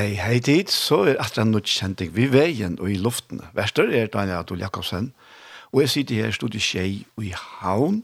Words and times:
Hei, 0.00 0.14
hei 0.16 0.38
dit, 0.40 0.70
så 0.72 1.02
er 1.10 1.18
atra 1.20 1.42
nødt 1.44 1.68
kjent 1.68 2.00
vi 2.16 2.24
veien 2.32 2.78
og 2.80 2.88
i 2.88 2.94
luften. 2.96 3.42
Verster 3.52 3.90
er 3.92 4.06
Daniel 4.08 4.38
Adol 4.38 4.62
Jakobsen, 4.62 5.10
og 5.74 5.82
jeg 5.82 5.90
sitter 5.92 6.22
her 6.22 6.30
i 6.30 6.32
studiet 6.32 6.64
Kjei 6.64 7.02
og 7.18 7.26
i 7.26 7.32
havn, 7.36 7.98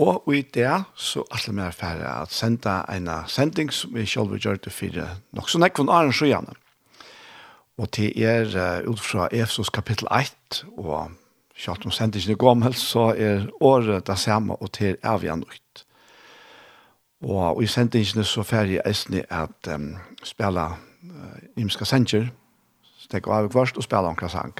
og 0.00 0.32
i 0.32 0.40
det 0.54 0.70
så 0.96 1.26
er 1.28 1.44
det 1.44 1.54
mer 1.58 1.76
ferdig 1.76 2.06
at 2.08 2.32
senda 2.32 2.78
en 2.94 3.12
sending 3.28 3.68
som 3.68 3.92
vi 3.92 4.06
selv 4.08 4.38
gjør 4.40 4.56
til 4.56 4.72
fire 4.72 5.10
nok 5.36 5.52
så 5.52 5.60
nekvann 5.60 5.92
Arne 5.92 6.16
Sjøjane. 6.16 6.56
Og 7.76 7.92
til 7.92 8.24
er 8.24 8.48
uh, 8.56 8.88
ut 8.88 9.04
fra 9.10 9.28
Efsos 9.28 9.68
kapittel 9.68 10.08
1, 10.08 10.64
og 10.78 11.12
kjalt 11.52 11.84
om 11.84 11.92
sendingen 11.92 12.38
i 12.38 12.40
gammel, 12.40 12.72
så 12.72 13.10
er 13.12 13.50
året 13.60 14.06
det 14.08 14.18
samme 14.18 14.56
og 14.56 14.72
til 14.72 14.96
er 15.02 15.20
vi 15.20 15.28
annet. 15.28 15.86
Og 17.20 17.60
i 17.60 17.66
sendingene 17.68 18.24
så 18.24 18.48
ferdig 18.48 18.80
er 18.80 19.08
det 19.12 19.26
at 19.28 19.74
um, 19.76 19.90
spela 20.24 20.70
imska 21.56 21.86
sentjer, 21.88 22.30
stekk 23.04 23.28
av 23.32 23.50
kvart 23.52 23.76
og 23.76 23.86
spela 23.86 24.10
omkring 24.10 24.32
sang. 24.32 24.54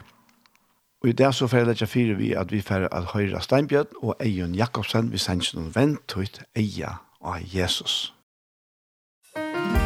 Og 1.02 1.12
i 1.12 1.14
det 1.14 1.30
så 1.34 1.46
får 1.46 1.72
jeg 1.72 1.88
fire 1.88 2.14
vi 2.18 2.32
at 2.34 2.52
vi 2.52 2.60
får 2.60 2.88
at 2.90 3.12
høyre 3.14 3.40
Steinbjørn 3.40 4.02
og 4.02 4.16
Eion 4.20 4.54
Jakobsen 4.54 5.12
vi 5.12 5.18
sentjer 5.18 5.60
noen 5.60 5.74
vent 5.74 6.16
ut 6.16 6.42
eia 6.56 6.98
av 7.22 7.42
Jesus. 7.54 8.12
Musikk 9.36 9.77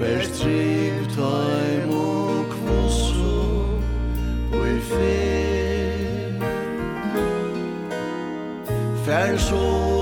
Bers 0.00 0.28
trygg 0.28 1.06
taim 1.16 1.90
og 1.96 2.44
kvosso 2.52 3.38
og 4.52 4.68
i 4.68 4.80
fer 4.90 6.42
Fær 9.06 9.36
så 9.40 9.95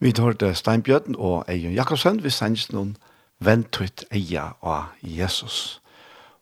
Vi 0.00 0.14
hørte 0.16 0.54
Steinbjørn 0.54 1.14
og 1.18 1.44
Eion 1.52 1.74
Jakobsen, 1.76 2.22
vi 2.24 2.30
sender 2.32 2.72
noen 2.72 2.94
ventet 3.44 4.06
eia 4.08 4.54
av 4.64 4.94
Jesus. 5.04 5.80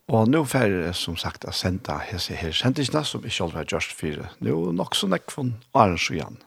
Og 0.07 0.29
nå 0.31 0.45
får 0.47 0.71
jeg 0.71 0.93
som 0.95 1.17
sagt 1.19 1.43
å 1.43 1.51
sende 1.51 1.97
hese 2.07 2.37
her 2.39 2.55
kjentisene 2.55 3.03
som 3.05 3.25
vi 3.25 3.33
selv 3.35 3.59
har 3.59 3.67
gjort 3.67 3.91
for 3.99 4.29
nå 4.47 4.55
nok 4.79 4.95
så 4.95 5.09
nekk 5.11 5.35
von 5.35 5.57
Arnsjøen. 5.75 6.39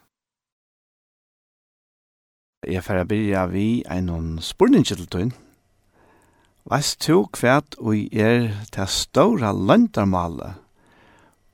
Jeg 2.63 2.83
får 2.85 3.03
begynne 3.09 3.43
vi 3.51 3.65
en 3.91 4.39
spørning 4.39 4.87
til 4.87 5.03
tøyen. 5.03 5.33
Veist 6.71 7.01
to 7.03 7.25
kvært 7.35 7.75
og 7.81 8.15
er 8.15 8.53
til 8.71 8.87
ståre 8.87 9.51
løntermalet 9.51 10.61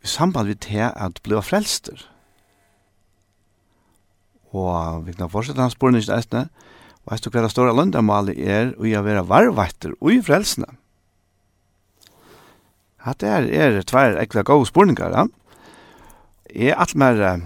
i 0.06 0.08
samband 0.08 0.54
med 0.54 0.62
det 0.70 0.92
at 0.94 1.24
bli 1.26 1.42
frelster. 1.42 2.06
Og 4.56 5.06
vi 5.08 5.16
kan 5.18 5.32
fortsette 5.32 5.62
hans 5.62 5.76
spørning 5.76 6.04
eisne. 6.04 6.48
Og 7.06 7.12
Veist 7.12 7.26
du 7.26 7.32
hver 7.32 7.48
store 7.52 7.76
løndamali 7.76 8.36
er 8.44 8.74
og 8.78 8.88
jeg 8.90 9.04
være 9.06 9.28
varvetter 9.28 9.96
og 10.00 10.14
i 10.14 10.22
frelsene. 10.22 10.68
Hatt 13.08 13.24
er, 13.24 13.48
er 13.48 13.84
tvær 13.88 14.18
ekla 14.20 14.44
gode 14.44 14.68
spørninger, 14.68 15.14
ja. 15.16 15.28
Jeg 16.52 16.74
er 16.74 16.82
alt 16.82 16.96
mer 16.96 17.22
uh, 17.24 17.46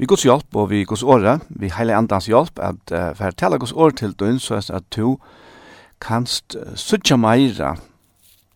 vi 0.00 0.08
gods 0.08 0.24
hjelp 0.24 0.56
og 0.56 0.70
vi 0.70 0.84
gods 0.88 1.04
åre, 1.04 1.36
vi 1.48 1.68
heile 1.70 1.94
andans 1.96 2.26
hjelp, 2.26 2.56
at 2.58 2.92
uh, 2.94 3.10
for 3.14 3.30
å 3.30 3.36
tale 3.36 3.58
gods 3.60 3.74
åre 3.76 3.94
til 4.00 4.14
døgn, 4.16 4.40
så 4.40 4.56
er 4.56 4.64
det 4.64 4.78
at 4.78 4.88
du 4.96 5.18
kanst 6.02 6.56
uh, 6.56 6.72
suttja 6.74 7.18
meira, 7.20 7.74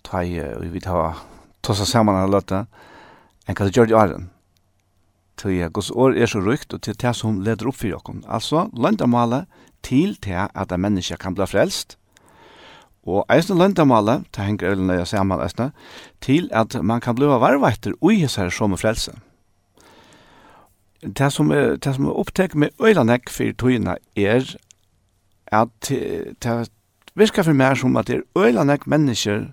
ta 0.07 0.25
i, 0.25 0.39
uh, 0.41 0.65
vi 0.73 0.83
tar 0.83 1.21
tossa 1.63 1.87
saman 1.89 2.19
av 2.23 2.33
løtta, 2.33 2.65
enn 3.47 3.59
hva 3.59 3.69
du 3.69 3.77
gjør 3.77 3.93
i 3.93 3.99
åren. 4.01 4.31
Tøy 5.37 5.69
Guds 5.69 5.91
ord 5.91 6.17
er 6.17 6.27
så 6.27 6.41
rykt 6.41 6.73
og 6.73 6.83
til 6.83 6.97
det 6.97 7.13
som 7.17 7.41
leder 7.45 7.69
opp 7.69 7.77
for 7.77 7.99
oss. 7.99 8.25
Altså, 8.25 8.69
løndamålet 8.73 9.45
til 9.85 10.17
til 10.23 10.49
at 10.55 10.73
en 10.73 10.81
menneske 10.81 11.17
kan 11.21 11.35
bli 11.35 11.47
frelst. 11.47 11.99
Og 13.07 13.27
eisne 13.31 13.55
løndamålet, 13.59 14.25
det 14.35 14.45
henger 14.45 14.73
øyne 14.73 14.99
jeg 14.99 15.07
sammen 15.07 15.41
eisne, 15.41 15.71
til 16.21 16.49
at 16.53 16.75
man 16.83 17.01
kan 17.01 17.15
bli 17.15 17.27
varveiter 17.27 17.93
ui 18.01 18.23
hos 18.23 18.37
her 18.37 18.51
som 18.51 18.77
frelse. 18.77 19.13
Det 21.03 21.33
som 21.33 21.51
er, 21.51 21.77
det 21.77 21.95
som 21.95 22.07
er 22.07 22.19
opptek 22.19 22.55
med 22.55 22.69
øylanek 22.83 23.31
for 23.31 23.53
tøyene 23.59 23.99
er 24.17 24.57
at 25.53 25.89
det 25.89 26.71
virker 27.15 27.43
for 27.43 27.53
meg 27.53 27.77
som 27.79 27.97
at 27.97 28.09
det 28.09 28.17
er 28.17 28.47
øylanek 28.47 28.87
mennesker 28.87 29.53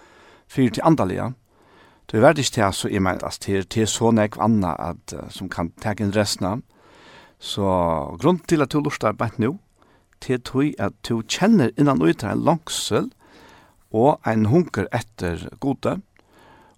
fyrir 0.51 0.75
til 0.75 0.85
andalega. 0.85 1.31
Du 2.11 2.17
er 2.17 2.25
verdig 2.25 2.49
til, 2.51 2.67
så 2.73 2.89
jeg 2.91 3.01
mener, 3.01 3.23
altså, 3.23 3.63
det 3.63 3.77
er 3.77 3.87
så 3.87 4.11
nek 4.11 4.35
anna 4.41 4.75
at, 4.91 5.13
som 5.31 5.49
kan 5.49 5.71
teke 5.81 6.03
inn 6.03 6.15
restna. 6.15 6.57
Så 7.39 7.63
grunn 8.21 8.41
til 8.47 8.61
at 8.61 8.73
du 8.73 8.81
lortar 8.83 9.15
bænt 9.17 9.39
nu, 9.39 9.59
til 10.21 10.41
tog 10.43 10.75
at 10.77 10.93
du 11.07 11.21
kjenner 11.23 11.71
innan 11.79 12.01
ut 12.03 12.23
en 12.23 12.43
langsel 12.45 13.09
og 13.91 14.19
en 14.27 14.45
hunker 14.51 14.85
etter 14.93 15.47
gode. 15.63 15.97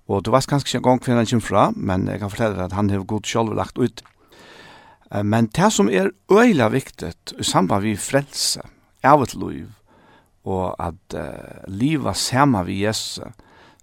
Og 0.07 0.23
du 0.23 0.31
vet 0.31 0.47
kanskje 0.47 0.77
ikke 0.77 0.83
en 0.83 0.85
gang 0.87 1.03
hver 1.03 1.19
han 1.19 1.29
kommer 1.31 1.47
fra, 1.47 1.63
men 1.75 2.07
jeg 2.07 2.21
kan 2.21 2.31
fortelle 2.31 2.57
deg 2.57 2.65
at 2.69 2.77
han 2.77 2.89
har 2.93 3.03
god 3.07 3.27
selv 3.27 3.55
lagt 3.57 3.77
ut. 3.77 4.03
Men 5.23 5.49
det 5.53 5.69
som 5.73 5.89
er 5.89 6.13
øyla 6.31 6.69
viktig 6.73 7.13
i 7.39 7.43
samband 7.43 7.83
med 7.85 7.97
frelse, 8.01 8.61
av 9.03 9.21
et 9.21 9.35
liv, 9.35 9.67
og 10.47 10.75
at 10.79 11.15
uh, 11.15 11.67
livet 11.67 12.17
sammen 12.17 12.65
med 12.65 12.73
Jesus, 12.73 13.19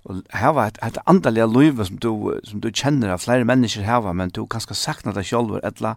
og 0.08 0.22
hava 0.32 0.66
et, 0.70 0.78
et 0.82 0.98
andaliga 1.10 1.46
liv 1.46 1.80
som 1.84 1.98
du, 2.00 2.10
som 2.48 2.60
du 2.62 2.70
kjenner 2.70 3.12
av 3.12 3.24
flere 3.24 3.44
mennesker 3.48 3.84
hava, 3.84 4.14
men 4.16 4.32
du 4.32 4.46
kanskje 4.48 4.78
sakna 4.78 5.12
deg 5.16 5.28
selv, 5.28 5.58
etla 5.64 5.96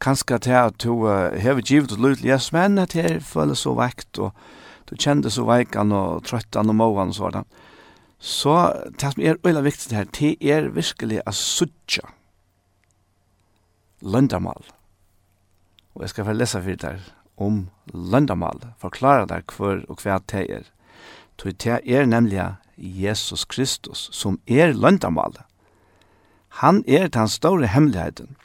kanskje 0.00 0.38
til 0.44 0.58
at 0.58 0.78
du 0.84 0.92
uh, 1.04 1.32
hever 1.36 1.64
givet 1.64 1.92
og 1.92 2.02
lyd, 2.04 2.24
yes, 2.24 2.50
men 2.52 2.78
at 2.78 2.96
jeg 2.96 3.22
føler 3.24 3.56
så 3.56 3.74
vekt, 3.76 4.18
og 4.18 4.32
du 4.88 4.96
kjenner 4.96 5.32
så 5.32 5.46
veikan 5.48 5.92
og 5.92 6.24
trøttan 6.28 6.72
og 6.72 6.78
måan 6.78 7.12
og 7.12 7.18
sånn. 7.18 7.46
Så 8.16 8.54
det 8.96 9.12
som 9.12 9.22
er 9.22 9.40
veldig 9.44 9.64
viktig 9.66 9.96
her, 9.96 10.08
det 10.16 10.36
er 10.40 10.70
virkelig 10.72 11.20
a 11.26 11.32
suttja 11.36 12.06
løndamal. 14.00 14.64
Og 15.96 16.04
jeg 16.04 16.12
skal 16.12 16.28
få 16.28 16.36
lesa 16.36 16.62
for 16.64 16.80
deg 16.80 17.04
om 17.36 17.66
løndamal, 17.92 18.62
forklare 18.80 19.28
deg 19.28 19.52
hver 19.56 19.84
og 19.88 20.00
hver 20.00 20.24
det 20.32 20.46
er. 20.60 20.70
Så 21.36 21.52
det 21.52 21.80
er 21.84 22.08
nemlig 22.08 22.40
Jesus 22.76 23.44
Kristus, 23.44 24.08
som 24.12 24.40
er 24.46 24.72
løndamålet. 24.72 25.42
Han 26.48 26.84
er 26.88 27.08
den 27.08 27.28
store 27.28 27.66
hemmeligheten. 27.66 28.36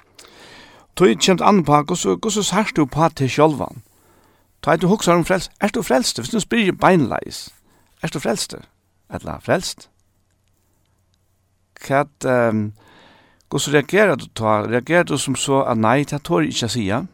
Tøy 0.95 1.15
kjemt 1.15 1.41
an 1.41 1.63
på 1.63 1.81
hvordan, 1.83 2.31
så 2.31 2.43
sørst 2.43 2.75
du 2.75 2.85
på 2.85 3.07
til 3.15 3.29
sjølvan? 3.29 3.83
Tøy 4.61 4.77
du 4.81 4.87
hokser 4.87 5.13
om 5.13 5.25
frelst. 5.25 5.51
Er 5.61 5.67
du 5.67 5.81
frelst? 5.81 6.19
Hvis 6.19 6.29
du 6.29 6.39
spyrir 6.39 6.75
beinleis. 6.75 7.49
Er 8.03 8.07
du 8.07 8.19
frelst? 8.19 8.55
Eller 9.13 9.39
frelst? 9.39 9.89
Hva 11.81 12.03
um, 12.29 12.73
hvordan 13.49 13.73
reagerer 13.73 14.15
du 14.15 14.27
ta? 14.35 14.61
Reagerer 14.67 15.03
du 15.03 15.17
som 15.17 15.35
så 15.35 15.63
at 15.63 15.77
nei, 15.77 16.03
det 16.03 16.21
tør 16.23 16.45
ikke 16.45 16.69
sier? 16.69 17.07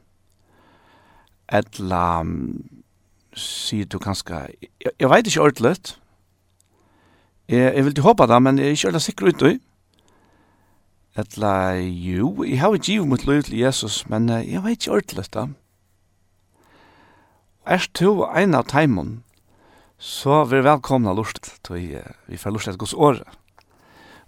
Eller 1.48 2.20
um, 2.20 2.66
sier 3.38 3.86
du 3.86 4.00
kanskje, 4.00 4.42
jeg, 4.62 4.92
jeg 5.00 5.10
vet 5.10 5.28
ikke 5.28 5.46
ordentlig, 5.46 5.98
Jeg, 7.48 7.74
jeg 7.76 7.86
vil 7.86 7.96
til 7.96 8.04
håpe 8.04 8.28
det, 8.28 8.42
men 8.44 8.60
jeg 8.60 8.68
er 8.68 8.76
ikke 8.76 8.90
veldig 8.90 9.04
sikker 9.06 9.30
ut 9.32 9.46
i. 9.48 9.54
Etla, 11.18 11.52
jo, 11.80 12.44
jeg 12.46 12.60
har 12.62 12.76
ikke 12.76 12.92
givet 12.92 13.10
mot 13.10 13.24
liv 13.26 13.40
til 13.48 13.58
Jesus, 13.64 14.04
men 14.12 14.28
jeg 14.30 14.62
vet 14.66 14.78
ikke 14.78 14.98
ordentlig 14.98 15.26
det. 15.34 15.46
Er 17.66 17.88
du 18.00 18.24
en 18.28 18.56
av 18.56 18.68
teimen, 18.70 19.10
så 19.98 20.44
vi 20.46 20.60
er 20.60 20.68
velkomna 20.68 21.16
lort 21.18 21.42
til 21.66 21.98
vi 22.28 22.38
får 22.38 22.54
lort 22.54 22.68
til 22.70 22.78
gos 22.78 22.94
året. 22.94 23.26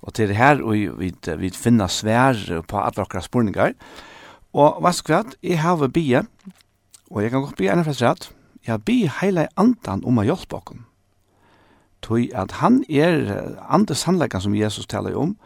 Og 0.02 0.16
til 0.16 0.32
det 0.32 0.40
her, 0.40 0.64
og 0.64 0.74
vi, 0.98 1.12
vi 1.12 1.52
finner 1.54 1.92
svær 1.92 2.40
på 2.68 2.82
alle 2.82 3.04
okra 3.04 3.22
spurningar. 3.22 3.76
Og 4.56 4.80
hva 4.82 4.92
skal 4.96 5.14
vi 5.14 5.20
at? 5.20 5.40
Jeg 5.44 5.62
har 5.62 5.88
bie, 5.88 6.24
og 7.12 7.22
jeg 7.22 7.32
kan 7.32 7.44
godt 7.44 7.60
bie 7.60 7.72
enn 7.72 7.84
for 7.84 7.92
fremst 7.92 8.06
rett. 8.08 8.30
Jeg 8.66 8.74
har 8.74 8.86
bie 8.86 9.12
heile 9.20 9.50
andan 9.60 10.02
om 10.08 10.20
å 10.20 10.26
hjelpe 10.26 10.58
okken 10.58 10.89
tog 12.02 12.30
at 12.34 12.60
han 12.60 12.84
er 12.90 13.58
andre 13.70 13.96
sannleggene 13.96 14.46
som 14.46 14.56
Jesus 14.56 14.88
taler 14.88 15.18
om, 15.18 15.38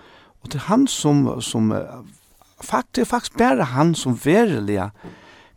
og 0.44 0.52
det 0.52 0.60
er 0.62 0.70
han 0.70 0.88
som, 0.88 1.26
som 1.42 1.72
faktisk, 2.62 3.10
faktisk 3.10 3.38
bare 3.38 3.72
han 3.74 3.96
som 3.96 4.18
verilig 4.26 4.90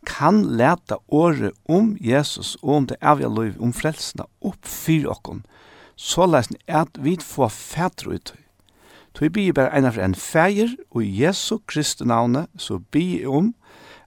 kan 0.07 0.43
leta 0.57 0.97
året 1.07 1.55
om 1.67 1.97
Jesus 1.99 2.55
og 2.61 2.75
om 2.75 2.87
det 2.87 2.97
evige 3.01 3.29
liv, 3.29 3.55
om 3.59 3.73
frelsene, 3.75 4.27
opp 4.41 4.67
for 4.67 5.11
okken, 5.11 5.43
så 5.95 6.27
lesen 6.29 6.59
at 6.67 6.99
vi 7.03 7.17
får 7.19 7.51
fætre 7.51 8.15
ut. 8.15 8.33
Så 9.17 9.25
vi 9.25 9.29
blir 9.33 9.53
bare 9.57 9.73
en 9.73 9.87
av 9.89 9.97
en 9.97 10.13
feir, 10.15 10.75
og 10.93 11.01
i 11.01 11.23
Jesu 11.23 11.57
Kristi 11.65 12.05
navnet, 12.05 12.47
så 12.57 12.77
blir 12.77 13.17
vi 13.17 13.25
om 13.25 13.55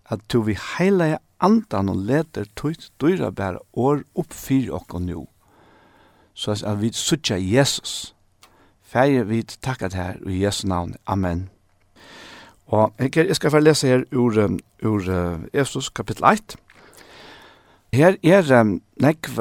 at 0.06 0.22
du 0.30 0.40
vil 0.46 0.58
heile 0.76 1.18
andan 1.42 1.90
og 1.90 2.04
leder 2.06 2.46
tøyt 2.54 2.90
dyra 3.02 3.32
bare 3.34 3.58
år 3.74 4.04
opp 4.14 4.32
for 4.34 4.70
okken 4.78 5.08
nå 5.10 5.24
så 6.40 6.56
at 6.66 6.80
vi 6.80 6.88
suttja 6.92 7.36
Jesus. 7.36 8.14
Fære 8.82 9.26
vi 9.28 9.42
takka 9.42 9.88
det 9.88 9.94
her 9.94 10.14
i 10.26 10.44
Jesu 10.44 10.66
navn. 10.68 10.94
Amen. 11.06 11.48
Og 12.66 12.92
jeg 12.98 13.36
skal 13.36 13.50
få 13.50 13.58
lese 13.58 13.86
her 13.86 14.02
ur, 14.12 14.58
ur 14.82 15.02
Efesus 15.52 15.88
kapittel 15.88 16.24
1. 16.24 16.56
Her 17.92 18.16
er 18.22 18.60
um, 18.60 18.80
nekv 19.02 19.40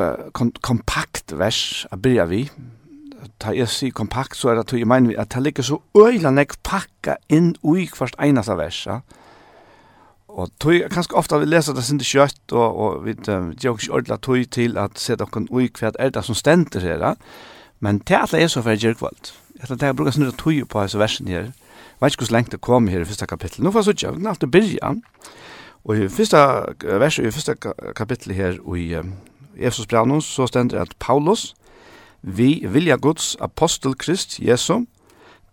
kompakt 0.62 1.38
vers 1.40 1.86
a 1.92 1.96
byrja 1.96 2.26
vi. 2.26 2.42
Ta 3.40 3.54
jeg 3.56 3.70
sier 3.70 3.96
kompakt, 3.96 4.36
så 4.36 4.50
er 4.50 4.60
det 4.60 4.66
at 4.74 4.80
jeg 4.80 4.88
mener 4.88 5.22
at 5.22 5.32
det 5.36 5.44
ligger 5.44 5.64
så 5.64 5.80
øyla 5.96 6.34
nekv 6.36 6.58
pakka 6.64 7.16
inn 7.30 7.54
ui 7.64 7.88
hvert 7.96 8.18
einasta 8.20 8.58
versa. 8.60 8.92
Ja? 8.92 9.19
Og 10.30 10.52
tøy, 10.62 10.84
kanskje 10.94 11.18
ofta 11.18 11.40
vi 11.42 11.48
leser 11.50 11.74
det 11.74 11.84
sinde 11.88 12.06
kjøtt, 12.06 12.54
og, 12.54 12.78
og 12.78 13.06
vi 13.06 13.16
gjør 13.18 13.78
ikke 13.80 13.94
ordentlig 13.98 14.20
tøy 14.26 14.44
til 14.54 14.78
at 14.78 15.00
se 15.02 15.18
dere 15.18 15.46
ui 15.50 15.70
hva 15.80 15.92
er 15.98 16.14
det 16.14 16.24
som 16.26 16.38
stender 16.38 16.86
her, 16.86 17.16
men 17.80 18.02
det 18.06 18.16
er 18.16 18.26
alt 18.28 18.38
jeg 18.38 18.52
så 18.52 18.62
for 18.62 18.78
gjørkvalt. 18.78 19.34
Jeg 19.60 19.68
tror 19.68 19.80
det 19.80 19.88
er 19.88 19.98
bruker 19.98 20.16
sånn 20.16 20.30
tøy 20.38 20.62
på 20.70 20.84
disse 20.86 21.00
versen 21.00 21.32
her. 21.32 21.50
Jeg 21.50 22.06
vet 22.06 22.14
ikke 22.14 22.28
hvordan 22.28 22.38
lengt 22.38 22.54
det 22.54 22.62
kom 22.64 22.88
her 22.88 23.02
i 23.04 23.08
første 23.08 23.28
kapittel. 23.28 23.64
Nå 23.64 23.72
får 23.72 23.82
jeg 23.82 23.88
så 23.88 23.96
ikke, 23.96 24.12
vi 24.16 24.22
kan 24.22 24.32
alltid 24.32 24.52
begynne. 24.54 25.02
Og 25.84 25.98
i 25.98 26.08
første 26.12 26.44
verset, 26.84 27.26
i 27.26 27.34
første 27.34 27.56
kapittel 27.96 28.36
her 28.38 28.60
i 28.76 28.86
Efsos 29.58 29.88
Brannon, 29.88 30.22
så 30.22 30.48
stender 30.48 30.78
det 30.78 30.88
at 30.88 30.96
Paulus, 31.00 31.56
vi 32.22 32.66
vilja 32.68 32.96
Guds 32.96 33.36
apostel 33.40 33.96
Krist, 33.96 34.40
Jesu, 34.40 34.86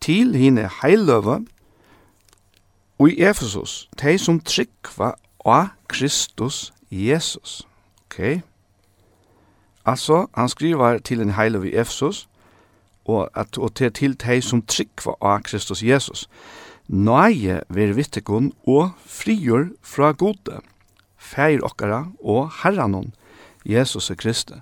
til 0.01 0.35
hine 0.35 0.69
heiløve, 0.83 1.41
Og 2.99 3.11
i 3.11 3.23
Efesus, 3.23 3.89
de 4.01 4.17
som 4.19 4.39
tryggva 4.41 5.13
av 5.45 5.75
Kristus 5.89 6.73
Jesus. 6.91 7.67
Ok? 8.07 8.41
Altså, 9.85 10.27
han 10.35 10.49
skriver 10.49 10.99
til 10.99 11.21
en 11.21 11.35
heile 11.37 11.61
i 11.69 11.75
Efesus, 11.77 12.29
og, 13.05 13.29
at, 13.37 13.59
og 13.59 13.75
til, 13.75 13.93
til 13.93 14.17
de 14.17 14.41
som 14.43 14.63
tryggva 14.63 15.15
av 15.21 15.45
Kristus 15.45 15.83
Jesus. 15.83 16.25
Nøye 16.89 17.61
ver 17.69 17.93
vittekon 17.95 18.53
og 18.67 18.97
frigjør 19.05 19.69
fra 19.83 20.13
gode, 20.17 20.63
feir 21.19 21.61
okkara 21.67 22.07
og 22.25 22.49
herranon, 22.63 23.13
Jesus 23.67 24.11
og 24.11 24.17
Kristi. 24.17 24.57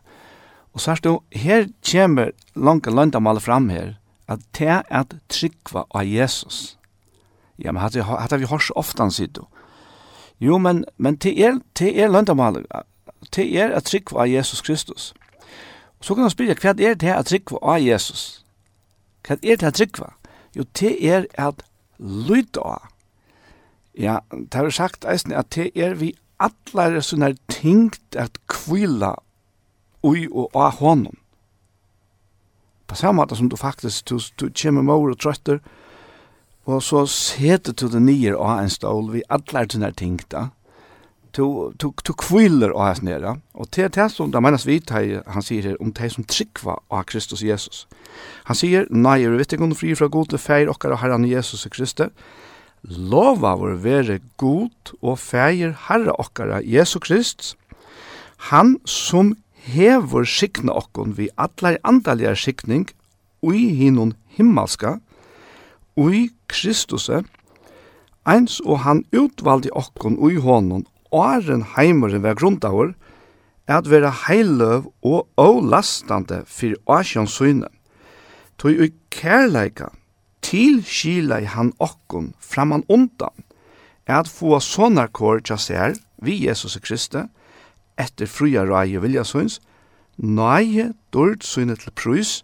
Og 0.75 0.81
så 0.81 0.97
er 0.97 1.03
det 1.05 1.19
her 1.38 1.69
kommer 1.87 2.33
langt 2.57 2.87
løndamalet 2.87 3.43
fram 3.43 3.69
her, 3.69 3.95
at 4.29 4.41
det 4.59 4.69
er 4.69 4.83
at 4.91 5.14
tryggva 5.29 5.85
av 5.95 6.09
Jesus 6.09 6.75
Ja, 7.58 7.73
men 7.73 7.82
hatt 7.82 7.94
hatt 7.94 8.40
vi 8.40 8.49
hors 8.50 8.70
oftan 8.75 9.11
sido. 9.11 9.46
Jo, 10.38 10.58
men 10.58 10.84
men 10.96 11.16
te 11.16 11.30
er 11.30 11.61
te 11.75 11.92
er 11.94 12.08
landamal. 12.08 12.64
Te 13.30 13.44
er 13.56 13.75
at 13.75 13.84
trykk 13.84 14.12
av 14.12 14.28
Jesus 14.28 14.62
Kristus. 14.62 15.12
Så 16.00 16.14
kan 16.14 16.26
man 16.26 16.30
spyrja 16.30 16.56
hva 16.61 16.75
er 16.75 16.94
det 16.94 17.12
at 17.14 17.26
trykk 17.26 17.54
av 17.62 17.78
Jesus? 17.80 18.44
Hva 19.26 19.38
er 19.42 19.56
det 19.56 19.70
at 19.70 19.75
trykk 19.75 20.02
Jo, 20.54 20.64
te 20.75 20.90
er 21.02 21.26
at 21.38 21.64
lyda 21.99 22.61
av. 22.61 22.82
Ja, 23.94 24.18
det 24.30 24.54
har 24.54 24.70
sagt 24.70 25.04
eisen 25.04 25.32
at 25.32 25.54
det 25.54 25.70
er 25.75 25.94
vi 25.94 26.14
allar 26.38 27.00
sånne 27.00 27.34
tingt 27.49 28.16
at 28.18 28.38
kvila 28.50 29.14
ui 30.04 30.26
og 30.30 30.50
av 30.54 30.80
honom. 30.82 31.16
På 32.87 32.99
samme 32.99 33.23
måte 33.23 33.37
som 33.37 33.49
du 33.49 33.56
faktisk, 33.56 34.08
du, 34.08 34.18
du 34.40 34.50
kommer 34.50 34.82
mor 34.82 35.11
og 35.11 35.18
trøtter, 35.18 35.61
Og 36.64 36.83
så 36.83 37.04
seter 37.11 37.76
du 37.76 37.88
det 37.92 38.02
nye 38.02 38.35
av 38.37 38.62
en 38.62 38.73
stål 38.73 39.11
vi 39.12 39.25
alle 39.33 39.66
sånne 39.68 39.90
ting 39.97 40.21
da. 40.33 40.49
Du, 41.35 41.75
du, 41.83 41.88
du 41.90 42.12
kviler 42.14 42.71
av 42.71 42.92
hans 42.92 43.02
nere. 43.02 43.35
Og 43.59 43.66
til 43.75 43.90
det 43.90 44.06
som 44.14 44.30
det 44.30 44.42
menes 44.42 44.64
vi, 44.68 44.78
han 44.88 45.42
sier 45.42 45.66
her, 45.66 45.80
om 45.83 45.90
det 45.92 46.12
som 46.14 46.25
tryggva 46.25 46.78
av 46.94 47.04
Kristus 47.11 47.42
Jesus. 47.42 47.85
Han 48.47 48.56
sier, 48.56 48.87
nei, 48.90 49.18
er 49.25 49.35
vet 49.35 49.52
ikke 49.52 49.66
om 49.66 49.75
du 49.75 49.78
fri 49.78 49.97
fra 49.99 50.06
god 50.06 50.30
til 50.30 50.38
feir 50.38 50.71
okkar 50.71 50.94
og 50.94 51.02
herran 51.02 51.26
Jesus 51.26 51.66
Kristus. 51.75 52.14
Lova 52.85 53.54
vår 53.56 53.78
være 53.83 54.21
god 54.38 54.94
og 55.00 55.18
feir 55.18 55.73
herre 55.88 56.14
okkar 56.21 56.61
Jesus 56.62 57.02
Krist. 57.02 57.54
Han 58.52 58.76
som 58.85 59.35
hever 59.64 60.28
sikna 60.28 60.75
okkon 60.76 61.16
vi 61.16 61.30
atleir 61.40 61.80
andalige 61.83 62.37
sikning 62.37 62.85
ui 63.44 63.71
hinun 63.76 64.12
himmelska, 64.37 64.99
ui 65.96 66.30
Kristuse, 66.48 67.22
eins 68.26 68.58
og 68.64 68.82
han 68.84 69.04
utvaldi 69.14 69.70
okkon 69.74 70.16
ui 70.18 70.36
honon, 70.40 70.86
åren 71.14 71.64
heimeren 71.76 72.24
ved 72.24 72.38
grundavur, 72.40 72.94
at 73.66 73.88
vera 73.88 74.10
heiløv 74.26 74.90
og 75.02 75.28
ålastande 75.40 76.42
fyrir 76.46 76.80
åsjons 76.90 77.38
syne. 77.38 77.70
Toi 78.58 78.74
ui 78.80 78.90
kærleika, 79.14 79.88
til 80.44 80.82
skilai 80.84 81.44
han 81.48 81.72
okkon 81.80 82.34
framan 82.40 82.84
undan, 82.88 83.32
at 84.06 84.28
få 84.28 84.58
sonarkår 84.60 85.40
tja 85.48 85.56
ser, 85.56 85.96
vi 86.20 86.44
Jesus 86.44 86.76
Kristi, 86.84 87.24
etter 87.96 88.28
fruja 88.28 88.64
rai 88.68 88.98
vilja 89.00 89.24
syns, 89.24 89.60
nøye 90.18 90.92
dård 91.12 91.42
synet 91.46 91.80
til 91.84 91.94
prus, 91.96 92.42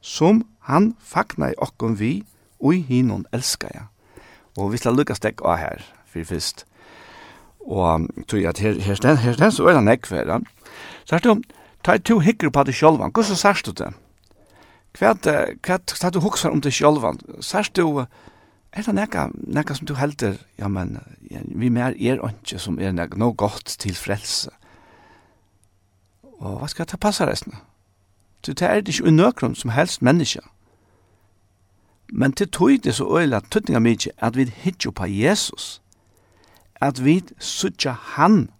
som 0.00 0.42
han 0.68 0.94
fagna 0.98 1.52
i 1.52 1.58
okkon 1.60 1.98
vi 2.00 2.22
Ui 2.62 2.80
hinun 2.86 3.26
elskar 3.34 3.70
jeg. 3.74 3.88
Og 4.56 4.72
vi 4.72 4.78
skal 4.78 4.94
lukka 4.94 5.16
stekk 5.18 5.42
av 5.44 5.58
her, 5.58 5.82
for 6.06 6.24
fyrst. 6.28 6.64
Og 7.60 8.08
tog 8.28 8.44
at 8.46 8.58
her, 8.58 8.78
her 8.80 8.94
sted, 8.94 9.16
her 9.16 9.32
sted, 9.32 9.50
så 9.50 9.66
er 9.66 9.80
han 9.80 9.90
ekk 9.90 10.06
for 10.06 10.28
det. 10.28 10.40
Så 11.04 11.16
her 11.16 11.24
du, 11.26 11.42
ta 11.84 11.96
to 11.98 12.18
hikker 12.22 12.50
på 12.50 12.64
det 12.68 12.74
sjolvan, 12.74 13.10
hvordan 13.14 13.38
sørst 13.38 13.66
du 13.66 13.72
det? 13.72 13.92
Hva 14.98 15.14
er 15.16 15.80
det 15.88 16.14
du 16.14 16.20
hukser 16.20 16.50
om 16.50 16.60
det 16.60 16.74
sjolvan? 16.74 17.20
Sørst 17.40 17.76
du, 17.76 18.04
er 18.72 18.86
det 18.86 18.94
nekka, 18.94 19.28
nekka 19.34 19.74
som 19.74 19.86
du 19.86 19.94
helder, 19.94 20.36
ja, 20.58 20.68
men, 20.68 20.98
vi 21.30 21.68
mer 21.68 21.96
er 21.96 22.20
ikke 22.28 22.58
som 22.60 22.78
er 22.78 22.92
nekka 22.92 23.18
noe 23.18 23.34
godt 23.34 23.76
til 23.78 23.96
frelse. 23.96 24.52
Og 26.42 26.58
hva 26.58 26.68
skal 26.68 26.82
jeg 26.82 26.92
ta 26.92 26.98
passa 27.00 27.26
resten? 27.26 27.54
Så 28.42 28.52
det 28.52 28.66
er 28.66 28.80
det 28.80 28.94
ikke 28.94 29.08
unøkron 29.08 29.54
som 29.54 29.70
helst 29.70 30.02
menneska. 30.02 30.42
Men 32.12 32.32
til 32.36 32.50
tog 32.52 32.82
det 32.84 32.92
så 32.94 33.06
øyla 33.08 33.40
tøtninga 33.40 33.80
mykje 33.80 34.12
at 34.20 34.36
vi 34.36 34.44
hitjo 34.44 34.92
på 34.92 35.06
Jesus. 35.08 35.80
At 36.80 37.00
vi 37.04 37.22
sutja 37.40 37.94
han. 38.16 38.50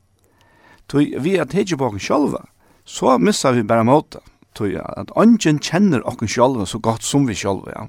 Tog 0.89 1.05
vi 1.21 1.37
at 1.37 1.53
hitjo 1.53 1.77
på 1.77 1.91
okken 1.91 2.01
sjolva, 2.01 2.47
så 2.85 3.19
missar 3.19 3.53
vi 3.53 3.63
bare 3.63 3.85
måta. 3.85 4.25
Tog 4.57 4.73
at 4.81 5.13
ongen 5.17 5.61
kjenner 5.61 6.05
okken 6.09 6.29
sjolva 6.29 6.65
så 6.67 6.81
godt 6.81 7.05
som 7.05 7.29
vi 7.29 7.37
sjolva. 7.37 7.77
Ja. 7.77 7.87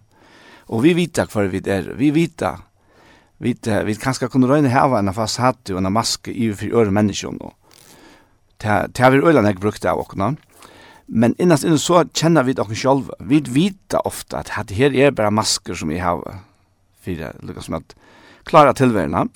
Og 0.68 0.84
vi 0.84 0.94
vita 1.00 1.26
hva 1.32 1.48
vi 1.48 1.64
er. 1.64 1.94
Vi 1.96 2.12
vita 2.12 2.58
vi 3.44 3.56
vi 3.86 3.96
kanskje 3.96 4.30
kunne 4.32 4.48
røyne 4.48 4.72
hava 4.72 5.00
en 5.00 5.14
fasade 5.14 5.74
og 5.74 5.80
en 5.80 5.92
maske 5.92 6.32
i 6.32 6.52
for 6.54 6.76
øre 6.80 6.92
menneskene. 6.92 7.52
Det 8.60 9.00
har 9.00 9.12
vi 9.12 9.20
øyla 9.20 9.42
nek 9.42 9.60
brukt 9.60 9.86
av 9.86 10.00
oss. 10.00 10.38
Men 11.08 11.36
innast 11.42 11.66
innan 11.68 11.82
så 11.82 12.04
kjenner 12.16 12.46
vi 12.48 12.56
det 12.56 12.64
oss 12.64 12.80
selv. 12.80 13.12
Vi 13.20 13.42
vet 13.44 13.96
ofta 14.04 14.40
at 14.42 14.70
det 14.70 14.78
her 14.78 14.96
er 14.96 15.16
bare 15.16 15.34
masker 15.34 15.76
som 15.76 15.92
vi 15.92 16.00
har 16.02 16.24
for 17.04 17.20
det 17.20 17.32
lukkar 17.44 17.66
som 17.66 17.80
at 17.80 17.96
klara 18.48 18.74
tilværende. 18.74 19.28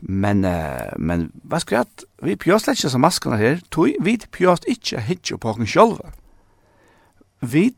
Men, 0.00 0.44
uh, 0.44 0.92
men 0.98 1.28
hva 1.44 1.60
skal 1.60 1.82
jeg 1.82 2.06
Vi 2.24 2.36
pjøst 2.36 2.68
ikke 2.68 2.88
som 2.92 3.00
maskerne 3.04 3.36
her. 3.40 3.60
Tog, 3.72 3.96
vi 4.00 4.16
pjøst 4.16 4.64
ikke 4.68 5.00
hitje 5.00 5.36
på 5.36 5.52
okken 5.52 5.68
selv. 5.68 6.00
Vi 7.40 7.72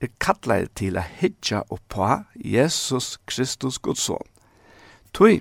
er 0.00 0.12
kattleir 0.20 0.68
til 0.76 0.98
å 1.00 1.04
hitje 1.04 1.62
på 1.88 2.08
Jesus 2.36 3.18
Kristus 3.26 3.78
Guds 3.78 4.04
son. 4.04 4.28
Tog, 5.12 5.40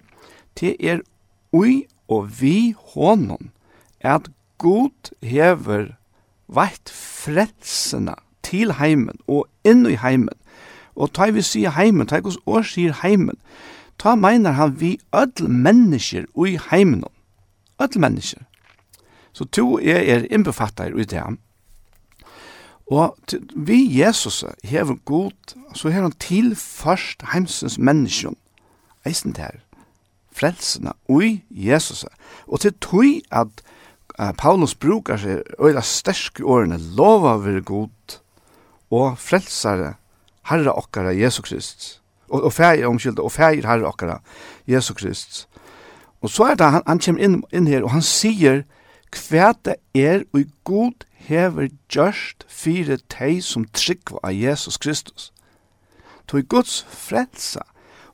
det 0.60 0.76
er 0.80 1.04
ui 1.52 1.84
og 2.08 2.32
vi 2.40 2.76
hånden 2.94 3.52
at 4.00 4.30
God 4.58 5.12
hever 5.24 5.96
veitt 6.48 6.90
frelsene 6.90 8.16
til 8.44 8.76
heimen 8.80 9.20
og 9.28 9.48
inn 9.66 9.86
i 9.90 9.98
heimen. 10.00 10.34
Og 10.96 11.14
ta 11.16 11.30
vi 11.34 11.42
sier 11.42 11.74
heimen, 11.78 12.08
ta 12.08 12.22
hos 12.22 12.38
år 12.46 12.66
sier 12.68 12.94
heimen, 13.02 13.40
ta 13.98 14.16
meiner 14.16 14.58
han 14.58 14.76
vi 14.80 14.98
ødel 15.16 15.50
mennesker 15.50 16.28
i 16.46 16.58
heimen. 16.70 17.04
Ødel 17.82 18.00
mennesker. 18.00 18.44
Så 19.34 19.46
to 19.46 19.80
er, 19.80 20.04
er 20.04 20.28
innbefatter 20.30 20.94
i 20.94 21.04
det. 21.10 21.24
Og 22.86 23.18
vi 23.56 24.00
Jesus 24.00 24.44
hever 24.64 24.96
god, 25.06 25.56
så 25.74 25.90
hever 25.90 26.10
han 26.10 26.20
til 26.20 26.56
først 26.56 27.24
heimsens 27.34 27.80
mennesker. 27.80 28.36
Eisen 29.06 29.34
der, 29.34 29.60
frelsene 30.32 30.94
i 31.10 31.42
Jesus. 31.50 32.06
Og 32.48 32.60
til 32.60 32.74
tog 32.74 33.22
at 33.32 33.48
uh, 34.20 34.32
Paulus 34.38 34.76
brukar 34.76 35.22
seg 35.22 35.44
øyla 35.60 35.84
sterske 35.86 36.46
årene 36.46 36.80
lova 36.98 37.38
vir 37.42 37.62
god 37.66 38.20
og 38.94 39.18
frelsare 39.18 39.96
herre 40.50 40.74
okkara 40.74 41.16
Jesu 41.16 41.42
Krist 41.46 42.02
og, 42.30 42.44
og 42.44 42.54
feir 42.54 42.88
omkylda 42.90 43.24
og 43.24 43.34
feir 43.34 43.66
herre 43.68 43.90
okkara 43.90 44.20
Jesu 44.70 44.94
Krist 44.98 45.46
og 46.24 46.32
så 46.32 46.54
er 46.54 46.60
det 46.60 46.72
han, 46.72 46.86
han 46.88 47.02
kommer 47.04 47.24
inn, 47.24 47.42
inn 47.52 47.68
her 47.68 47.84
og 47.84 47.96
han 47.96 48.06
sier 48.06 48.64
hva 49.14 49.52
det 49.66 49.76
er 49.94 50.24
og 50.34 50.50
god 50.66 51.06
hever 51.28 51.70
gjørst 51.92 52.46
fire 52.50 52.98
teg 53.12 53.44
som 53.46 53.68
tryggva 53.76 54.20
av 54.24 54.34
Jesus 54.34 54.78
Kristus. 54.78 55.32
Toi 56.28 56.42
Guds 56.42 56.82
frelsa. 56.90 57.64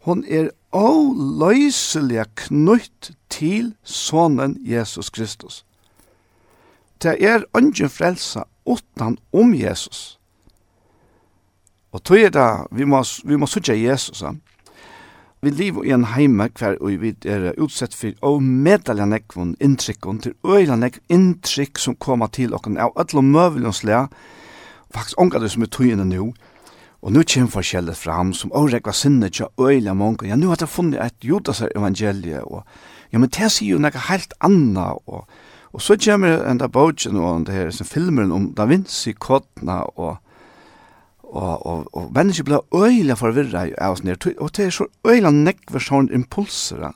Hon 0.05 0.23
er 0.27 0.51
og 0.71 1.15
løyselige 1.41 2.25
knytt 2.45 3.11
til 3.29 3.73
sonen 3.83 4.57
Jesus 4.65 5.09
Kristus 5.09 5.65
det 7.03 7.15
er 7.23 7.45
ungen 7.53 7.89
frelsa 7.89 8.43
utan 8.65 9.17
om 9.33 9.53
Jesus. 9.53 10.19
Og 11.91 12.03
tog 12.03 12.21
er 12.21 12.29
det, 12.29 12.49
vi 12.71 12.85
må, 12.85 13.01
vi 13.25 13.35
må 13.35 13.47
sutja 13.47 13.73
Jesus. 13.73 14.21
Ja. 14.21 14.33
Vi 15.41 15.49
lever 15.49 15.85
i 15.87 15.93
en 15.95 16.03
heime 16.03 16.49
hver 16.59 16.75
og 16.83 16.99
vi 16.99 17.13
er 17.23 17.53
utsett 17.57 17.93
for 17.95 18.11
å 18.27 18.41
medalja 18.43 19.05
nekvun 19.07 19.53
inntrykkun 19.63 20.19
til 20.19 20.35
øyla 20.43 20.75
nekv 20.75 20.99
inntrykk 21.07 21.79
som 21.79 21.95
koma 21.95 22.27
til 22.27 22.51
okken 22.53 22.75
av 22.77 22.91
öll 22.99 23.63
og 23.69 24.09
faktisk 24.91 25.21
ongar 25.21 25.39
det 25.39 25.51
som 25.51 25.63
er 25.63 25.71
tøyene 25.71 26.05
nu 26.05 26.33
og 27.01 27.13
nu 27.13 27.23
kjem 27.23 27.47
forskjellet 27.47 27.95
fram 27.95 28.33
som 28.33 28.51
årekva 28.51 28.91
sinne 28.91 29.29
tja 29.29 29.47
øyla 29.57 29.93
mange 29.93 30.27
ja 30.27 30.35
nu 30.35 30.49
har 30.49 30.57
jeg 30.59 30.69
funnet 30.69 30.99
et 30.99 31.23
judas 31.23 31.61
evangelie 31.61 32.43
og 32.43 32.65
ja 33.13 33.19
men 33.19 33.29
det 33.29 33.51
sier 33.51 33.77
jo 33.77 33.79
nekka 33.79 34.09
helt 34.09 34.33
anna 34.41 34.91
og 35.07 35.23
Og 35.73 35.81
så 35.81 35.97
kommer 36.01 36.45
enda 36.49 36.67
bogen 36.67 37.17
og 37.17 37.45
det 37.45 37.55
her, 37.55 37.69
som 37.69 37.85
filmeren 37.85 38.31
om 38.31 38.53
Da 38.53 38.65
Vinci, 38.65 39.13
Kodna 39.13 39.83
og 39.95 40.17
og 41.29 41.65
og 41.65 41.89
og 41.93 42.13
mennesker 42.13 42.43
blir 42.43 42.65
øyla 42.73 43.13
forvirra 43.13 43.67
av 43.77 43.91
oss 43.91 44.03
nær 44.03 44.17
og 44.39 44.49
det 44.55 44.65
er 44.65 44.69
så 44.69 44.87
øyla 45.05 45.29
nekk 45.29 45.59
for 45.71 45.79
sånn 45.79 46.09
impulser. 46.09 46.89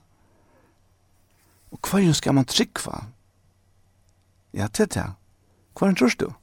Og 1.72 1.80
hva 1.90 2.14
skal 2.14 2.34
man 2.34 2.46
tryggva? 2.46 3.04
Ja, 4.54 4.68
det 4.68 4.80
er 4.80 4.86
det. 4.86 5.14
Hva 5.78 5.88
er 5.88 5.94
det 5.94 6.20
du? 6.20 6.34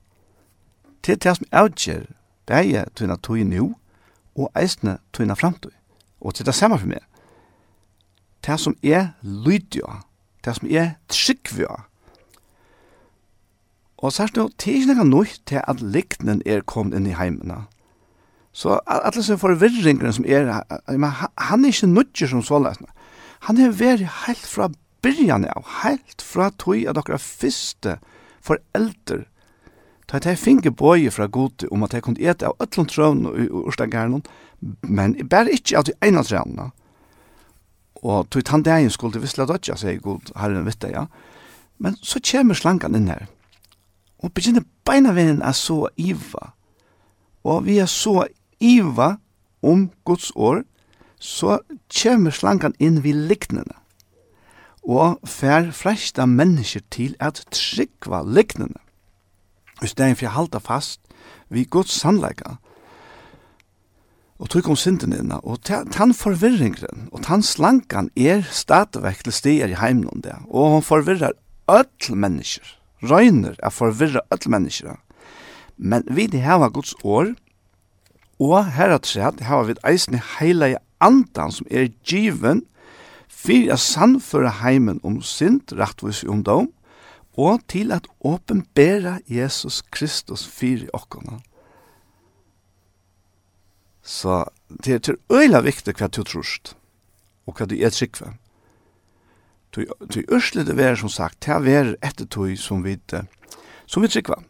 Det 1.02 1.12
er 1.12 1.16
det 1.16 1.36
som 1.36 1.46
avgjer 1.52 2.06
det 2.48 2.74
er 2.74 2.88
tøyna 2.94 3.16
tøy 3.16 3.44
nu 3.46 3.74
og 4.34 4.50
eisne 4.58 4.98
tøyna 5.12 5.34
framtøy. 5.34 5.70
Og 6.20 6.32
det 6.32 6.40
er 6.40 6.50
det 6.50 6.54
samme 6.54 6.78
for 6.78 6.90
meg. 6.90 7.04
Det 8.46 8.56
som 8.60 8.74
er 8.82 9.12
lydja, 9.22 10.00
det 10.44 10.56
som 10.56 10.68
er 10.70 10.94
tryggva, 11.08 11.84
Og 14.00 14.14
sært 14.16 14.38
nå, 14.38 14.48
det 14.56 14.70
er 14.70 14.78
ikke 14.80 14.94
noe 14.96 15.08
nøyt 15.08 15.40
til 15.48 15.60
at 15.68 15.82
liknen 15.84 16.40
er 16.48 16.64
kommet 16.64 16.96
inn 16.96 17.08
i 17.10 17.16
heimene. 17.18 17.66
Så 18.52 18.80
alle 18.88 19.22
som 19.22 19.38
forvirringene 19.38 20.12
som 20.12 20.24
er, 20.26 20.48
han 20.88 21.64
er 21.64 21.68
ikke 21.68 21.90
nøytjer 21.90 22.32
som 22.32 22.42
så 22.42 22.56
såleisene. 22.56 22.88
Han 23.48 23.60
er 23.60 23.76
vært 23.76 24.04
helt 24.24 24.46
fra 24.48 24.70
byrjan 25.04 25.46
av, 25.48 25.64
helt 25.84 26.24
fra 26.24 26.50
tog 26.60 26.82
av 26.88 26.96
dere 26.98 27.20
første 27.20 27.98
foreldre. 28.44 29.26
ta 30.10 30.16
et 30.16 30.26
her 30.26 30.34
finge 30.34 30.70
bøye 30.74 31.10
fra 31.14 31.28
gode 31.30 31.68
om 31.70 31.84
at 31.86 31.92
jeg 31.94 32.02
kunne 32.02 32.20
ete 32.20 32.48
av 32.48 32.56
øtlån 32.58 32.88
trøvn 32.90 33.26
og 33.30 33.66
urstageren, 33.70 34.22
men 34.82 35.14
bare 35.28 35.52
ikke 35.54 35.78
av 35.78 35.84
de 35.86 35.92
ene 36.02 36.24
trøvnene. 36.26 36.70
Og 38.02 38.26
tog 38.30 38.44
tann 38.44 38.64
dagen 38.66 38.90
skulle 38.90 39.12
det 39.12 39.22
visla 39.22 39.46
dødja, 39.46 39.76
sier 39.76 40.00
god 40.02 40.32
herren 40.36 40.66
vitte, 40.66 40.90
ja. 40.90 41.06
Men 41.78 41.94
så 42.02 42.18
kommer 42.18 42.58
slankan 42.58 42.96
inn 42.96 43.08
her. 43.08 43.28
Og 44.20 44.32
begynner 44.36 44.66
beina 44.84 45.14
veien 45.16 45.40
å 45.42 45.52
så 45.56 45.78
iva. 45.96 46.52
Og 47.44 47.64
vi 47.68 47.78
er 47.80 47.88
så 47.88 48.26
iva 48.60 49.16
om 49.64 49.88
Guds 50.04 50.30
år, 50.36 50.64
så 51.20 51.60
kommer 51.92 52.32
slankan 52.32 52.76
inn 52.80 53.00
vid 53.04 53.28
liknene. 53.28 53.76
Og 54.84 55.20
fer 55.28 55.70
fresta 55.76 56.24
mennesker 56.28 56.84
til 56.92 57.16
at 57.20 57.42
tryggva 57.52 58.22
liknene. 58.24 58.80
I 59.80 59.88
stedet 59.88 60.18
for 60.20 60.28
å 60.28 60.36
halda 60.36 60.60
fast 60.60 61.00
vi 61.52 61.64
Guds 61.64 61.96
sannleika. 62.00 62.58
Og 64.40 64.48
trykk 64.48 64.70
om 64.72 64.80
synden 64.80 65.12
inna, 65.12 65.36
og 65.44 65.60
tann 65.68 66.14
forvirringren, 66.16 67.10
og 67.12 67.26
tann 67.26 67.44
slankan 67.44 68.08
er 68.16 68.40
stadvekk 68.48 69.26
til 69.26 69.36
stier 69.36 69.72
i 69.72 69.76
heimnån 69.76 70.24
det, 70.24 70.36
og 70.48 70.76
hon 70.76 70.84
forvirrar 70.84 71.36
öll 71.68 72.16
mennesker 72.16 72.79
røyner 73.02 73.56
er 73.62 73.72
forvirra 73.72 74.22
öll 74.30 74.48
mennesker. 74.48 74.98
Men 75.76 76.04
vi 76.08 76.26
de 76.26 76.40
hava 76.44 76.68
Guds 76.68 76.94
år, 77.04 77.34
og 78.40 78.72
her 78.76 78.94
at 78.96 79.08
sett 79.08 79.40
hava 79.44 79.68
vi 79.68 79.78
eisne 79.88 80.20
heila 80.38 80.72
i 80.72 80.80
andan 81.00 81.52
som 81.52 81.68
er 81.70 81.88
given 82.04 82.64
fyrir 83.28 83.72
a 83.72 83.78
sannføra 83.80 84.52
heimen 84.60 85.00
om 85.02 85.20
synd, 85.24 85.72
rettvis 85.72 86.24
om 86.28 86.44
dom, 86.44 86.68
og 87.40 87.62
til 87.68 87.92
at 87.92 88.08
åpenbæra 88.20 89.18
Jesus 89.28 89.80
Kristus 89.90 90.44
fyrir 90.46 90.90
okkona. 90.92 91.40
Så 94.02 94.44
det 94.84 94.94
er 94.94 94.98
til 94.98 95.16
øyla 95.32 95.60
viktig 95.64 95.94
hva 95.96 96.08
du 96.08 96.22
trorst, 96.24 96.74
og 97.46 97.56
hva 97.56 97.68
du 97.68 97.76
er 97.78 97.92
tryggvendt. 97.94 98.40
Tui 99.72 100.24
urslit 100.28 100.66
det 100.66 100.76
vær, 100.76 100.96
som 100.98 101.08
sagt, 101.08 101.44
det 101.46 101.60
vær 101.62 101.94
etter 102.02 102.26
tui 102.26 102.56
som 102.58 102.82
vi, 102.84 102.96
som 103.86 104.02
vi 104.02 104.08
trykva. 104.10 104.40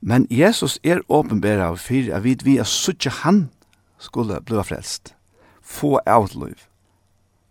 Men 0.00 0.26
Jesus 0.30 0.78
er 0.82 1.04
åpenbæra 1.08 1.68
av 1.70 1.78
fyrir 1.78 2.14
at 2.16 2.24
vi 2.24 2.36
vi 2.44 2.56
er 2.58 2.66
suttje 2.66 3.10
han 3.22 3.50
skulle 3.98 4.40
bli 4.40 4.64
frelst. 4.64 5.14
Få 5.62 6.00
av 6.06 6.32
liv. 6.34 6.64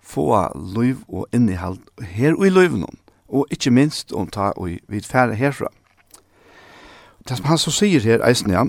Få 0.02 0.50
liv 0.56 1.06
og 1.08 1.28
innehald 1.32 1.80
her 2.02 2.34
og 2.34 2.46
i 2.46 2.50
livet 2.50 2.86
og 3.32 3.48
ikkje 3.52 3.72
minst 3.72 4.12
om 4.12 4.28
ta 4.28 4.52
og 4.58 4.76
vid 4.91 5.08
fære 5.08 5.36
herfra. 5.36 5.70
Det 7.28 7.38
som 7.38 7.46
han 7.46 7.58
så 7.58 7.72
sier 7.72 8.04
her, 8.04 8.24
eisen 8.26 8.52
ja, 8.52 8.65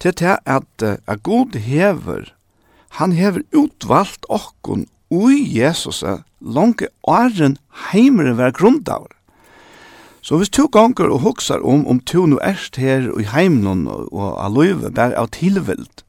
til 0.00 0.14
det 0.16 0.38
at, 0.46 0.82
at 0.82 1.22
God 1.22 1.58
hever, 1.58 2.32
han 2.96 3.12
hever 3.12 3.42
utvalgt 3.52 4.26
okkon 4.28 4.86
ui 5.10 5.42
Jesus 5.58 6.02
langt 6.40 6.82
åren 7.06 7.56
heimere 7.90 8.36
var 8.38 8.50
grundavr. 8.50 9.12
Så 10.22 10.36
hvis 10.36 10.50
to 10.50 10.66
ganger 10.66 11.12
og 11.14 11.20
hoksar 11.22 11.62
om 11.62 11.86
om 11.86 12.00
to 12.00 12.26
nu 12.26 12.38
erst 12.42 12.76
her 12.76 13.06
i 13.20 13.22
heimnon 13.30 13.86
og 13.86 14.44
aløyve 14.44 14.90
bær 14.90 15.14
av 15.14 15.30
tilvild, 15.30 16.02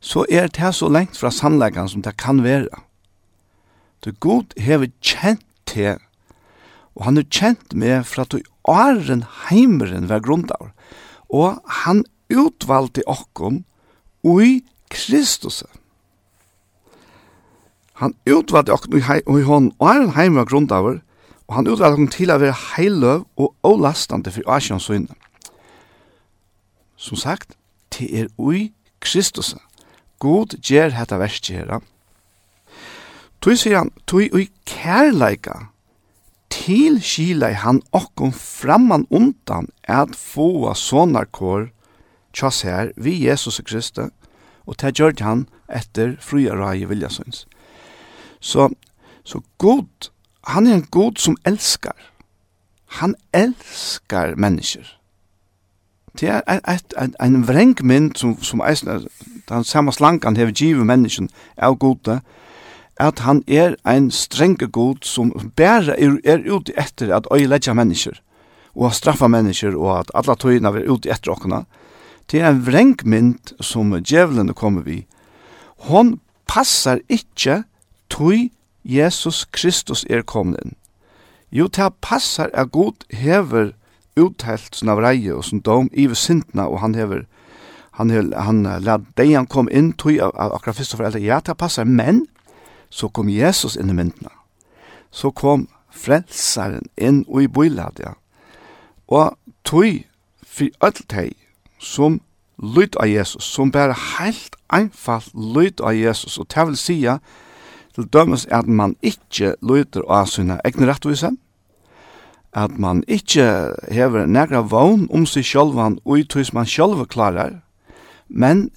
så 0.00 0.24
er 0.30 0.46
det 0.46 0.74
så 0.74 0.88
lengt 0.88 1.18
fra 1.18 1.32
sannleggan 1.34 1.88
som 1.88 2.02
det 2.02 2.16
kan 2.16 2.44
være. 2.44 2.68
Det 4.04 4.20
god 4.20 4.54
hever 4.56 4.92
kjent 5.02 5.42
til, 5.66 5.98
og 6.94 7.04
han 7.04 7.18
er 7.18 7.26
kjent 7.26 7.74
med 7.74 8.04
fra 8.04 8.22
at 8.22 8.36
åren 8.64 9.24
heimeren 9.48 10.08
var 10.08 10.22
grundavr, 10.22 10.70
og 11.28 11.58
han 11.82 12.04
utvalgte 12.30 13.02
okkon 13.10 13.64
ui 14.22 14.62
Kristusen 14.90 15.68
Han 18.02 18.14
utvalgte 18.26 18.74
okken 18.74 18.96
i 18.98 19.42
hånd, 19.46 19.72
og 19.78 19.88
er 19.88 20.00
en 20.02 20.14
heim 20.16 20.38
av 20.38 20.50
og 21.46 21.54
han 21.54 21.66
utvalgte 21.68 21.92
okken 21.94 22.10
til 22.10 22.32
å 22.32 22.40
være 22.40 22.56
heiløv 22.74 23.26
og 23.36 23.54
ålastande 23.62 24.32
for 24.32 24.48
Asian 24.50 24.80
sønne. 24.80 25.14
Som 26.96 27.20
sagt, 27.20 27.56
det 27.94 28.08
er 28.10 28.30
ui 28.38 28.72
Kristus. 29.00 29.54
God 30.18 30.56
gjer 30.64 30.94
hetta 30.96 31.18
verst 31.20 31.50
gjerra. 31.50 31.80
Tui 33.44 33.58
sier 33.60 33.76
han, 33.76 33.90
tui 34.08 34.30
ui 34.32 34.48
kærleika, 34.64 35.68
til 36.48 37.00
skila 37.04 37.50
han 37.60 37.82
okken 37.92 38.32
framman 38.32 39.04
undan 39.10 39.68
at 39.90 40.14
få 40.16 40.72
sonarkår 40.78 41.68
tjass 42.32 42.62
her 42.64 42.92
vi 42.96 43.18
Jesus 43.26 43.60
Kristus, 43.66 44.10
og 44.64 44.78
det 44.80 44.94
gjør 44.96 45.18
han 45.20 45.44
etter 45.68 46.16
fruja 46.24 46.54
rai 46.56 46.78
vilja 46.78 46.88
viljasyns. 46.88 47.44
Så, 48.44 48.68
så 49.24 49.40
god, 49.58 50.10
han 50.46 50.66
er 50.66 50.74
en 50.74 50.88
god 50.90 51.16
som 51.16 51.36
elskar. 51.48 51.96
Han 53.00 53.14
elskar 53.32 54.34
mennesker. 54.36 54.84
Det 56.20 56.28
er 56.28 56.42
et, 56.46 56.92
et, 57.00 57.16
en 57.22 57.40
vrengmynd 57.48 58.12
som, 58.20 58.36
som 58.42 58.60
eisen, 58.62 59.08
den 59.48 59.64
samme 59.64 59.92
slankan 59.92 60.36
hever 60.36 60.52
givet 60.52 60.86
mennesken 60.86 61.30
av 61.56 61.78
gode, 61.80 62.20
at 63.00 63.24
han 63.24 63.42
er 63.48 63.74
en 63.88 64.10
strenge 64.14 64.68
god 64.68 65.02
som 65.02 65.32
bare 65.56 65.96
er, 65.98 66.20
er 66.24 66.44
ute 66.46 66.76
etter 66.78 67.16
at 67.16 67.26
øyeledja 67.32 67.74
mennesker, 67.74 68.20
og 68.76 68.92
at 68.92 69.00
straffa 69.00 69.26
mennesker, 69.26 69.74
og 69.74 70.04
at 70.04 70.14
alle 70.14 70.36
tøyene 70.36 70.68
er 70.68 70.86
ute 70.92 71.10
etter 71.10 71.32
åkna. 71.32 71.64
Det 72.30 72.44
er 72.44 72.52
en 72.52 72.62
vrengmynd 72.66 73.56
som 73.60 73.96
djevelen 74.04 74.54
kommer 74.54 74.84
vi. 74.84 75.06
Hon 75.88 76.20
passar 76.46 77.00
ikkje 77.08 77.64
tui 78.14 78.52
Jesus 78.84 79.44
Kristus 79.50 80.04
er 80.10 80.22
kommet 80.22 80.60
inn. 80.64 80.76
Jo, 81.50 81.66
det 81.66 81.90
passar 82.02 82.50
er 82.54 82.70
god 82.70 83.06
hever 83.10 83.72
uthelt 84.16 84.82
av 84.86 85.00
reie 85.02 85.34
og 85.34 85.44
sånn 85.46 85.62
dom 85.64 85.88
iver 85.92 86.18
sintna, 86.18 86.68
og 86.70 86.80
han 86.82 86.94
hever 86.94 87.24
han 87.94 88.10
hever, 88.10 88.34
han 88.42 88.62
la 88.82 88.98
han 89.18 89.46
kom 89.46 89.68
inn 89.70 89.92
tui 89.92 90.18
av, 90.18 90.32
av 90.34 90.56
akkurat 90.56 90.76
fyrst 90.76 90.96
og 90.96 91.02
foreldre, 91.02 91.22
ja, 91.22 91.38
det 91.40 91.54
passar, 91.58 91.86
men 91.86 92.24
så 92.90 93.08
kom 93.08 93.30
Jesus 93.30 93.76
inn 93.78 93.90
i 93.90 93.94
myndna. 93.94 94.32
Så 95.10 95.30
kom 95.30 95.68
frelsaren 95.94 96.88
inn 96.98 97.22
og 97.28 97.44
i 97.44 97.50
bøylad, 97.50 98.02
ja. 98.02 98.16
Og 99.06 99.38
tui 99.62 100.06
fyrir 100.42 100.74
öll 100.82 101.06
teg 101.06 101.34
som 101.78 102.18
lyd 102.58 102.98
av 102.98 103.10
Jesus, 103.10 103.46
som 103.46 103.70
bare 103.70 103.94
helt 103.94 104.58
einfalt 104.74 105.30
lyd 105.34 105.82
av 105.82 105.94
Jesus, 105.94 106.38
og 106.38 106.50
det 106.50 106.66
vil 106.66 106.78
sija, 106.78 107.18
til 107.94 108.08
dømes 108.12 108.46
at 108.50 108.66
man 108.66 108.96
ikke 109.02 109.54
lyder 109.62 110.04
av 110.10 110.26
sine 110.26 110.58
egne 110.64 110.88
rettvise, 110.90 111.30
at 112.54 112.78
man 112.78 113.02
ikke 113.08 113.74
hever 113.90 114.26
nægra 114.26 114.62
vogn 114.70 115.08
om 115.10 115.26
seg 115.26 115.46
sjølvan 115.46 115.98
og 116.04 116.22
utvis 116.22 116.52
man 116.54 116.66
sjølv 116.66 117.06
klarar, 117.10 117.60
men 118.28 118.68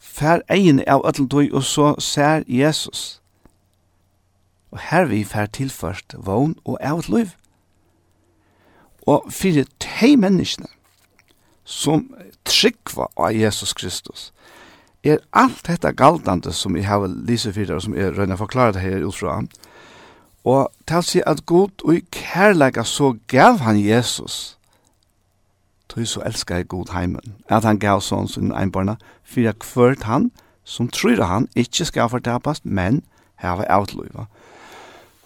fær 0.00 0.42
egin 0.50 0.80
av 0.88 1.04
ætletøy 1.08 1.50
og 1.52 1.64
så 1.64 1.94
ser 2.00 2.44
Jesus. 2.48 3.20
Og 4.72 4.80
her 4.90 5.04
vi 5.08 5.24
fær 5.24 5.46
tilførst 5.46 6.16
vogn 6.24 6.56
og 6.64 6.78
av 6.80 7.04
et 7.04 7.08
liv. 7.08 7.28
Og 9.08 9.28
fyrir 9.32 9.68
tei 9.80 10.16
menneskene 10.16 10.68
som 11.64 12.08
tryggva 12.48 13.08
av 13.16 13.36
Jesus 13.36 13.72
Kristus, 13.76 14.32
er 15.04 15.18
alt 15.32 15.66
dette 15.66 15.92
galdande 15.92 16.52
som 16.52 16.76
jeg 16.76 16.86
har 16.88 17.06
lyset 17.06 17.54
for 17.54 17.74
og 17.74 17.82
som 17.82 17.94
jeg 17.94 18.16
røyner 18.16 18.36
forklarer 18.36 18.72
det 18.72 18.82
her 18.82 19.06
utfra. 19.06 19.42
Og 20.44 20.70
til 20.86 20.98
å 20.98 21.04
si 21.04 21.22
at 21.26 21.44
god 21.46 21.84
og 21.84 21.94
i 21.94 22.04
kærleika 22.14 22.84
så 22.84 23.14
gav 23.28 23.60
han 23.66 23.78
Jesus. 23.80 24.56
tog 25.88 26.06
så 26.06 26.22
elskar 26.26 26.56
jeg 26.56 26.68
god 26.68 26.92
heimen. 26.92 27.34
At 27.48 27.64
han 27.64 27.78
gav 27.78 28.00
sånn 28.00 28.28
sin 28.28 28.52
einbarna, 28.52 28.98
jeg 29.36 29.58
kvørt 29.58 30.02
han, 30.02 30.30
som 30.64 30.88
tror 30.88 31.22
han 31.24 31.48
ikke 31.56 31.84
skal 31.84 32.10
fortapast, 32.12 32.64
men 32.64 33.02
hava 33.40 33.64
avtløyva. 33.64 34.26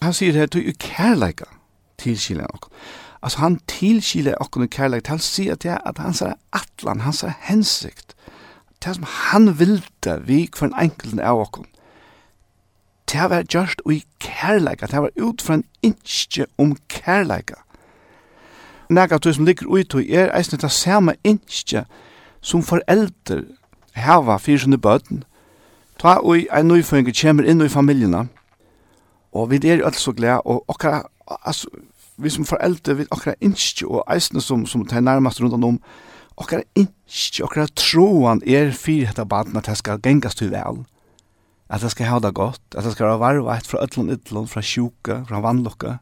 Han 0.02 0.14
sier 0.14 0.32
her, 0.32 0.46
tog 0.46 0.62
i 0.62 0.74
kærleika 0.78 1.48
tilkilene 1.98 2.46
okkur. 2.54 2.70
Altså 3.22 3.38
han 3.38 3.61
tilkilene 3.70 4.38
okkur 4.42 4.66
i 4.66 4.70
kærleika 4.70 5.12
til 5.12 5.18
å 5.20 5.26
si 5.26 5.48
at, 5.50 5.62
det 5.62 5.78
at 5.78 5.98
han 5.98 6.14
sier 6.14 6.38
atlan, 6.52 7.02
han 7.06 7.14
sier 7.14 7.35
hensikt 7.48 8.16
det 8.85 8.95
som 8.97 9.05
han 9.07 9.59
vilde 9.59 10.16
vi 10.27 10.49
for 10.57 10.66
en 10.66 10.79
enkelten 10.79 11.21
av 11.21 11.40
okken, 11.40 11.66
det 13.12 13.31
var 13.31 13.45
gjørst 13.45 13.83
i 13.90 14.03
kærleika, 14.21 14.87
det 14.87 15.03
var 15.03 15.11
ut 15.16 15.42
fra 15.42 15.55
en 15.55 15.64
innskje 15.83 16.47
om 16.59 16.77
kærleika. 16.88 17.61
Nega 18.88 19.18
tog 19.18 19.35
som 19.35 19.45
ligger 19.45 19.68
ut 19.68 19.95
og 19.95 20.09
er 20.09 20.33
eisne 20.37 20.59
det 20.59 20.71
samme 20.73 21.14
innskje 21.25 21.85
som 22.40 22.62
foreldre 22.62 23.45
hava 23.95 24.38
fyrir 24.40 24.64
sinne 24.64 24.79
bøten, 24.81 25.25
ta 26.01 26.18
ui 26.25 26.47
en 26.53 26.68
nøyføynge 26.68 27.12
kjemmer 27.14 27.47
inn 27.49 27.62
i 27.62 27.71
familjena, 27.71 28.27
og 29.33 29.51
vi 29.51 29.61
er 29.68 29.81
jo 29.81 29.87
alt 29.87 30.01
så 30.01 30.12
glede, 30.12 30.40
og 30.40 30.64
okkara, 30.68 31.03
altså, 31.45 31.68
vi 32.16 32.31
som 32.31 32.47
foreldre, 32.49 32.97
vi 32.97 33.07
okkara 33.11 33.37
innskje, 33.40 33.87
og 33.87 34.05
eisne 34.12 34.40
som, 34.40 34.66
som 34.66 34.87
tar 34.87 35.01
nærmast 35.01 35.40
rundt 35.40 35.64
om, 35.64 35.79
okkar 36.37 36.64
innskje, 36.79 37.45
okkar 37.45 37.71
troan 37.77 38.42
er 38.47 38.73
fyrir 38.77 39.11
hetta 39.11 39.25
baden 39.29 39.57
at 39.57 39.68
det 39.68 39.77
skal 39.81 40.01
gengast 40.03 40.38
til 40.38 40.53
vel, 40.53 40.85
at 41.73 41.83
det 41.83 41.90
skal 41.92 42.11
ha 42.11 42.18
det 42.21 42.35
godt, 42.35 42.62
at 42.77 42.85
det 42.85 42.92
skal 42.92 43.07
være 43.07 43.21
varvet 43.21 43.66
fra 43.66 43.83
ødlån, 43.83 44.11
ytlån, 44.16 44.49
fra 44.49 44.62
sjuka, 44.62 45.23
fra 45.29 45.40
vannlokka, 45.45 45.99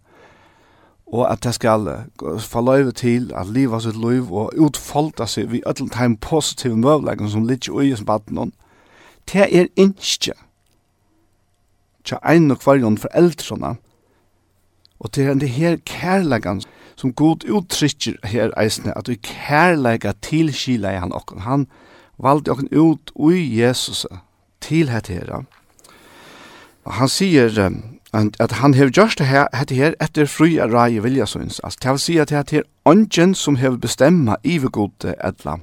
og 1.10 1.32
at 1.32 1.42
det 1.44 1.54
skal 1.54 1.88
få 2.38 2.60
løyve 2.60 2.92
til 2.92 3.32
at 3.34 3.50
liva 3.50 3.80
sitt 3.82 3.98
liv 3.98 4.30
og 4.30 4.54
utfolda 4.54 5.26
seg 5.26 5.50
vi 5.50 5.62
öll 5.66 5.88
time 5.90 6.16
positive 6.22 6.76
møvleggen 6.78 7.30
som 7.30 7.48
ligger 7.48 7.74
ui 7.74 7.90
som 7.96 8.06
baden. 8.06 8.52
Det 9.26 9.48
er 9.50 9.66
innskje. 9.76 10.36
Tja 12.04 12.20
ein 12.22 12.50
og 12.50 12.62
kvarjon 12.62 12.98
foreldrene, 12.98 13.76
og 15.00 15.14
det 15.14 15.26
er 15.26 15.34
det 15.34 15.50
her 15.50 15.76
kærleggen 15.86 16.62
som 16.62 16.79
som 17.00 17.12
god 17.16 17.46
uttrykker 17.48 18.18
her 18.28 18.50
eisne, 18.60 18.92
at 18.98 19.08
vi 19.08 19.16
kærleika 19.24 20.12
til 20.22 20.50
i 20.52 20.76
han 20.82 21.12
okken. 21.12 21.40
Han 21.40 21.66
valde 22.18 22.50
okken 22.50 22.68
ut 22.76 23.10
ui 23.14 23.60
Jesus 23.60 24.06
til 24.60 24.90
hette 24.90 25.12
her. 25.12 25.44
Og 26.84 26.92
han 26.92 27.08
sier 27.08 27.72
at 28.12 28.52
han 28.52 28.74
hev 28.74 28.90
gjørst 28.90 29.20
hette 29.22 29.74
her 29.74 29.96
etter 30.02 30.26
fri 30.26 30.58
av 30.58 30.72
rai 30.74 30.98
vilja 31.00 31.26
søns. 31.26 31.60
Altså, 31.64 31.78
det 31.82 31.90
vil 31.90 31.98
si 32.04 32.18
at 32.18 32.30
hette 32.30 32.56
her 32.56 32.68
ongen 32.84 33.34
som 33.34 33.56
hev 33.56 33.78
bestemma 33.80 34.36
ivegodet 34.44 35.14
etla. 35.24 35.56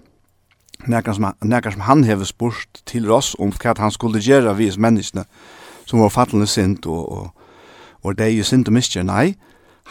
Nekar 0.88 1.14
som, 1.14 1.34
nekar 1.42 1.72
som 1.72 1.82
han 1.82 2.04
hev 2.04 2.24
spurt 2.26 2.82
til 2.86 3.12
oss 3.12 3.36
om 3.40 3.52
hva 3.52 3.74
han 3.78 3.92
skulle 3.92 4.22
gjøre 4.22 4.58
vis 4.58 4.78
menneskene 4.78 5.26
som 5.86 6.00
var 6.00 6.10
fattelende 6.14 6.48
sint 6.48 6.86
og, 6.86 7.12
og, 7.12 7.30
og 8.04 8.18
det 8.18 8.26
er 8.26 8.38
jo 8.38 8.46
sint 8.46 8.68
og 8.68 8.74
miskjer. 8.74 9.04
Nei, 9.04 9.36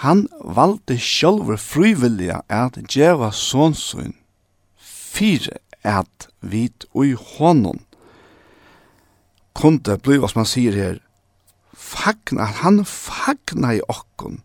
Han 0.03 0.27
valde 0.45 0.99
sjølver 1.01 1.57
frivillige 1.57 2.41
at 2.53 2.77
djeva 2.93 3.31
sånsyn 3.33 4.15
fire 4.77 5.59
at 5.87 6.29
vit 6.41 6.85
ui 6.95 7.15
honom 7.15 7.81
kunde 9.57 9.97
bli, 10.05 10.19
som 10.21 10.43
man 10.43 10.49
sier 10.49 10.75
her, 10.77 10.99
fagna, 11.73 12.45
han 12.61 12.83
fagna 12.85 13.73
i 13.79 13.81
okkon 13.89 14.43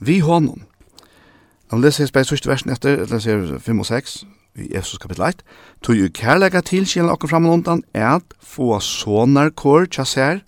vi 0.00 0.20
honom. 0.24 0.64
Nå 1.70 1.78
leser 1.78 2.06
jeg 2.06 2.10
spes 2.10 2.30
første 2.32 2.48
versen 2.50 2.72
etter, 2.72 3.02
eller 3.04 3.20
ser 3.22 3.58
5 3.62 3.82
og 3.82 3.86
6, 3.86 4.14
i 4.60 4.70
Efesus 4.74 4.98
kapittel 4.98 5.26
1, 5.28 5.42
tog 5.84 5.98
jo 5.98 6.08
kærlega 6.14 6.62
til 6.66 6.88
kjelen 6.88 7.12
okkon 7.12 7.30
fram 7.30 7.46
og 7.46 7.58
undan, 7.58 7.82
at 7.94 8.34
få 8.40 8.72
sonar 8.82 9.52
kår, 9.54 9.90
tja 9.92 10.06
ser, 10.08 10.40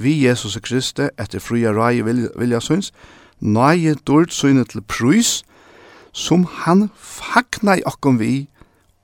vi 0.00 0.26
Jesus 0.26 0.58
Kristi 0.62 1.08
etter 1.18 1.40
fria 1.40 1.72
rai 1.76 2.00
vilja 2.02 2.60
syns, 2.60 2.92
nøye 3.40 3.94
dård 4.06 4.32
synet 4.32 4.72
til 4.72 4.82
prus, 4.82 5.42
som 6.12 6.44
han 6.64 6.88
fagna 6.96 7.76
i 7.78 7.84
okkom 7.86 8.18
vi, 8.20 8.48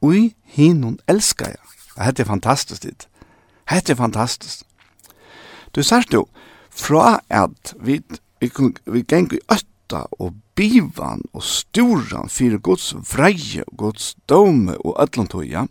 ui 0.02 0.34
hinun 0.56 0.98
elskar 1.08 1.54
jeg. 1.54 1.62
Hette 1.96 2.22
er 2.22 2.28
fantastisk 2.28 2.82
dit. 2.82 3.06
Hette 3.70 3.92
er 3.92 4.00
fantastisk. 4.00 4.64
Du 5.74 5.82
sier 5.82 6.04
jo, 6.12 6.26
fra 6.70 7.20
at 7.28 7.74
vi, 7.80 8.00
vi, 8.40 8.50
vi 8.86 9.04
geng 9.08 9.30
i 9.32 9.40
ötta 9.52 10.04
og 10.18 10.34
bivan 10.56 11.24
og 11.32 11.44
storan 11.44 12.32
fyrir 12.32 12.58
Guds 12.58 12.92
vreie 13.12 13.64
og 13.66 13.76
Guds 13.76 14.14
dome 14.28 14.76
og 14.84 14.96
ödlantoja, 15.02 15.66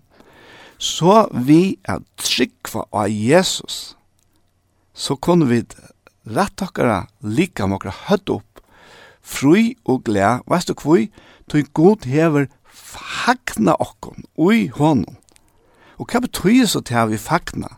så 0.77 1.27
vi 1.31 1.77
er 1.87 2.01
tryggva 2.19 2.85
av 2.91 3.09
Jesus 3.09 3.94
så 4.95 5.17
kunne 5.19 5.49
vi 5.49 5.61
rett 6.25 6.61
okkara 6.63 7.05
lika 7.21 7.67
mokra 7.67 7.93
høtt 8.07 8.31
opp, 8.31 8.61
fri 9.25 9.75
og 9.83 10.05
gled, 10.07 10.45
veist 10.49 10.71
du 10.71 10.75
kvoi, 10.77 11.09
tog 11.51 11.69
god 11.77 12.07
hever 12.09 12.47
fagna 12.65 13.75
okkon 13.81 14.25
ui 14.39 14.67
honom. 14.73 15.17
Og 15.99 16.09
hva 16.11 16.21
betyr 16.23 16.65
så 16.69 16.81
til 16.85 17.11
vi 17.11 17.19
fagna? 17.21 17.75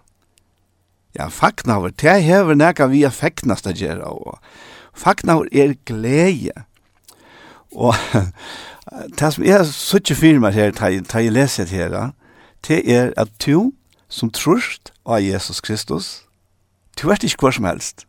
Ja, 1.18 1.30
fagna 1.34 1.80
over, 1.80 1.90
til 1.90 2.22
hever 2.22 2.58
nekka 2.58 2.90
vi 2.92 3.04
er 3.08 3.14
fagnas 3.14 3.66
da 3.66 3.74
gjerra, 3.74 4.12
og 4.14 4.38
fagna 4.94 5.40
over 5.40 5.50
er 5.52 5.74
glede. 5.90 6.54
Og 7.74 7.96
det 9.20 9.34
som 9.34 9.44
er 9.44 9.66
suttje 9.66 10.16
firma 10.16 10.54
her, 10.54 10.72
ta 10.72 10.92
jeg 10.94 11.34
leset 11.34 11.74
her, 11.74 12.14
det 12.68 12.84
er 12.86 13.14
at 13.18 13.34
du 13.44 13.74
som 14.10 14.32
trust 14.32 14.94
av 15.06 15.22
Jesus 15.22 15.62
Kristus, 15.62 16.27
Du 16.98 17.08
vet 17.08 17.24
ikke 17.24 17.48
hva 17.48 17.54
som 17.54 17.68
helst. 17.70 18.06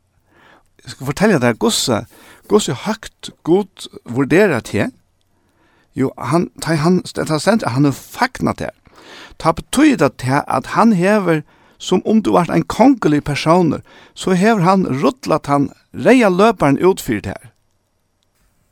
Jeg 0.84 0.94
skal 0.94 1.10
fortelle 1.10 1.40
deg, 1.42 1.58
Gosse, 1.60 2.04
Gosse 2.48 2.72
høyt 2.86 3.30
god 3.44 3.88
vurderer 4.08 4.60
til, 4.64 4.92
jo, 5.98 6.12
han, 6.18 6.48
ta, 6.62 6.76
han, 6.78 7.00
ta 7.02 7.38
sent, 7.42 7.66
han 7.66 7.88
er 7.88 7.96
fagna 7.96 8.54
til. 8.56 8.72
Ta 9.42 9.52
betyda 9.52 10.12
til 10.20 10.42
at 10.46 10.72
han 10.76 10.92
hever, 10.94 11.42
som 11.78 12.02
om 12.06 12.22
du 12.22 12.32
var 12.32 12.50
en 12.50 12.64
kongelig 12.64 13.24
person, 13.24 13.80
så 14.14 14.36
hever 14.38 14.62
han 14.62 14.86
ruttlat 15.02 15.46
han 15.46 15.70
reia 15.94 16.30
løperen 16.30 16.78
utfyrt 16.78 17.26
her. 17.26 17.50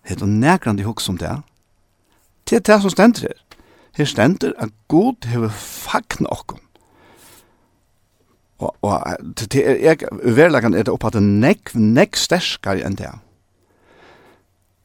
Det 0.08 0.22
er 0.22 0.30
nærkrande 0.30 0.86
hukk 0.86 1.02
som 1.02 1.18
det. 1.18 1.32
Det 2.46 2.60
er 2.60 2.66
det 2.66 2.82
som 2.82 2.94
stender 2.94 3.28
her. 3.28 3.38
Her 3.96 4.04
stender 4.04 4.52
at 4.58 4.70
god 4.88 5.26
hever 5.26 5.50
fagnet 5.50 6.30
okkom. 6.30 6.62
Og, 8.58 8.72
og 8.82 9.36
til 9.36 9.60
jeg 9.84 10.08
uverleggen 10.24 10.74
er 10.74 10.86
det 10.86 10.92
opp 10.92 11.04
at 11.08 11.16
det 11.18 11.24
nekk, 11.26 11.74
nekk 11.76 12.16
sterskere 12.16 12.84
enn 12.86 12.96
det. 12.96 13.12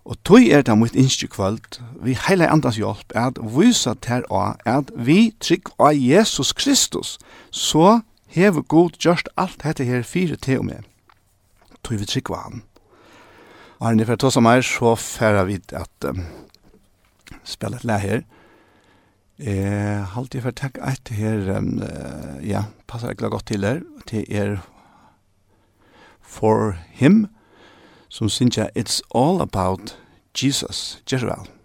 Og 0.04 0.18
tog 0.26 0.44
er 0.44 0.64
det 0.66 0.76
mot 0.76 0.96
innskje 0.98 1.30
kvöld, 1.30 1.78
vi 2.02 2.18
heile 2.18 2.50
andans 2.50 2.80
hjelp, 2.80 3.14
er 3.14 3.30
at 3.30 3.38
vysa 3.40 3.94
ter 4.02 4.26
av, 4.34 4.58
er 4.66 4.82
at 4.82 4.90
vi 4.98 5.32
trygg 5.40 5.70
av 5.78 5.94
Jesus 5.94 6.54
Kristus, 6.58 7.20
så 7.52 8.02
hever 8.34 8.66
god 8.66 8.98
gjørst 8.98 9.30
alt 9.38 9.62
dette 9.64 9.86
her 9.86 10.04
fire 10.04 10.36
til 10.36 10.64
og 10.64 10.68
med. 10.72 10.90
Tog 11.86 12.02
vi 12.02 12.10
trygg 12.10 12.34
av 12.34 12.44
han. 12.48 12.64
Og 13.80 13.88
her 13.88 14.00
nifra 14.00 14.18
tås 14.18 14.38
av 14.38 14.46
meg, 14.46 14.66
så 14.66 14.96
færa 14.98 15.46
vi 15.46 15.60
at 15.78 16.10
um, 16.10 16.26
spela 17.46 17.78
et 17.78 17.86
lær 17.86 18.02
her, 18.02 18.26
Eh, 19.42 20.14
halt 20.14 20.36
jeg 20.36 20.44
for 20.44 20.54
takk 20.54 20.78
her, 21.18 21.48
um, 21.58 21.80
ja, 22.46 22.68
passer 22.88 23.10
ikke 23.10 23.30
godt 23.34 23.48
til 23.50 23.66
her, 23.66 23.80
til 24.08 24.26
er 24.30 24.58
For 26.22 26.76
Him, 26.94 27.28
som 28.10 28.30
synes 28.30 28.58
jeg 28.58 28.70
It's 28.78 29.02
All 29.16 29.42
About 29.42 29.98
Jesus, 30.38 31.02
Jesus. 31.12 31.61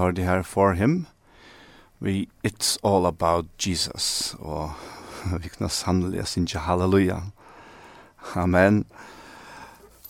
tar 0.00 0.16
det 0.16 0.24
her 0.24 0.42
for 0.42 0.72
him. 0.72 1.06
Vi 2.00 2.28
It's 2.46 2.78
All 2.84 3.06
About 3.06 3.46
Jesus. 3.66 4.36
Og 4.38 4.70
vi 5.42 5.48
kunne 5.48 5.68
sannelig 5.68 6.26
synge 6.26 6.58
halleluja. 6.58 7.20
Amen. 8.34 8.84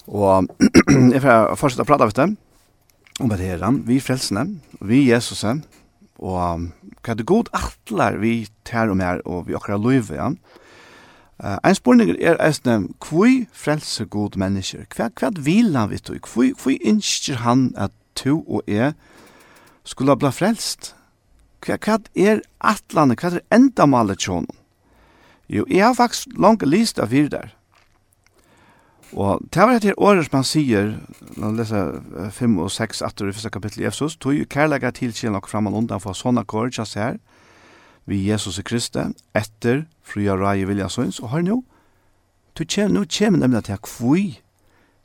Og 0.07 0.46
jeg 1.14 1.22
får 1.22 1.57
fortsette 1.59 1.83
å 1.83 1.90
prate 1.90 2.07
av 2.07 2.14
det. 2.14 2.29
Om 3.20 3.35
det 3.35 3.42
her, 3.42 3.66
vi 3.85 3.98
frelsene, 4.00 4.46
vi 4.81 5.03
Jesusen, 5.11 5.64
og 6.16 6.70
hva 7.05 7.14
det 7.16 7.26
god 7.29 7.50
atler 7.53 8.16
vi 8.16 8.48
tar 8.64 8.88
og 8.88 8.96
mer, 8.96 9.20
og 9.29 9.48
vi 9.48 9.57
akkurat 9.59 9.83
løyve, 9.83 10.16
ja. 10.16 10.31
Uh, 11.40 11.57
en 11.64 11.76
spurning 11.76 12.14
er 12.20 12.37
eisne, 12.40 12.79
kvui 13.00 13.46
frelse 13.53 14.05
god 14.12 14.37
mennesker? 14.40 14.87
Hva, 14.96 15.09
hva 15.20 15.31
vil 15.37 15.76
han 15.76 15.88
vidt 15.92 16.09
du? 16.09 16.16
Kvui, 16.20 16.53
kvui 16.57 16.79
innskjer 16.81 17.40
han 17.44 17.70
at 17.81 17.92
to 18.16 18.40
og 18.44 18.64
jeg 18.68 18.92
skulle 19.90 20.16
bli 20.16 20.31
frelst. 20.33 20.94
Hva, 21.61 21.76
hva 21.76 21.98
er 22.16 22.44
atlandet, 22.64 23.20
hva 23.20 23.35
er 23.35 23.46
endamalet 23.53 24.22
tjonen? 24.22 24.50
Jo, 25.50 25.64
jeg 25.66 25.83
har 25.83 25.96
faktisk 25.98 26.31
langt 26.38 26.62
lyst 26.62 27.00
av 27.03 27.11
fire 27.11 27.33
der. 27.33 27.48
Og 29.11 29.42
det 29.50 29.64
var 29.66 29.74
etter 29.74 29.98
året 29.98 30.29
som 30.29 30.37
han 30.38 30.46
sier, 30.46 30.92
når 31.35 31.46
han 31.48 31.57
leser 31.59 32.31
5 32.37 32.59
og 32.62 32.70
6 32.70 33.03
atter 33.03 33.26
i 33.26 33.35
første 33.35 33.50
kapittel 33.50 33.83
i 33.83 33.88
Efsos, 33.90 34.14
tog 34.16 34.37
jo 34.37 34.46
kærlega 34.46 34.92
til 34.94 35.11
kjell 35.11 35.35
nok 35.35 35.48
fram 35.50 35.66
og 35.66 35.81
undan 35.81 36.03
for 36.03 36.14
sånne 36.14 36.44
kår, 36.46 36.70
kjass 36.76 36.94
her, 36.94 37.18
vi 38.07 38.22
Jesus 38.29 38.61
i 38.62 38.66
Kristi, 38.66 39.09
etter 39.35 39.85
fria 40.07 40.38
rai 40.38 40.62
vilja 40.68 40.87
søns, 40.88 41.18
og 41.18 41.35
hør 41.35 41.42
nå, 41.48 41.59
du 42.55 42.62
kjem, 42.64 42.94
nå 42.94 43.03
kjem 43.11 43.40
nemlig 43.42 43.64
til 43.66 43.83
kvui, 43.83 44.24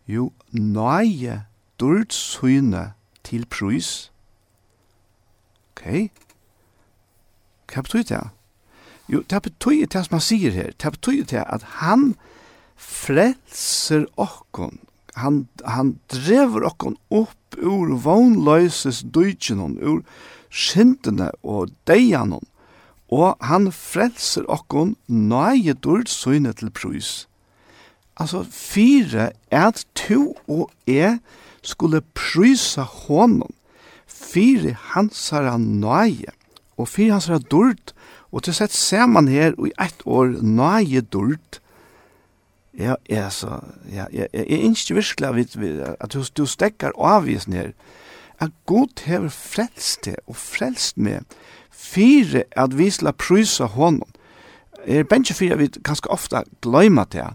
jo, 0.05 0.29
nøye, 0.53 1.41
dyrt 1.81 2.13
søyne 2.13 2.91
til 3.25 3.49
prøys, 3.49 4.11
Ok. 5.75 6.09
Hva 7.67 7.81
betyr 7.83 8.03
det? 8.07 8.23
Jo, 9.11 9.21
det 9.29 9.41
betyr 9.41 9.85
det 9.85 10.05
som 10.05 10.17
han 10.17 10.23
sier 10.23 10.55
her. 10.55 10.71
Det 10.81 10.91
betyr 10.95 11.23
det 11.29 11.43
at 11.43 11.65
han 11.83 12.15
frelser 12.75 14.07
okkon. 14.17 14.79
Han, 15.15 15.45
han 15.63 15.97
drever 16.11 16.65
okkon 16.67 16.97
opp 17.13 17.59
ur 17.59 17.93
vognløses 18.03 19.03
dødjenon, 19.15 19.77
ur 19.79 20.01
skyndene 20.49 21.29
og 21.43 21.71
deianon. 21.87 22.43
Og 23.11 23.35
han 23.45 23.69
frelser 23.71 24.47
okkon 24.51 24.95
nøye 25.07 25.75
dørt 25.77 26.09
søgne 26.09 26.53
til 26.53 26.73
prøys. 26.73 27.27
Altså, 28.17 28.45
fire 28.47 29.31
er 29.51 29.67
at 29.67 29.85
to 29.95 30.37
og 30.47 30.71
jeg 30.87 31.19
skulle 31.61 32.01
prøysa 32.15 32.81
hånden 32.81 33.51
fyrir 34.15 34.77
hansara 34.93 35.57
nøye, 35.59 36.33
og 36.77 36.89
fyrir 36.91 37.15
hansara 37.17 37.39
dord, 37.51 37.93
og 38.31 38.43
til 38.43 38.55
sett 38.55 38.73
ser 38.75 39.05
man 39.07 39.29
her 39.31 39.55
i 39.59 39.71
ett 39.79 40.01
år 40.05 40.39
nøye 40.41 41.01
dord, 41.01 41.61
Ja, 42.77 42.95
ja, 43.09 43.29
så, 43.29 43.59
ja, 43.87 44.05
ja, 44.11 44.25
jeg 44.33 44.41
er 44.51 44.63
ikke 44.67 44.93
virkelig 44.93 45.85
at 45.99 46.13
du, 46.13 46.23
du 46.37 46.45
stekker 46.45 46.91
avvisen 46.99 47.53
her, 47.53 47.71
at 48.39 48.51
Gud 48.65 48.99
hever 49.05 49.29
frelst 49.29 50.05
det 50.05 50.15
og 50.27 50.35
frelst 50.35 50.97
med 50.97 51.19
fire 51.71 52.43
at 52.51 52.77
vi 52.77 52.89
skal 52.89 53.13
prysa 53.13 53.65
honom. 53.65 54.09
Jeg 54.87 54.97
er 54.97 55.03
bensje 55.03 55.35
fire 55.35 55.53
at 55.53 55.59
vi 55.59 55.69
ganske 55.83 56.11
ofte 56.11 56.43
gløyma 56.61 57.05
det, 57.11 57.29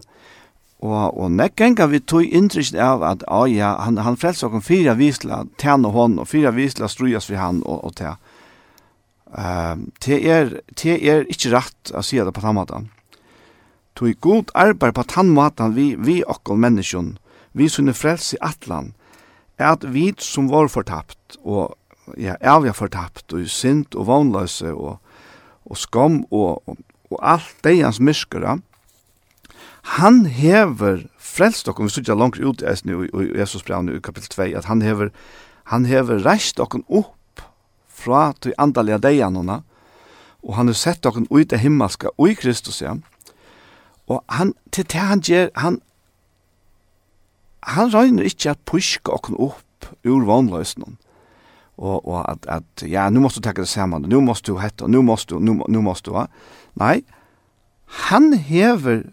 Og, 0.81 1.13
og 1.13 1.29
nek 1.29 1.61
enga 1.61 1.85
vi 1.91 1.99
tog 2.01 2.25
inntrykst 2.25 2.73
av 2.73 3.03
at 3.05 3.25
ah, 3.29 3.45
ja, 3.45 3.75
han, 3.85 3.99
han 4.01 4.17
frelser 4.17 4.47
okken 4.47 4.63
fire 4.65 4.95
visla 4.97 5.43
tæn 5.61 5.85
og 5.85 5.93
hånd, 5.93 6.21
og 6.23 6.29
fyra 6.31 6.53
visla 6.55 6.89
strujas 6.89 7.29
vi 7.29 7.37
han 7.37 7.61
og, 7.65 7.83
og 7.85 7.95
tæn. 7.99 8.17
Um, 9.31 9.85
det 10.03 10.17
er, 10.27 10.49
det 10.75 10.97
er 11.07 11.21
ikke 11.31 11.53
rett 11.53 11.91
å 11.95 12.01
si 12.03 12.17
det 12.19 12.33
på 12.35 12.41
den 12.43 12.57
måten. 12.57 12.89
Tog 13.95 14.17
god 14.19 14.49
arbeid 14.57 14.97
på 14.97 15.05
den 15.13 15.29
måten 15.35 15.77
vi, 15.77 15.93
vi 15.95 16.17
okken 16.27 16.59
menneskjon, 16.59 17.13
vi 17.53 17.69
sunne 17.71 17.93
frels 17.95 18.33
i 18.33 18.41
atlan, 18.43 18.91
er 19.61 19.77
at 19.77 19.85
vi 19.93 20.09
som 20.19 20.49
var 20.51 20.67
fortapt, 20.73 21.37
og 21.45 21.77
ja, 22.19 22.35
er 22.41 22.59
vi 22.65 22.73
fortapt, 22.75 23.29
og 23.31 23.47
sint 23.47 23.95
og 23.95 24.09
vannløse, 24.09 24.73
og, 24.73 24.97
og 25.63 25.79
skam, 25.79 26.23
og, 26.31 26.65
og, 26.67 26.81
og 27.13 27.21
alt 27.21 27.55
det 27.63 27.77
hans 27.85 28.01
myskere, 28.03 28.57
han 29.81 30.25
hever 30.25 31.05
frelst 31.17 31.69
okkur, 31.69 31.87
vi 31.87 31.95
studia 31.95 32.15
langt 32.17 32.39
ut 32.39 32.61
i 32.61 32.69
Esni 32.69 32.93
i 32.93 33.31
Jesus 33.39 33.63
brev 33.65 33.89
i 33.89 33.99
kapitel 34.03 34.29
2, 34.29 34.49
at 34.57 34.65
han 34.69 34.81
hever, 34.81 35.09
han 35.73 35.85
hever 35.85 36.21
reist 36.25 36.59
okkur 36.59 36.83
upp 36.87 37.45
fra 37.87 38.31
til 38.41 38.53
andalega 38.61 38.99
deianona, 39.01 39.61
og 40.41 40.55
han 40.57 40.69
har 40.69 40.77
sett 40.77 41.05
okkur 41.05 41.25
ut 41.29 41.53
i 41.53 41.61
himmelska, 41.61 42.13
og 42.17 42.29
i 42.29 42.37
Kristus, 42.37 42.81
ja. 42.81 42.95
Og 44.07 44.23
han, 44.29 44.53
til 44.71 44.85
det 44.91 45.01
han 45.01 45.21
gjør, 45.21 45.49
han, 45.55 45.79
han 47.63 47.93
røyner 47.93 48.27
ikke 48.27 48.53
at 48.53 48.65
puska 48.65 49.13
okkum 49.13 49.39
upp 49.39 49.89
ur 50.05 50.25
vanløsnen, 50.27 50.97
og, 51.81 52.05
og 52.05 52.19
at, 52.29 52.45
at, 52.45 52.83
ja, 52.85 53.07
nu 53.09 53.23
måst 53.23 53.39
du 53.39 53.41
takke 53.41 53.63
det 53.65 53.71
saman, 53.71 54.05
nu 54.05 54.21
måst 54.21 54.45
du 54.45 54.59
hette, 54.61 54.87
nu 54.87 55.01
måst 55.01 55.29
du, 55.29 55.39
nu, 55.39 55.63
nu 55.67 55.81
måst 55.81 56.05
du, 56.05 56.13
ja. 56.17 56.27
Nei, 56.77 57.01
han 58.07 58.33
hever 58.33 59.07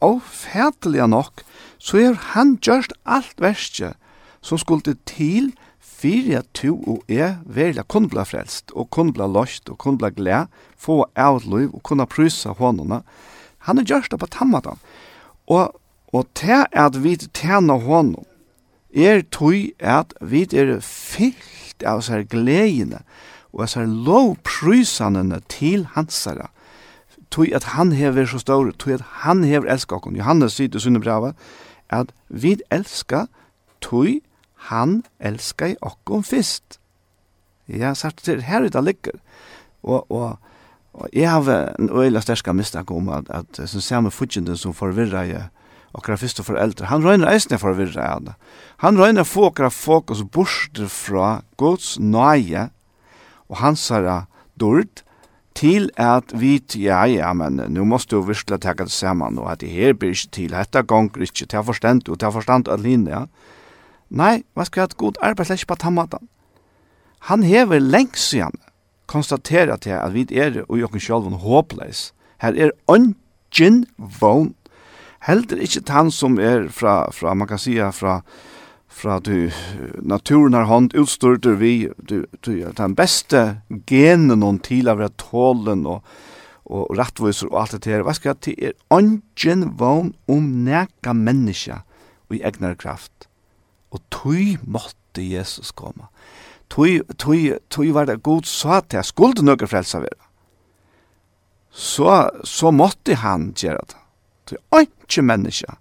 og 0.00 0.22
fætelig 0.24 1.06
nok, 1.08 1.42
så 1.78 1.98
er 1.98 2.20
han 2.34 2.56
gjørst 2.62 2.92
alt 3.04 3.36
verste 3.40 3.94
som 4.40 4.58
skulle 4.58 4.96
til 5.06 5.52
fyrir 5.80 6.40
at 6.40 6.48
tu 6.56 6.72
og 6.88 7.04
jeg 7.08 7.36
verla 7.44 7.84
kun 7.84 8.08
bli 8.08 8.24
frelst, 8.24 8.72
og 8.72 8.88
kun 8.94 9.12
bli 9.12 9.26
løst, 9.28 9.68
og 9.68 9.78
kun 9.78 9.98
bli 10.00 10.10
gled, 10.16 10.48
få 10.76 11.04
av 11.16 11.42
liv, 11.44 11.74
og 11.74 11.82
kunne 11.84 12.08
prysa 12.08 12.54
hånene. 12.56 13.02
Han 13.68 13.78
er 13.78 13.88
gjørst 13.88 14.16
på 14.16 14.30
tammatan. 14.32 14.80
Og, 15.46 15.76
og 16.12 16.28
til 16.34 16.64
at 16.72 16.96
vi 17.02 17.16
tjener 17.20 17.84
hånden, 17.84 18.24
er 18.90 19.20
tøy 19.30 19.70
at 19.78 20.16
vi 20.20 20.46
er 20.56 20.80
fyllt 20.82 21.84
av 21.86 22.00
seg 22.02 22.30
gledene, 22.32 23.04
og 23.52 23.68
seg 23.70 23.86
lovprysene 23.86 25.42
til 25.52 25.84
hansere 25.94 26.48
tui 27.30 27.52
at 27.54 27.72
han 27.76 27.92
hever 27.92 28.26
så 28.26 28.40
stor, 28.42 28.72
tui 28.78 28.94
at 28.94 29.04
han 29.24 29.44
hever 29.46 29.70
elska 29.70 29.96
okon. 29.96 30.18
Johannes 30.18 30.58
sier 30.58 30.70
til 30.70 30.82
sunne 30.82 31.02
brava, 31.02 31.32
at 31.90 32.12
vi 32.28 32.56
elska 32.70 33.26
tui 33.80 34.20
han 34.70 35.02
elska 35.18 35.72
i 35.72 35.78
okon 35.82 36.24
fyrst. 36.26 36.78
Ja, 37.70 37.94
sagt 37.94 38.24
til 38.26 38.42
her 38.42 38.66
ut 38.66 38.76
ligger. 38.82 39.20
Og, 39.82 40.10
og, 40.10 40.38
og 40.92 41.08
jeg 41.12 41.30
har 41.30 41.74
en 41.78 41.90
øyla 41.90 42.20
sterska 42.20 42.52
mistak 42.52 42.90
om 42.90 43.08
at, 43.08 43.30
at 43.30 43.62
som 43.70 43.80
samme 43.80 44.10
fudgjenden 44.10 44.56
som 44.56 44.74
forvirra 44.74 45.24
jeg 45.28 45.48
okra 45.94 46.16
fyrste 46.18 46.44
foreldre, 46.46 46.86
han 46.86 47.02
røyner 47.02 47.30
eisne 47.32 47.58
forvirra 47.58 48.04
jeg. 48.12 48.34
Han 48.84 48.98
røyner 48.98 49.26
få 49.26 49.48
okra 49.50 49.70
fokus 49.70 50.22
borster 50.22 50.86
fra 50.86 51.40
Guds 51.58 51.96
nøye 51.98 52.68
og 53.50 53.56
hans 53.62 53.88
herra 53.90 54.24
dord, 54.60 55.02
til 55.60 55.90
at 56.00 56.32
vi, 56.40 56.56
ja, 56.80 57.02
ja, 57.04 57.32
men 57.36 57.60
nu 57.68 57.84
måste 57.84 58.16
du 58.16 58.24
virkelig 58.24 58.60
teka 58.62 58.86
det 58.88 58.94
saman, 58.94 59.38
og 59.38 59.50
at 59.52 59.60
det 59.60 59.70
her 59.70 59.92
blir 59.92 60.14
ikke 60.14 60.32
til, 60.32 60.54
dette 60.56 60.82
gonger 60.82 61.26
ikke, 61.26 61.46
til 61.46 61.64
forstand, 61.66 62.08
og 62.08 62.20
til 62.20 62.32
forstand 62.32 62.68
at 62.68 62.80
linje, 62.80 63.12
ja. 63.12 63.24
Nei, 64.10 64.42
hva 64.56 64.64
skal 64.66 64.80
jeg 64.80 64.88
ha 64.88 64.90
et 64.90 64.98
god 64.98 65.18
arbeidsleis 65.22 65.66
på 65.68 65.76
tammatan? 65.78 66.26
Han 67.28 67.44
hever 67.46 67.78
lengst 67.78 68.32
igjen, 68.34 68.56
konstaterer 69.06 69.76
til 69.76 69.94
at 69.98 70.14
vi 70.14 70.24
er 70.34 70.64
og 70.66 70.80
jokken 70.80 71.02
sjálfun 71.02 71.38
håpløs. 71.44 72.10
Her 72.42 72.56
er 72.56 72.72
ongen 72.90 73.84
vogn, 74.20 74.54
heldur 75.28 75.60
ikke 75.60 75.84
han 75.92 76.10
som 76.10 76.40
er 76.40 76.70
fra, 76.72 77.04
fra 77.12 77.34
man 77.34 77.46
kan 77.46 77.60
sija, 77.60 77.90
fra, 77.94 78.22
fra, 78.24 78.49
fra 78.90 79.20
du 79.22 79.50
naturen 80.02 80.56
har 80.56 80.66
hånd 80.68 80.94
utstyrter 80.98 81.56
vi 81.60 81.88
du, 81.96 82.26
du, 82.42 82.52
den 82.76 82.96
beste 82.98 83.62
genen 83.86 84.42
og 84.44 84.60
til 84.66 84.90
av 84.90 85.02
tålen 85.20 85.86
og, 85.88 86.02
og 86.66 86.90
rettviser 86.98 87.50
og 87.50 87.62
alt 87.62 87.78
det 87.78 87.92
her. 87.92 88.04
Hva 88.04 88.14
skal 88.18 88.38
til 88.42 88.58
er 88.58 88.76
ungen 88.92 89.70
vogn 89.78 90.12
om 90.30 90.50
neka 90.66 91.14
menneska 91.16 91.82
og 92.28 92.38
i 92.38 92.42
egnar 92.46 92.76
kraft. 92.78 93.28
Og 93.90 94.02
tøy 94.14 94.58
måtte 94.62 95.22
Jesus 95.24 95.72
komme. 95.74 96.10
Tøy, 96.70 97.00
tøy, 97.18 97.56
tøy 97.70 97.90
var 97.94 98.06
det 98.06 98.22
god 98.22 98.46
så 98.46 98.76
at 98.78 98.94
jeg 98.94 99.08
skulle 99.08 99.42
nøkker 99.42 99.70
frelsa 99.70 100.02
være. 100.04 100.26
Så, 101.70 102.30
så 102.46 102.70
måtte 102.74 103.16
han 103.18 103.50
gjøre 103.58 103.82
det. 103.90 103.98
Tøy 104.50 104.58
ånden 104.74 105.26
menneska 105.26 105.78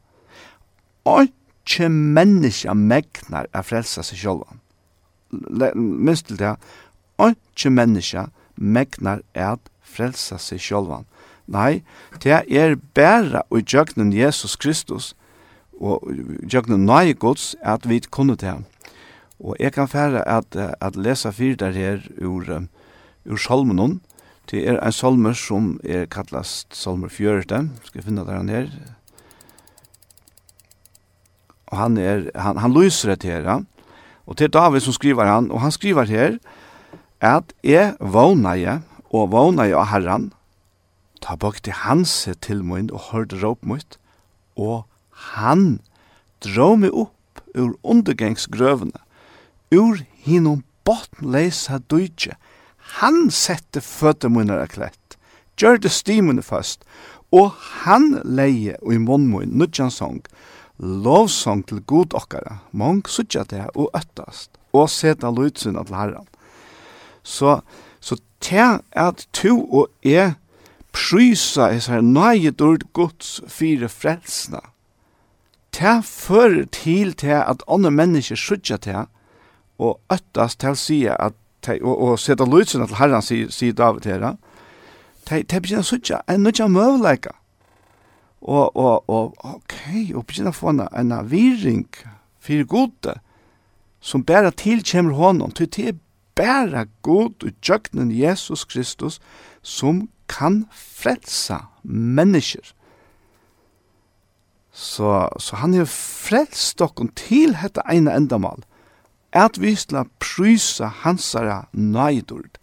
ikkje 1.70 1.90
menneska 1.90 2.74
megnar 2.74 3.46
a 3.54 3.62
frelsa 3.62 4.02
seg 4.04 4.18
sjálvan. 4.18 4.58
Minst 5.78 6.26
til 6.28 6.40
det, 6.40 6.56
ikkje 7.22 7.70
menneska 7.70 8.26
megnar 8.58 9.22
at 9.38 9.62
frelsa 9.86 10.40
seg 10.42 10.58
sjálvan. 10.66 11.06
Nei, 11.46 11.84
det 12.24 12.34
er 12.50 12.76
bæra 12.94 13.44
og 13.50 13.62
jøgnen 13.70 14.14
Jesus 14.14 14.56
Kristus 14.58 15.14
og 15.80 16.10
jøgnen 16.50 16.86
nøye 16.86 17.14
gods 17.14 17.56
at 17.62 17.86
vi 17.90 18.02
kunne 18.02 18.36
det. 18.36 18.58
Og 19.40 19.56
jeg 19.60 19.74
kan 19.74 19.88
fære 19.88 20.26
at, 20.28 20.56
at 20.56 20.96
lesa 20.96 21.30
fyr 21.30 21.56
der 21.56 21.72
her 21.72 22.02
ur, 22.22 22.66
ur 23.26 23.38
salmen 23.38 24.02
Det 24.50 24.68
er 24.68 24.80
en 24.82 24.92
salmer 24.92 25.34
som 25.34 25.80
er 25.84 26.06
kallast 26.06 26.76
salmer 26.76 27.10
4. 27.10 27.44
Skal 27.44 27.70
jeg 27.96 28.04
finne 28.04 28.26
der 28.26 28.38
han 28.38 28.50
her 28.50 28.68
og 31.70 31.78
han 31.78 31.98
er 31.98 32.30
han 32.36 32.58
han 32.58 32.74
lyser 32.74 33.16
det 33.16 33.30
her. 33.30 33.64
Og 34.26 34.38
til 34.38 34.50
David 34.50 34.86
som 34.86 34.94
skriver 34.94 35.26
han 35.26 35.52
og 35.52 35.62
han 35.62 35.72
skriver 35.72 36.10
her 36.10 36.38
at 37.22 37.54
er 37.64 37.96
vånaje 38.00 38.82
og 39.12 39.32
vånaje 39.32 39.76
av 39.76 39.90
Herren 39.92 40.32
ta 41.22 41.36
bak 41.36 41.62
til 41.64 41.76
hans 41.84 42.28
til 42.42 42.64
min 42.64 42.92
og 42.94 43.12
hørte 43.12 43.40
rop 43.42 43.66
mot 43.66 43.98
og 44.56 44.86
han 45.42 45.80
drar 46.44 46.78
meg 46.80 46.96
opp 46.96 47.44
ur 47.56 47.76
undergangsgrøvene 47.84 49.02
ur 49.76 50.00
hinom 50.26 50.64
bottenleisa 50.88 51.82
døytje 51.92 52.38
han 53.00 53.28
sette 53.34 53.84
føtter 53.84 54.32
mine 54.32 54.56
er 54.64 54.72
klett 54.72 55.18
gjør 55.60 55.82
det 55.84 55.92
stimene 55.92 56.46
fast 56.46 56.86
og 57.36 57.52
han 57.84 58.14
leie 58.24 58.78
og 58.82 58.96
i 58.96 59.02
munnen 59.02 59.30
min 59.34 59.58
nudjan 59.60 59.92
song 59.94 60.24
lovsong 60.80 61.66
til 61.68 61.82
god 61.88 62.16
okkara. 62.16 62.60
Mong 62.72 63.04
sutja 63.10 63.44
det 63.50 63.66
og 63.76 63.92
øttast, 63.98 64.52
og 64.74 64.90
seta 64.90 65.32
lutsyna 65.32 65.84
til 65.84 65.96
herran. 65.96 66.28
Så, 67.24 67.60
så 68.00 68.18
te 68.42 68.80
at 68.92 69.28
tu 69.34 69.54
og 69.68 69.90
e 70.04 70.34
prysa 70.96 71.70
is 71.76 71.90
her 71.92 72.02
nøye 72.02 72.54
ord 72.62 72.88
gods 72.94 73.42
fire 73.48 73.90
frelsna. 73.90 74.62
Te 75.72 76.00
fører 76.04 76.66
til 76.72 77.14
te 77.14 77.36
at 77.36 77.64
andre 77.68 77.92
mennesker 77.92 78.36
sutja 78.36 78.78
te, 78.78 79.06
og 79.80 80.00
øttast 80.12 80.60
til 80.60 80.76
sige 80.76 81.22
at 81.22 81.34
te, 81.62 81.80
og, 81.84 82.02
og 82.02 82.20
seta 82.20 82.44
lutsyna 82.44 82.88
til 82.88 82.96
herran, 82.96 83.22
sier 83.22 83.74
David 83.74 84.08
her, 84.08 84.32
te, 85.28 85.44
te 85.44 85.60
begynner 85.60 85.84
sutja 85.84 86.24
en 86.30 86.48
nødja 86.48 86.68
møvleika 86.68 87.39
og, 88.42 88.76
og, 88.76 89.10
og 89.10 89.36
ok, 89.44 89.80
og 90.16 90.26
begynner 90.28 90.54
å 90.54 90.60
få 90.60 90.72
en, 90.72 90.86
en 90.88 91.16
viring 91.30 91.88
for 92.40 92.68
gode, 92.70 93.18
som 94.00 94.24
bare 94.24 94.54
tilkjemmer 94.56 95.18
honom, 95.18 95.52
til 95.52 95.68
det 95.76 95.88
er 95.92 96.00
bare 96.40 96.86
god 97.04 97.44
og 97.44 97.52
jøgnen 97.60 98.12
Jesus 98.16 98.64
Kristus, 98.64 99.20
som 99.62 100.08
kan 100.32 100.64
frelsa 100.72 101.66
mennesker. 101.84 102.72
Så, 104.72 105.28
så 105.40 105.60
han 105.60 105.74
er 105.76 105.90
frelst 105.90 106.80
dere 106.80 107.10
til 107.20 107.58
dette 107.60 107.84
ene 107.92 108.16
endamal, 108.16 108.64
at 109.36 109.60
vi 109.60 109.76
skal 109.76 110.08
prysa 110.24 110.88
hansara 111.04 111.66
nøydord. 111.74 112.56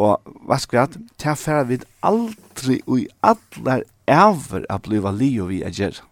Og 0.00 0.32
hva 0.48 0.56
skal 0.56 0.78
vi 0.78 0.82
at, 0.82 0.96
til 1.20 1.52
å 1.52 1.64
vi 1.68 1.80
aldri 2.08 2.78
og 2.86 3.02
i 3.02 3.08
allar 3.20 3.84
æver 4.10 4.66
at 4.68 4.82
bliva 4.82 5.12
lio 5.14 5.46
vi 5.48 5.62
er 5.62 5.74
gjer. 5.74 6.02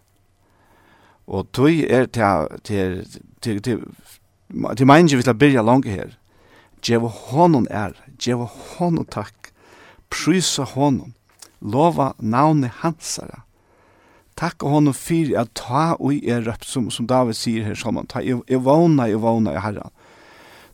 Og 1.28 1.50
tøy 1.52 1.84
er 1.84 2.06
til, 2.06 2.48
til, 2.64 3.04
til, 3.42 3.60
til, 3.62 3.84
til 4.76 4.88
meinje 4.88 5.18
vi 5.18 5.26
skal 5.26 5.36
byrja 5.38 5.62
langt 5.62 5.90
her. 5.90 6.14
Djeva 6.80 7.10
honom 7.10 7.66
er, 7.70 7.92
djeva 8.22 8.46
honom 8.46 9.06
takk, 9.10 9.50
prysa 10.14 10.64
honom, 10.64 11.12
lova 11.60 12.12
navne 12.18 12.70
hansara. 12.80 13.42
Takk 14.38 14.62
og 14.62 14.76
honom 14.76 14.94
fyrir 14.94 15.34
at 15.40 15.50
ta 15.58 15.96
ui 15.98 16.20
er 16.22 16.46
røp, 16.46 16.62
som, 16.64 16.86
som 16.94 17.08
David 17.10 17.34
sier 17.34 17.66
her 17.66 17.78
sammen, 17.78 18.06
ta 18.06 18.22
i 18.22 18.60
vana, 18.62 19.08
i 19.10 19.18
vana, 19.18 19.56
i 19.56 19.62
herra. 19.64 19.90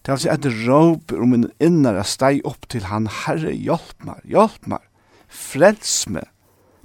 Det 0.05 0.13
er 0.13 0.19
altså 0.19 0.35
et 0.35 0.47
råp 0.67 1.15
om 1.17 1.31
min 1.33 1.47
innere 1.65 2.05
steg 2.05 2.45
opp 2.45 2.69
til 2.69 2.85
han, 2.91 3.09
Herre, 3.09 3.55
hjelp 3.57 4.05
meg, 4.05 4.21
hjelp 4.29 4.69
meg, 4.69 4.85
frels 5.33 6.03
meg, 6.13 6.29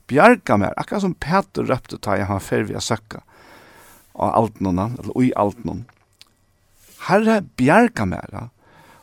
bjarga 0.10 0.57
mer, 0.60 0.76
akkurat 0.78 1.05
som 1.05 1.16
Peter 1.16 1.68
røpte 1.70 1.99
ta 2.01 2.18
i 2.18 2.26
han 2.28 2.41
fyrir 2.43 2.70
vi 2.70 2.78
a 2.78 2.84
søkka 2.84 3.24
av 4.20 4.34
altnona, 4.36 4.89
eller 4.99 5.16
ui 5.16 5.30
altnon. 5.39 5.86
Herre 7.07 7.39
bjarga 7.60 8.07
mer, 8.10 8.49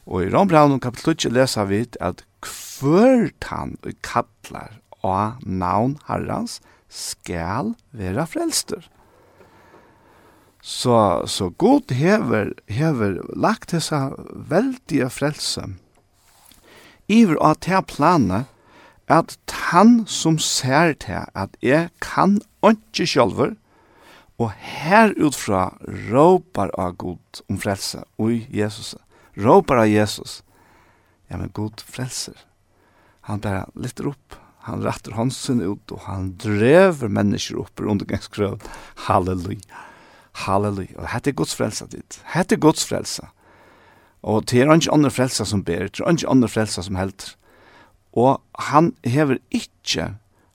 og 0.04 0.26
i 0.26 0.32
Rombraun 0.32 0.80
kapitel 0.82 1.16
20 1.16 1.36
lesa 1.38 1.64
vi 1.70 1.84
at 2.04 2.24
kvørt 2.44 3.48
han 3.50 3.76
og 3.82 3.96
kallar 4.06 4.76
av 5.06 5.40
navn 5.46 5.96
herrans 6.10 6.60
skal 6.92 7.74
vera 7.96 8.26
frelster. 8.28 8.84
Så, 10.66 11.22
så 11.30 11.52
god 11.62 11.92
hever, 11.94 12.50
hever 12.66 13.20
lagt 13.38 13.70
dessa 13.70 14.10
veldige 14.50 15.06
frelse 15.14 15.68
iver 17.06 17.38
av 17.38 17.60
te 17.62 17.78
planet 17.86 18.50
at 19.06 19.36
han 19.70 20.00
som 20.10 20.38
ser 20.42 20.96
til 21.02 21.26
at 21.34 21.54
jeg 21.62 21.90
kan 22.02 22.40
ikke 22.66 23.06
sjølver, 23.06 23.54
og 24.36 24.52
her 24.60 25.14
utfra 25.16 25.70
råpar 26.10 26.72
av 26.76 26.96
Gud 27.00 27.40
om 27.48 27.60
frelse, 27.60 28.02
oi 28.20 28.44
Jesus, 28.52 28.94
råpar 29.38 29.84
av 29.84 29.88
Jesus, 29.88 30.42
ja, 31.30 31.38
men 31.38 31.50
Gud 31.54 31.80
frelser. 31.82 32.36
Han 33.26 33.40
bare 33.42 33.64
lytter 33.74 34.10
opp, 34.12 34.36
han 34.66 34.84
retter 34.84 35.16
hansen 35.16 35.62
ut, 35.62 35.94
og 35.94 36.04
han 36.06 36.34
drever 36.42 37.10
mennesker 37.10 37.58
opp 37.62 37.80
i 37.80 37.88
undergangskrøv. 37.88 38.60
Halleluja, 39.06 39.80
halleluja. 40.44 40.98
Og 41.00 41.08
hette 41.14 41.32
er 41.32 41.38
Guds 41.38 41.56
frelse 41.56 41.88
ditt, 41.90 42.20
hette 42.34 42.58
er 42.58 42.62
Guds 42.62 42.84
frelse. 42.86 43.26
Og 44.26 44.46
det 44.50 44.62
er 44.62 44.72
ikke 44.74 44.94
andre 44.94 45.10
frelse 45.14 45.46
som 45.46 45.64
ber, 45.64 45.88
det 45.88 46.02
er 46.02 46.12
ikke 46.12 46.30
andre 46.30 46.50
frelse 46.50 46.82
som 46.82 46.98
helter. 46.98 47.34
Og 48.16 48.40
han 48.70 48.94
hever 49.04 49.38
ikkje, 49.54 50.14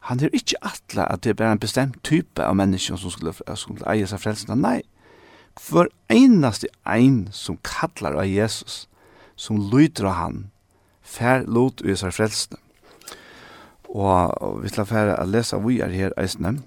han 0.10 0.22
hever 0.22 0.38
ikkje 0.40 0.62
atle 0.66 1.06
at 1.06 1.24
det 1.24 1.34
er 1.34 1.38
bare 1.42 1.58
en 1.58 1.62
bestemt 1.62 2.00
type 2.08 2.42
av 2.42 2.58
mennesker 2.58 2.98
som 2.98 3.14
skulle, 3.14 3.36
skulle 3.56 3.86
eie 3.92 4.08
seg 4.10 4.24
frelsene. 4.24 4.58
Nei, 4.58 4.82
for 5.60 5.92
eneste 6.10 6.72
ein 6.90 7.28
som 7.36 7.60
kallar 7.62 8.18
av 8.18 8.26
Jesus, 8.30 8.88
som 9.36 9.62
lyder 9.72 10.10
av 10.10 10.18
han, 10.18 10.42
fær 11.02 11.46
lot 11.46 11.84
i 11.86 11.96
seg 11.98 12.16
frelsene. 12.18 12.58
Og 13.92 14.62
vi 14.64 14.72
skal 14.72 14.88
fære 14.88 15.18
å 15.20 15.28
lese 15.28 15.60
vi 15.66 15.82
er 15.84 15.92
her 15.92 16.14
eisne. 16.20 16.62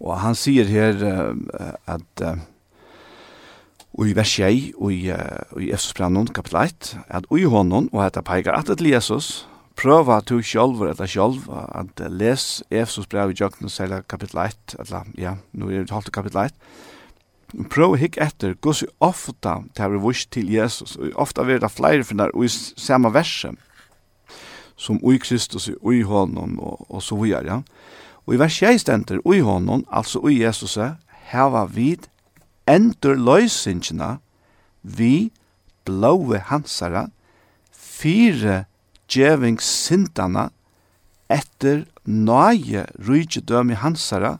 Og 0.00 0.16
han 0.18 0.34
sier 0.34 0.66
her 0.66 0.96
uh, 1.04 1.76
at 1.86 2.24
uh, 2.24 2.40
Og 3.90 4.06
i 4.06 4.12
vers 4.14 4.32
1 4.38 4.76
og 4.78 4.92
i, 4.94 5.10
uh, 5.10 5.58
i 5.58 5.72
Efsos 5.74 5.94
brannon, 5.98 6.28
kapitel 6.30 6.60
1, 6.62 6.92
at 7.10 7.24
ui 7.34 7.42
honom, 7.42 7.88
og 7.92 8.04
at 8.04 8.14
det 8.14 8.22
peikar 8.24 8.54
at 8.54 8.70
til 8.70 8.86
Jesus, 8.86 9.48
prøva 9.78 10.20
to 10.26 10.40
sjálfur 10.44 10.90
eller 10.90 11.08
sjálf 11.08 11.48
at 11.50 12.02
les 12.10 12.62
Efesos 12.70 13.08
brev 13.10 13.32
i 13.32 13.36
jøkken 13.38 13.68
og 13.68 13.74
særlig 13.74 14.02
kapitel 14.08 14.42
1, 14.42 14.76
eller 14.78 15.10
ja, 15.18 15.34
nå 15.52 15.70
er 15.70 15.84
det 15.84 15.94
halvt 15.94 16.12
kapitel 16.12 16.44
1. 16.46 16.56
Prøv 17.70 17.96
hikk 17.98 18.18
etter 18.22 18.54
gos 18.62 18.84
i 18.84 18.88
ofta 19.02 19.56
til 19.74 19.96
å 19.96 20.02
vurs 20.04 20.26
til 20.30 20.50
Jesus, 20.52 20.96
og 21.00 21.16
ofta 21.18 21.46
vil 21.48 21.62
det 21.62 21.72
flere 21.72 22.06
finner 22.06 22.30
i 22.34 22.50
samme 22.50 23.10
verset, 23.14 23.58
som 24.80 25.00
ui 25.04 25.18
Kristus 25.20 25.68
i 25.68 25.74
ui 25.84 26.02
honom 26.06 26.58
og, 26.62 26.86
og 26.88 27.02
så 27.04 27.18
vidare 27.20 27.50
ja. 27.50 27.58
Og 28.26 28.36
i 28.36 28.38
vers 28.40 28.54
6 28.62 28.84
stender 28.84 29.20
ui 29.26 29.40
honom, 29.42 29.82
altså 29.90 30.20
ui 30.22 30.38
Jesus, 30.40 30.78
heva 31.32 31.64
vid 31.66 32.06
endur 32.70 33.18
løysingina 33.18 34.18
vi 34.82 35.30
blåve 35.84 36.38
hansara, 36.48 37.08
fire 37.72 38.64
djeving 39.10 39.58
sintana 39.62 40.50
etter 41.30 41.84
nøye 42.06 42.86
rydgedøm 42.98 43.72
i 43.74 43.78
hansara, 43.78 44.38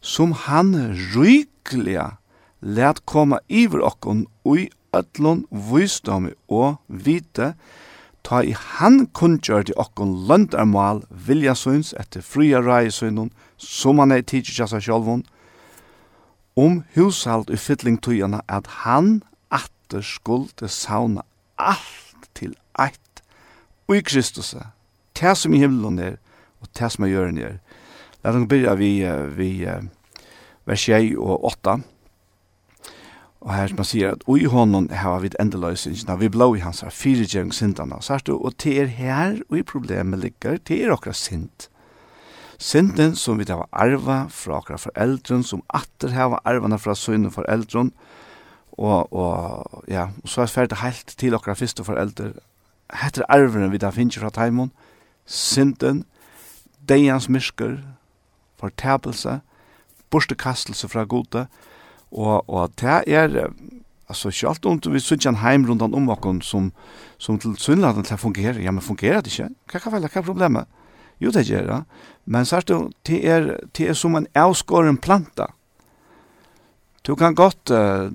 som 0.00 0.32
han 0.46 0.74
rykliga 1.14 2.16
let 2.62 3.02
koma 3.06 3.40
iver 3.48 3.82
okkon 3.84 4.26
ui 4.44 4.68
ötlun 4.94 5.44
vysdomi 5.50 6.32
og 6.48 6.78
vite, 6.88 7.52
ta 8.22 8.42
i 8.46 8.54
han 8.54 9.06
kunngjør 9.18 9.66
til 9.66 9.78
okkon 9.82 10.14
løndarmal 10.28 11.02
viljasunns 11.10 11.92
etter 11.98 12.22
fria 12.22 12.62
reisunnon, 12.62 13.32
som 13.58 13.98
han 13.98 14.14
er 14.14 14.22
tidsi 14.22 14.54
tjassa 14.54 14.80
sjolvun, 14.82 15.24
om 16.54 16.82
hushalt 16.94 17.50
i 17.50 17.56
fytling 17.56 17.98
tøyana 18.04 18.42
at 18.48 18.68
han 18.84 19.22
atter 19.50 20.04
skulle 20.04 20.68
sauna 20.68 21.24
alt 21.56 22.28
til 22.36 22.54
eitt 22.78 23.00
i 23.94 24.02
Kristus. 24.02 24.54
Det 25.20 25.36
som 25.38 25.54
i 25.54 25.62
himmelen 25.62 25.98
er, 25.98 26.16
og 26.60 26.68
det 26.78 26.92
som 26.92 27.04
i 27.04 27.12
jorden 27.12 27.38
er. 27.38 27.58
La 28.22 28.30
oss 28.30 28.46
begynne 28.48 28.76
vi, 28.78 28.92
vi 29.36 29.50
vers 30.68 30.88
1 30.88 31.16
og 31.18 31.44
8. 31.44 31.80
Og 33.42 33.50
her 33.50 33.72
som 33.72 33.80
man 33.80 33.88
sier 33.88 34.14
at 34.14 34.22
ui 34.30 34.44
honom 34.46 34.86
hava 34.94 35.18
vid 35.24 35.34
endeløysingen, 35.42 36.14
vi 36.20 36.30
blå 36.30 36.52
i 36.54 36.62
hans 36.62 36.84
fyrirgjøring 36.94 37.50
sindana, 37.54 37.98
sart 38.00 38.28
du, 38.28 38.36
og 38.36 38.54
det 38.62 38.76
er 38.78 38.92
her 38.94 39.40
ui 39.50 39.64
problemet 39.66 40.22
ligger, 40.22 40.60
det 40.62 40.78
er 40.84 40.94
okra 40.94 41.12
sind. 41.12 41.66
Sinden 42.62 43.16
som 43.18 43.40
vi 43.40 43.48
hava 43.48 43.66
arva 43.72 44.28
fra 44.30 44.60
okra 44.60 44.78
foreldren, 44.78 45.42
som 45.42 45.64
atter 45.74 46.14
hava 46.14 46.38
arvana 46.46 46.78
fra 46.78 46.94
sønne 46.94 47.32
foreldren, 47.34 47.90
og, 48.78 49.10
og, 49.12 49.82
ja, 49.90 50.06
og 50.22 50.30
så 50.30 50.44
er 50.44 50.46
det 50.46 50.54
ferdig 50.54 50.78
heilt 50.80 51.14
til 51.18 51.34
okra 51.34 51.58
fyrste 51.58 51.84
foreldre, 51.84 52.30
heter 52.92 53.24
arveren 53.28 53.72
vi 53.72 53.80
da 53.80 53.90
finnes 53.90 54.18
fra 54.18 54.30
taimon, 54.30 54.72
synden, 55.26 56.04
deians 56.88 57.28
mysker, 57.28 57.78
fortabelse, 58.60 59.40
borstekastelse 60.10 60.88
fra 60.88 61.04
gode, 61.08 61.46
og, 62.12 62.48
og 62.50 62.72
det 62.80 63.02
er, 63.06 63.48
altså, 64.08 64.28
ikke 64.28 64.48
alt 64.48 64.66
om 64.66 64.80
vi 64.92 65.00
synes 65.00 65.26
en 65.26 65.40
heim 65.40 65.64
rundt 65.68 65.82
om 65.82 66.10
okken 66.12 66.42
som, 66.42 66.72
som 67.18 67.38
til 67.38 67.56
syndladen 67.56 68.04
til 68.04 68.18
fungerer, 68.18 68.60
ja, 68.60 68.70
men 68.70 68.84
fungerer 68.84 69.20
det 69.20 69.32
ikke? 69.32 69.54
Hva 69.72 69.78
kan 69.78 69.92
vel, 69.92 70.08
hva 70.08 70.20
er 70.20 70.26
problemet? 70.26 70.66
Jo, 71.22 71.30
det 71.30 71.46
gjør 71.46 71.66
det, 71.68 71.82
men 72.26 72.44
særlig, 72.44 72.92
det 73.06 73.18
er, 73.28 73.56
det 73.78 73.88
er 73.88 73.94
som 73.94 74.16
en 74.18 74.26
avskåren 74.34 74.98
planta, 74.98 75.46
Du 77.06 77.16
kan 77.18 77.34
godt, 77.34 77.70
uh, 77.70 78.06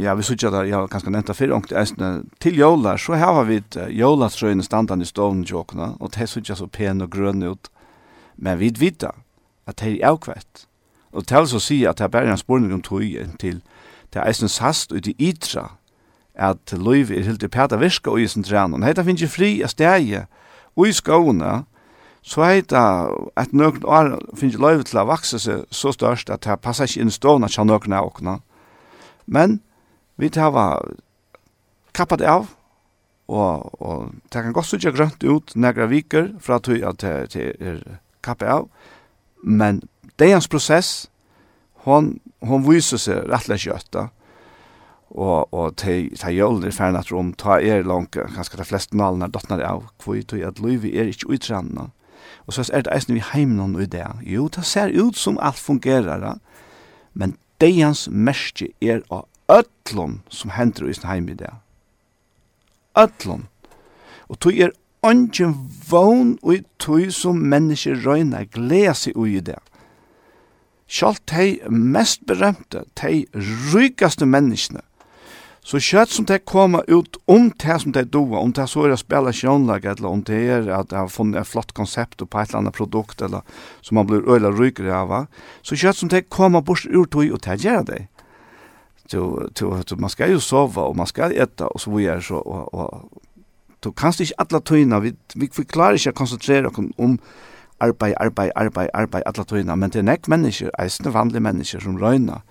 ja, 0.00 0.14
vi 0.16 0.24
sykja 0.24 0.48
der, 0.50 0.64
jeg 0.64 0.76
har 0.78 0.88
ganske 0.88 1.10
nevnt 1.12 1.28
det 1.28 1.36
før, 1.36 1.58
ångte 1.58 1.76
eisene, 1.76 2.22
til 2.40 2.56
jolar, 2.56 2.96
så 2.96 3.18
har 3.20 3.42
vi 3.44 3.58
et 3.60 3.76
uh, 3.76 3.90
jolarstrøyne 3.92 4.64
standan 4.64 5.04
i 5.04 5.08
stovn 5.08 5.42
tjåkene, 5.44 5.92
og 6.00 6.14
det 6.16 6.28
sykja 6.30 6.56
så 6.56 6.68
pen 6.72 7.04
og 7.04 7.10
grønn 7.12 7.44
ut, 7.44 7.68
men 8.40 8.56
vi 8.62 8.72
vita 8.80 9.12
at 9.68 9.82
det 9.82 9.98
er 9.98 10.14
avkvett. 10.14 10.64
Og 11.12 11.26
til 11.28 11.44
å 11.44 11.60
si 11.60 11.82
at 11.84 11.98
det 11.98 12.06
er 12.06 12.14
bare 12.14 12.32
en 12.32 12.40
spørning 12.40 12.72
om 12.72 12.82
tog 12.82 13.04
til 13.42 13.60
det 14.10 14.18
er 14.18 14.26
eisne 14.26 14.48
sast 14.48 14.92
ut 14.92 15.06
i 15.06 15.14
ytra, 15.20 15.76
at 16.34 16.72
løyv 16.72 17.12
er 17.12 17.26
helt 17.26 17.44
i 17.44 17.50
pæta 17.50 17.76
virka 17.76 18.10
og 18.10 18.22
i 18.22 18.26
sin 18.26 18.46
trænen. 18.46 18.82
Hei, 18.82 18.94
det 18.96 19.04
finnes 19.04 19.30
fri 19.30 19.50
av 19.62 19.70
stegi, 19.70 20.22
og 20.76 20.88
i 20.88 20.94
skåne, 20.96 21.64
så 22.22 22.44
er 22.44 22.60
det 22.68 22.84
at 23.40 23.52
noen 23.56 23.84
år 23.88 24.12
finnes 24.36 24.58
løyve 24.60 24.84
til 24.84 25.00
å 25.00 25.08
vakse 25.08 25.40
seg 25.40 25.64
så 25.72 25.92
størst 25.94 26.30
at 26.30 26.44
det 26.44 26.60
passer 26.60 26.88
ikke 26.88 27.06
inn 27.06 27.14
stående 27.14 27.48
til 27.48 27.68
noen 27.68 27.96
av 27.96 28.10
åkene. 28.10 28.38
Men 29.26 29.60
vi 30.20 30.28
tar 30.28 30.52
kappet 31.96 32.20
av, 32.20 32.50
og, 33.30 33.70
og 33.80 34.10
det 34.32 34.42
kan 34.42 34.52
godt 34.52 34.74
ikke 34.76 34.96
grønt 34.96 35.24
ut 35.24 35.54
nægra 35.54 35.86
viker 35.90 36.32
fra 36.42 36.58
tog 36.60 36.82
at 36.84 37.00
det 37.32 37.46
er 37.56 37.82
kappet 38.22 38.48
av, 38.50 38.68
men 39.42 39.80
dagens 40.20 40.48
prosess, 40.50 41.08
hon, 41.86 42.18
hon 42.44 42.66
viser 42.66 43.00
seg 43.00 43.22
rett 43.30 43.46
og 43.46 43.48
slett 43.48 43.64
kjøtta, 43.64 44.08
og, 45.10 45.48
og 45.50 45.72
te 45.80 46.10
te 46.14 46.30
jølen 46.30 46.68
er 46.68 46.98
at 47.00 47.10
rom, 47.10 47.32
ta 47.34 47.56
er 47.58 47.86
langt, 47.86 48.18
kanskje 48.34 48.60
de 48.60 48.66
fleste 48.68 48.98
malene 48.98 49.30
er 49.30 49.64
av, 49.66 49.88
hvor 50.02 50.20
to 50.22 50.38
at 50.46 50.60
livet 50.60 50.94
er 50.94 51.10
ikkje 51.10 51.32
utrennet, 51.34 51.90
Og 52.46 52.54
så 52.54 52.64
er 52.72 52.84
det 52.84 52.92
eisen 52.94 53.14
vi 53.14 53.24
heimnån 53.24 53.78
i 53.82 53.86
det. 53.86 54.06
Jo, 54.26 54.48
det 54.48 54.64
ser 54.66 54.92
ut 54.94 55.16
som 55.16 55.38
alt 55.38 55.58
fungerar, 55.58 56.38
men 57.14 57.36
deians 57.60 58.08
merke 58.10 58.70
er 58.80 59.02
av 59.10 59.26
ötlun 59.50 60.20
som 60.28 60.50
hender 60.54 60.88
i 60.88 60.94
sin 60.94 61.08
heim 61.08 61.28
i 61.28 61.34
det. 61.34 61.50
Ötlun. 62.98 63.48
Og 64.28 64.38
tog 64.40 64.58
er 64.58 64.74
ongen 65.02 65.54
vogn 65.90 66.36
og 66.42 66.64
tog 66.78 67.10
som 67.14 67.40
mennesker 67.50 68.02
røyna 68.04 68.44
gleda 68.52 68.94
seg 68.94 69.16
ui 69.16 69.36
i 69.38 69.44
det. 69.44 69.58
Sjalt 70.90 71.22
de 71.30 71.58
mest 71.70 72.24
berømte, 72.26 72.84
de 72.98 73.24
rykaste 73.72 74.26
menneskene, 74.26 74.82
Så 75.70 75.78
kjøtt 75.78 76.10
som 76.10 76.24
det 76.26 76.40
kommer 76.50 76.82
ut 76.90 77.14
om 77.30 77.52
det 77.62 77.76
som 77.78 77.92
det 77.94 78.08
doa, 78.10 78.40
om 78.40 78.50
det 78.50 78.64
så 78.66 78.88
er 78.88 78.94
å 78.96 78.98
spela 78.98 79.30
sjønlag, 79.30 79.84
eller 79.86 80.08
om 80.08 80.22
det 80.26 80.40
er 80.50 80.70
at 80.74 80.88
det 80.90 80.98
har 80.98 81.12
funnet 81.14 81.38
et 81.38 81.46
flott 81.46 81.70
konsept 81.78 82.18
på 82.18 82.40
et 82.40 82.50
eller 82.50 82.64
annet 82.64 82.74
produkt, 82.74 83.22
eller 83.22 83.46
som 83.86 84.00
man 84.00 84.08
blir 84.08 84.26
øyla 84.26 84.50
rykere 84.50 84.96
av, 84.96 85.14
så 85.62 85.78
kjøtt 85.78 86.00
som 86.00 86.10
det 86.10 86.24
kommer 86.26 86.64
bort 86.66 86.88
ur 86.90 87.06
tog 87.06 87.30
og 87.30 87.44
det 87.46 87.60
gjør 87.62 87.86
det. 87.86 88.00
Så, 89.06 89.22
så, 89.54 89.70
så 89.86 89.98
man 89.98 90.10
skal 90.10 90.34
jo 90.34 90.42
sova, 90.42 90.88
og 90.90 90.98
man 90.98 91.06
skal 91.06 91.36
etta, 91.38 91.70
og 91.70 91.80
så 91.82 91.94
videre, 91.94 92.18
så, 92.22 92.42
og, 92.42 92.74
og 92.74 93.22
du 93.84 93.92
kanst 93.94 94.26
ikke 94.26 94.42
alle 94.42 94.64
tøyene, 94.66 95.00
vi, 95.06 95.14
vi, 95.36 95.52
vi 95.54 95.68
klarer 95.70 96.02
ikke 96.02 96.16
å 96.16 96.20
konsentrere 96.24 96.74
oss 96.74 96.82
om 96.98 97.18
arbeid, 97.78 98.18
arbeid, 98.18 98.50
arbeid, 98.58 98.90
arbeid, 98.90 99.22
alle 99.22 99.46
tøyene, 99.46 99.78
men 99.78 99.94
det 99.94 100.02
er 100.02 100.10
nekk 100.10 100.26
mennesker, 100.26 100.74
eisende 100.82 101.14
vanlige 101.14 101.46
mennesker 101.46 101.86
som 101.86 102.02
røyner, 102.02 102.42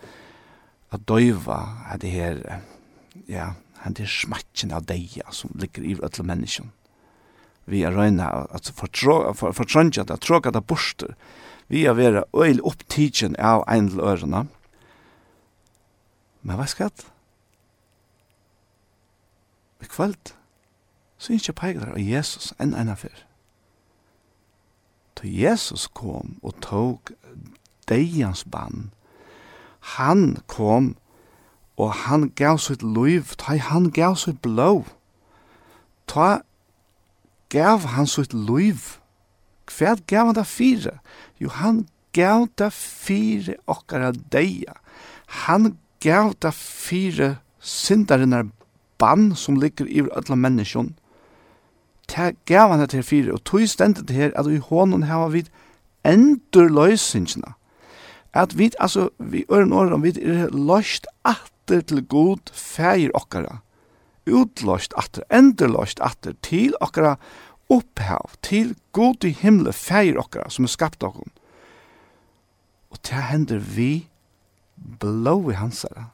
at 0.96 1.04
døyva, 1.08 1.62
at 1.92 2.00
det 2.02 2.16
her, 2.16 2.44
ja, 3.30 3.54
han 3.84 3.96
er 4.00 4.10
smatchen 4.10 4.74
av 4.76 4.88
deg 4.90 5.20
som 5.36 5.54
ligger 5.60 5.86
i 5.86 5.96
alle 6.02 6.26
menneskene. 6.26 6.74
Vi 7.70 7.84
er 7.86 7.94
røyna 7.94 8.48
at 8.50 8.72
fortrøndja 8.74 10.04
det, 10.10 10.18
tråka 10.26 10.50
det 10.52 10.66
borster. 10.66 11.14
Vi 11.70 11.84
er 11.86 11.94
vera 11.94 12.24
øyl 12.34 12.64
opptidjen 12.66 13.36
av 13.38 13.62
ein 13.70 13.92
til 13.92 14.02
ørena. 14.02 14.48
Men 16.42 16.58
hva 16.58 16.66
skal 16.66 16.90
det? 16.90 17.06
I 19.80 19.88
kvöld, 19.88 20.34
så 21.22 21.36
ikke 21.36 21.54
peikar 21.62 21.94
av 21.94 22.02
Jesus 22.02 22.50
enn 22.60 22.74
enn 22.74 22.90
affyr. 22.90 23.22
Til 25.20 25.30
Jesus 25.30 25.86
kom 25.94 26.40
og 26.42 26.58
tog 26.66 27.14
deians 27.92 28.44
bann, 28.50 28.90
han 30.00 30.40
kom 30.48 30.96
og 30.96 31.09
og 31.80 31.94
han 32.06 32.28
gav 32.36 32.60
sitt 32.60 32.84
liv, 32.84 33.32
ta 33.40 33.56
han 33.56 33.88
gav 33.96 34.18
sitt 34.20 34.42
blå, 34.44 34.84
ta 36.12 36.42
gav 37.50 37.88
han 37.96 38.08
sitt 38.08 38.34
liv. 38.36 38.98
Hva 39.70 39.96
gav 40.10 40.30
han 40.30 40.38
det 40.38 40.48
fire? 40.50 40.98
Jo, 41.40 41.50
han 41.54 41.86
gav 42.14 42.48
det 42.60 42.72
fire 42.74 43.56
okkara 43.70 44.12
deia. 44.34 44.76
Han 45.46 45.78
gav 46.04 46.34
det 46.42 46.54
fire 46.58 47.38
syndarinnar 47.60 48.50
bann 49.00 49.36
som 49.36 49.60
ligger 49.60 49.88
i 49.88 50.04
alla 50.04 50.36
menneskjon. 50.36 50.96
Ta 52.10 52.32
gav 52.50 52.74
han 52.74 52.82
det 52.84 52.90
til 52.92 53.06
fire, 53.06 53.38
og 53.38 53.44
tog 53.46 53.68
stendet 53.70 54.08
det 54.10 54.18
her 54.18 54.36
at 54.36 54.50
vi 54.50 54.58
hånden 54.58 55.08
hava 55.08 55.30
vid 55.32 55.48
endur 56.04 56.68
løysingina. 56.68 57.54
At 58.34 58.58
vi, 58.58 58.72
altså, 58.80 59.10
vi 59.18 59.46
øren 59.52 59.74
åren, 59.74 60.04
vi 60.04 60.14
er 60.22 60.50
løst 60.54 61.08
at 61.26 61.52
atter 61.70 61.86
til 61.86 62.02
god 62.10 62.50
feir 62.54 63.12
okkara, 63.14 63.60
utlåst 64.26 64.94
atter, 64.98 65.24
enderlåst 65.30 66.00
atter 66.02 66.34
til 66.42 66.74
okkara 66.82 67.18
opphav, 67.70 68.34
til 68.42 68.74
god 68.92 69.26
i 69.26 69.34
himle 69.38 69.74
feir 69.74 70.18
okkara 70.18 70.50
som 70.50 70.66
er 70.66 70.74
skapt 70.74 71.06
okkara. 71.06 71.30
Og 72.90 72.98
det 73.06 73.22
hender 73.30 73.62
vi 73.62 74.10
blå 74.76 75.52
i 75.52 75.60
hansara. 75.60 76.10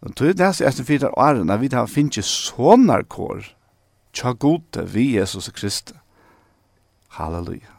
Og 0.00 0.16
tog 0.16 0.32
det 0.32 0.40
er 0.60 0.70
etter 0.70 0.88
fyrir 0.88 1.12
årene, 1.12 1.60
vi 1.60 1.68
har 1.72 1.90
finnet 1.92 2.24
sånne 2.24 3.02
kår, 3.12 3.52
tja 4.16 4.32
gode 4.32 4.88
vi 4.88 5.10
Jesus 5.18 5.52
Kristus. 5.52 5.96
Halleluja. 7.16 7.72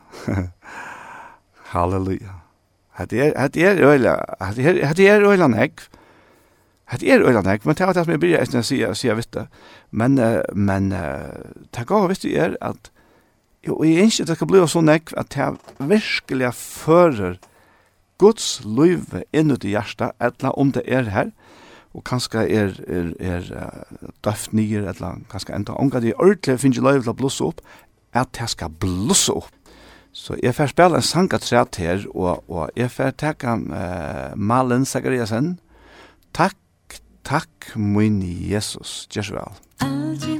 Halleluja. 1.73 2.41
Hatt 2.97 3.13
er, 3.13 3.33
hatt 3.37 3.57
er 3.57 3.77
øyla, 3.77 4.15
hatt 4.41 4.57
er, 4.57 4.79
hatt 4.85 4.99
er 5.01 5.25
øyla 5.25 5.49
nekv. 5.53 5.83
Det 6.87 7.09
er 7.11 7.19
øyla 7.19 7.41
nek, 7.43 7.65
men 7.65 7.75
det 7.75 7.83
er 7.83 7.93
det 7.93 8.05
som 8.05 8.13
jeg 8.13 8.19
begynner 8.23 8.45
etter 8.45 8.61
å 8.61 8.65
si, 8.65 8.77
si 8.95 9.09
jeg 9.09 9.17
vet 9.17 9.33
det. 9.35 9.47
Men, 9.91 10.15
men 10.55 10.93
det 10.93 11.81
er 11.81 11.87
gav 11.89 12.07
vitt 12.07 12.23
det 12.23 12.37
er 12.39 12.55
at 12.63 12.91
jo, 13.67 13.81
jeg 13.83 14.05
ønsker 14.05 14.23
at 14.23 14.31
det 14.31 14.37
skal 14.37 14.49
bli 14.49 14.63
så 14.71 14.81
nek 14.85 15.11
at 15.19 15.35
det 15.35 15.89
virkelig 15.89 16.53
fører 16.55 17.37
Guds 18.21 18.61
liv 18.65 19.13
inn 19.35 19.53
ut 19.53 19.65
i 19.65 19.75
hjertet, 19.75 20.15
etla 20.23 20.53
om 20.57 20.71
det 20.73 20.83
er 20.87 21.11
her, 21.13 21.33
og 21.97 22.03
kanskje 22.05 22.45
er, 22.45 22.73
er, 22.89 23.11
er 23.19 23.49
uh, 23.53 24.07
døft 24.25 24.53
nyer, 24.57 24.87
etla 24.89 25.15
kanskje 25.31 25.55
enda 25.55 25.77
omgå 25.77 26.01
det 26.01 26.13
er 26.13 26.21
ordentlig 26.21 26.59
finner 26.61 26.85
liv 26.91 27.03
til 27.03 27.13
å 27.13 27.17
blusse 27.17 27.45
opp, 27.45 27.61
at 28.17 28.33
det 28.37 28.49
skal 28.53 28.73
blusse 28.81 29.33
opp. 29.33 29.51
Så 30.17 30.37
jeg 30.41 30.55
får 30.57 30.71
spille 30.71 30.97
en 30.97 31.05
sang 31.05 31.29
av 31.33 31.43
træt 31.43 31.77
her, 31.81 32.05
og, 32.13 32.43
og 32.49 32.71
jeg 32.77 32.89
får 32.93 33.17
takke 33.21 33.57
uh, 33.69 34.33
Malen 34.37 34.85
Sagariasen, 34.85 35.57
takk 36.37 36.57
Takk, 37.27 37.73
min 37.75 38.21
Jesus. 38.23 39.03
Gjør 39.11 39.25
så 39.27 39.33
vel. 39.35 39.57
Aldri 39.83 40.36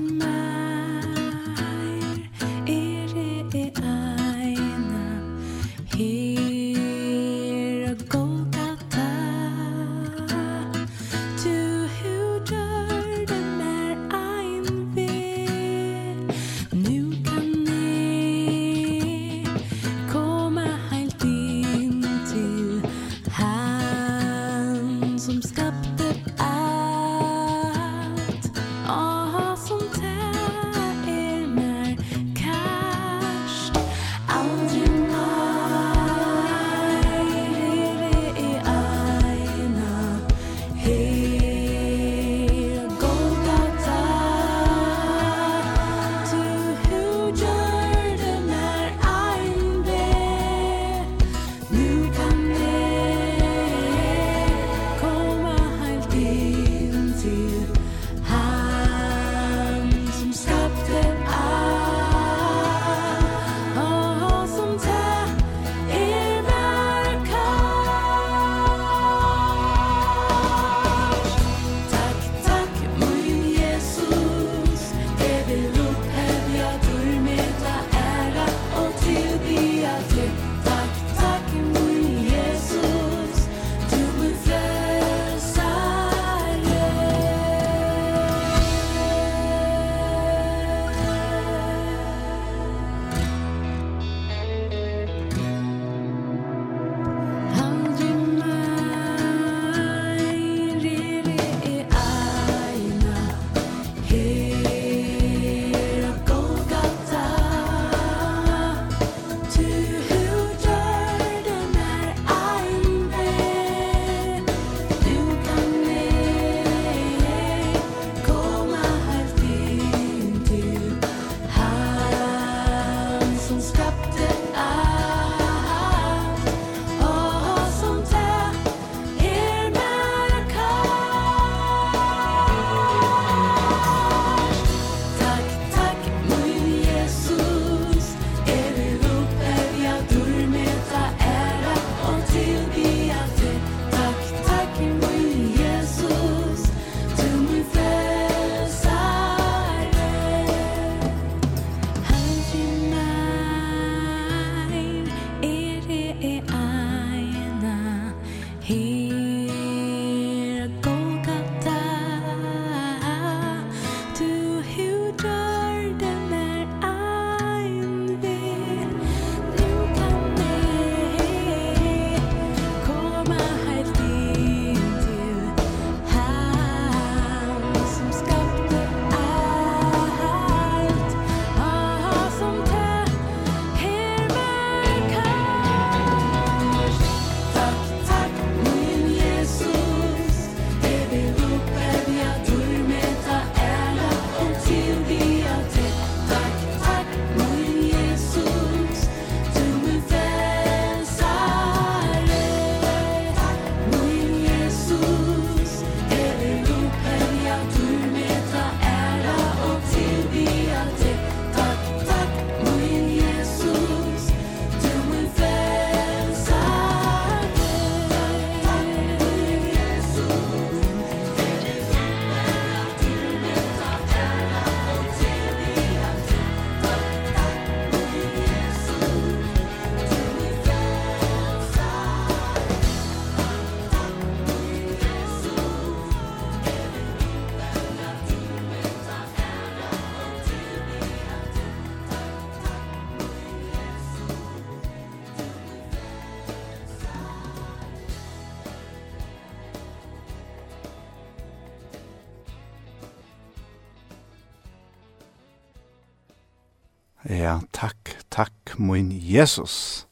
Jesus. 259.34 260.08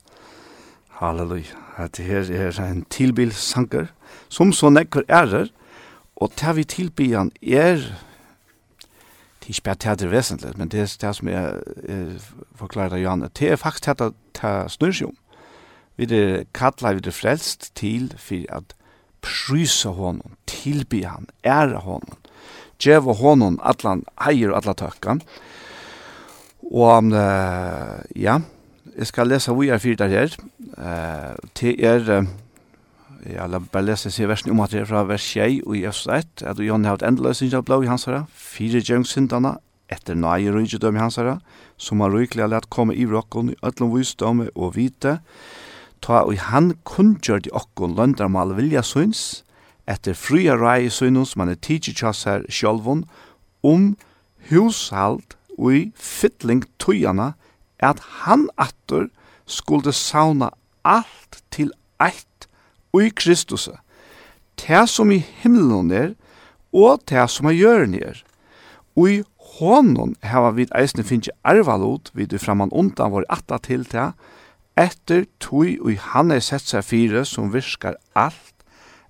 Halleluja. 1.00 1.62
At 1.78 1.98
det 1.98 2.06
her 2.06 2.32
er 2.32 2.72
en 2.72 2.86
tilbilsanker 2.90 3.90
som 4.30 4.54
så 4.56 4.70
nekker 4.72 5.04
ærer, 5.12 5.50
og 6.16 6.32
til 6.40 6.56
vi 6.56 6.64
tilbyr 6.64 7.18
han 7.18 7.32
er 7.42 7.84
det 9.46 9.52
er 9.52 9.60
ikke 9.60 9.64
bare 9.64 9.76
teater 9.76 10.10
vesentlig, 10.10 10.58
men 10.58 10.70
det 10.74 10.80
er 10.80 10.94
det 11.02 11.16
som 11.16 11.28
jeg, 11.30 11.60
jeg 11.88 12.14
forklarer 12.58 12.96
av 12.98 13.02
Johanne, 13.04 13.28
det 13.38 13.52
er 13.52 13.60
faktisk 13.62 13.84
til 13.86 14.08
det 14.42 14.72
snur 14.74 14.96
seg 14.96 15.12
om. 15.12 15.18
Vi 16.02 16.08
er 16.10 16.48
kattlet, 16.58 16.98
vi 16.98 17.12
er 17.12 17.14
frelst 17.14 17.70
til 17.78 18.08
for 18.18 18.42
at 18.50 18.74
prysa 19.22 19.94
honom, 19.94 20.34
tilby 20.50 21.04
han, 21.06 21.30
æra 21.46 21.84
honom, 21.86 22.18
djeva 22.82 23.14
honom, 23.14 23.60
atlan 23.62 24.02
heier 24.26 24.50
og 24.50 24.64
atla 24.64 24.74
tøkka. 24.82 25.20
Og 26.66 26.98
um, 26.98 27.14
ja, 28.18 28.40
Jeg 28.96 29.08
skal 29.10 29.28
lese 29.28 29.52
hvor 29.52 29.66
jeg 29.68 29.82
fyrt 29.84 30.02
her. 30.08 30.36
Uh, 30.78 31.36
til 31.56 31.84
er, 31.84 32.06
uh, 32.20 32.28
jeg 33.28 33.50
la 33.50 33.60
bare 33.60 33.90
lese 33.90 34.12
seg 34.14 34.30
versen 34.32 34.54
om 34.54 34.62
at 34.64 34.72
det 34.72 34.86
er 34.86 34.90
fra 34.90 35.04
vers 35.04 35.26
6 35.36 35.66
og 35.66 35.76
i 35.76 35.84
Øst 35.90 36.08
1, 36.08 36.46
at 36.48 36.60
Jon 36.64 36.86
har 36.86 36.96
hatt 36.96 37.04
endeløsning 37.04 37.54
av 37.58 37.66
blå 37.68 37.82
i 37.84 37.90
hans 37.92 38.08
herre, 38.08 38.24
fire 38.32 38.80
djøngsindene, 38.80 39.58
etter 39.92 40.16
nøye 40.18 40.54
rydgjødøm 40.54 40.96
i 40.96 41.04
hans 41.04 41.20
herre, 41.20 41.40
som 41.78 42.00
har 42.02 42.14
rykelig 42.16 42.46
har 42.46 42.54
lett 42.56 42.70
komme 42.72 42.96
i 42.96 43.06
rokken 43.06 43.52
i 43.52 43.60
ødlom 43.66 43.92
visdomme 43.98 44.48
og 44.56 44.76
vite, 44.80 45.20
ta 46.02 46.24
og 46.24 46.40
han 46.48 46.74
kunngjør 46.88 47.44
de 47.46 47.54
okken 47.54 47.96
løndermal 47.98 48.56
vilja 48.58 48.84
syns, 48.86 49.44
etter 49.86 50.18
fria 50.18 50.56
rei 50.58 50.88
synos 50.90 51.36
man 51.38 51.52
er 51.52 51.60
tidsi 51.60 51.94
tjass 51.94 52.24
her 52.30 52.46
sjolvun, 52.50 53.04
om 53.62 53.96
hushalt 54.50 55.36
og 55.58 55.74
i 55.74 55.84
fytling 56.00 56.64
tøyana, 56.80 57.34
at 57.80 58.00
han 58.24 58.48
atter 58.58 59.10
skulle 59.46 59.94
sauna 59.94 60.52
alt 60.86 61.42
til 61.52 61.72
eitt 62.02 62.48
i 62.96 63.10
Kristus, 63.12 63.68
det 64.62 64.86
som 64.90 65.12
i 65.12 65.20
himmelen 65.42 65.92
er, 65.92 66.14
og 66.76 67.04
det 67.10 67.28
som 67.32 67.50
i 67.50 67.58
gjøren 67.58 67.96
er. 67.96 68.22
Og 68.96 69.10
i 69.12 69.24
hånden 69.60 70.16
hava 70.24 70.54
vi 70.56 70.68
eisne 70.76 71.04
finnje 71.04 71.34
arvalot, 71.44 72.12
vi 72.14 72.28
du 72.28 72.38
framman 72.40 72.72
undan 72.72 73.12
vår 73.12 73.28
atta 73.32 73.60
til 73.64 73.84
det, 73.92 74.14
etter 74.80 75.26
tog 75.40 75.80
og 75.84 75.96
han 76.12 76.32
er 76.36 76.44
sett 76.44 76.68
seg 76.68 76.84
fire 76.84 77.24
som 77.28 77.54
virkar 77.54 78.00
alt, 78.16 78.54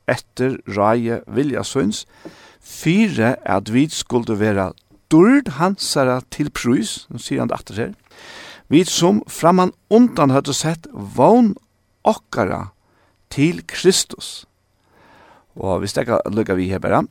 etter 0.10 0.60
rai 0.78 1.22
vilja 1.34 1.64
syns, 1.66 2.04
fire 2.62 3.36
at 3.46 3.72
vi 3.74 3.88
skulle 3.90 4.38
være 4.38 4.72
dyrd 5.14 5.56
hansara 5.58 6.20
til 6.34 6.52
prus, 6.54 7.06
nå 7.10 7.22
sier 7.22 7.42
han 7.42 7.50
det 7.50 7.58
atter 7.58 7.82
her, 7.82 7.94
vi 8.68 8.84
som 8.84 9.22
framan 9.28 9.74
undan 9.90 10.34
hadde 10.34 10.54
sett 10.54 10.88
vogn 10.92 11.54
okkara 12.06 12.70
til 13.34 13.62
Kristus. 13.68 14.46
Og 15.56 15.84
vi 15.84 15.90
stekker 15.92 16.26
lukka 16.34 16.58
vi 16.58 16.70
her 16.70 16.82
bare. 16.84 17.06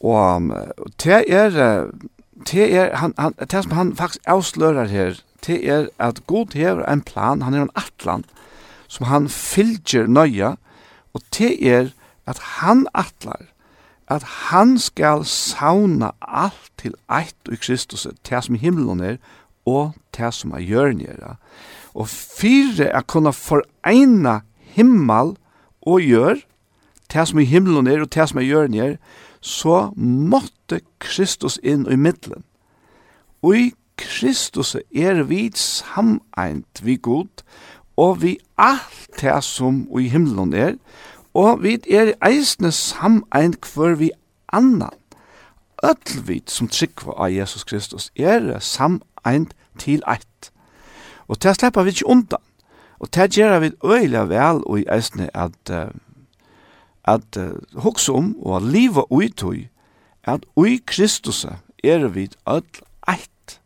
Og 0.00 0.52
det 1.02 1.22
er, 1.32 1.90
det 2.50 2.66
er, 2.74 2.96
han, 2.96 3.14
han, 3.18 3.34
det 3.40 3.62
som 3.64 3.76
han 3.76 3.96
faktisk 3.96 4.22
avslører 4.26 4.90
her, 4.92 5.20
det 5.46 5.60
er 5.68 5.88
at 5.98 6.26
Gud 6.26 6.54
hever 6.54 6.84
en 6.84 7.02
plan, 7.02 7.42
han 7.42 7.54
er 7.54 7.66
en 7.66 7.76
atlan, 7.76 8.24
som 8.88 9.06
han 9.06 9.28
fylger 9.28 10.06
nøya, 10.06 10.56
og 11.14 11.22
det 11.38 11.56
er 11.66 11.92
at 12.26 12.38
han 12.38 12.86
atlar, 12.94 13.46
at 14.08 14.22
han 14.22 14.78
skal 14.78 15.24
sauna 15.24 16.12
alt 16.20 16.70
til 16.78 16.94
eitt 17.10 17.50
og 17.50 17.58
Kristus, 17.62 18.06
det 18.06 18.44
som 18.44 18.54
i 18.54 18.62
himmelen 18.62 19.00
er, 19.00 19.16
og 19.66 19.94
det 20.16 20.32
som 20.34 20.54
er 20.56 20.64
gjørnjera. 20.64 21.36
Og 21.94 22.08
fire 22.08 22.90
er 22.92 23.04
kunne 23.08 23.32
foreina 23.32 24.40
himmel 24.76 25.36
og 25.86 26.00
gjør, 26.02 26.42
det 27.12 27.28
som 27.28 27.38
er 27.38 27.48
himmelen 27.48 27.86
er 27.86 28.02
og 28.04 28.12
det 28.14 28.28
som 28.28 28.40
er 28.40 28.48
gjørnjer, 28.48 28.96
så 29.40 29.90
måtte 29.96 30.80
Kristus 31.00 31.58
inn 31.62 31.86
i 31.90 31.96
middelen. 31.96 32.44
Og 33.42 33.56
i 33.56 33.66
Kristus 33.96 34.74
er 34.76 35.22
vi 35.24 35.50
sameint 35.54 36.82
vi 36.82 36.96
god, 36.96 37.44
og 37.96 38.22
vi 38.22 38.36
alt 38.58 39.20
det 39.20 39.38
som 39.44 39.86
i 39.98 40.08
himmelen 40.12 40.52
er, 40.52 40.74
og 41.36 41.62
vi 41.62 41.76
er 41.92 42.14
eisne 42.24 42.72
sameint 42.72 43.64
hver 43.74 43.96
vi 44.00 44.10
annan. 44.52 44.94
Öll 45.84 46.22
vit 46.24 46.50
som 46.50 46.68
tryggva 46.68 47.12
av 47.12 47.32
Jesus 47.32 47.64
Kristus 47.64 48.10
er 48.16 48.58
sameint 48.60 49.04
ein 49.26 49.50
til 49.78 50.02
eitt. 50.08 50.50
Og 51.28 51.42
det 51.42 51.56
slipper 51.56 51.82
vi 51.82 51.94
ikke 51.94 52.08
undan. 52.08 52.42
Og 52.98 53.14
det 53.14 53.36
gjør 53.36 53.58
vi 53.58 53.72
øyelig 53.84 54.28
vel 54.28 54.62
og 54.64 54.80
i 54.80 54.86
eisene 54.92 55.28
at 55.36 55.70
uh, 55.70 55.90
at 57.04 57.36
uh, 57.38 57.82
hugsa 57.82 58.12
om 58.12 58.36
og 58.42 58.56
at 58.56 58.62
liva 58.62 59.02
uitui 59.10 59.68
at 60.24 60.46
ui 60.56 60.80
Kristus 60.86 61.46
er 61.84 62.08
vi 62.08 62.28
öll 62.46 62.82
eitt. 63.08 63.60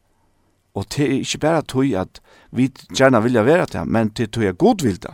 Og 0.74 0.84
det 0.96 1.04
er 1.04 1.20
ikke 1.20 1.38
berre 1.38 1.62
tui 1.62 1.94
at 1.94 2.20
vi 2.52 2.68
gjerne 2.96 3.22
vilja 3.22 3.42
vera 3.42 3.64
det, 3.64 3.86
men 3.88 4.08
det 4.08 4.32
tui 4.32 4.46
er 4.46 4.52
god. 4.52 5.06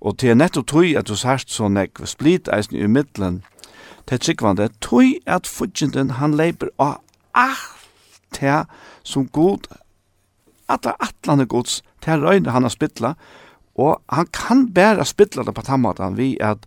Og 0.00 0.20
det 0.20 0.30
er 0.30 0.34
nettopp 0.34 0.66
tui 0.66 0.94
at 0.94 1.08
du 1.08 1.16
sørst 1.16 1.50
så 1.50 1.68
nekv 1.68 2.06
split 2.06 2.48
eisen 2.52 2.76
i 2.76 2.86
middelen 2.86 3.42
til 4.06 4.18
tryggvande, 4.18 4.68
tui 4.80 5.18
at 5.26 5.46
fudgjenden 5.46 6.10
han 6.10 6.34
leiper 6.34 6.70
av 6.78 7.00
alt 7.34 7.77
til 8.34 8.64
som 9.02 9.28
god, 9.32 9.68
atla 10.68 10.94
atlande 11.00 11.46
gods, 11.46 11.82
til 12.04 12.24
røyne 12.24 12.52
han 12.54 12.66
har 12.66 12.74
spittla, 12.74 13.14
og 13.78 14.02
han 14.10 14.26
kan 14.34 14.68
bæra 14.74 15.04
spittla 15.06 15.44
det 15.46 15.54
på 15.54 15.64
tammatan 15.66 16.18
vi 16.18 16.36
at 16.40 16.66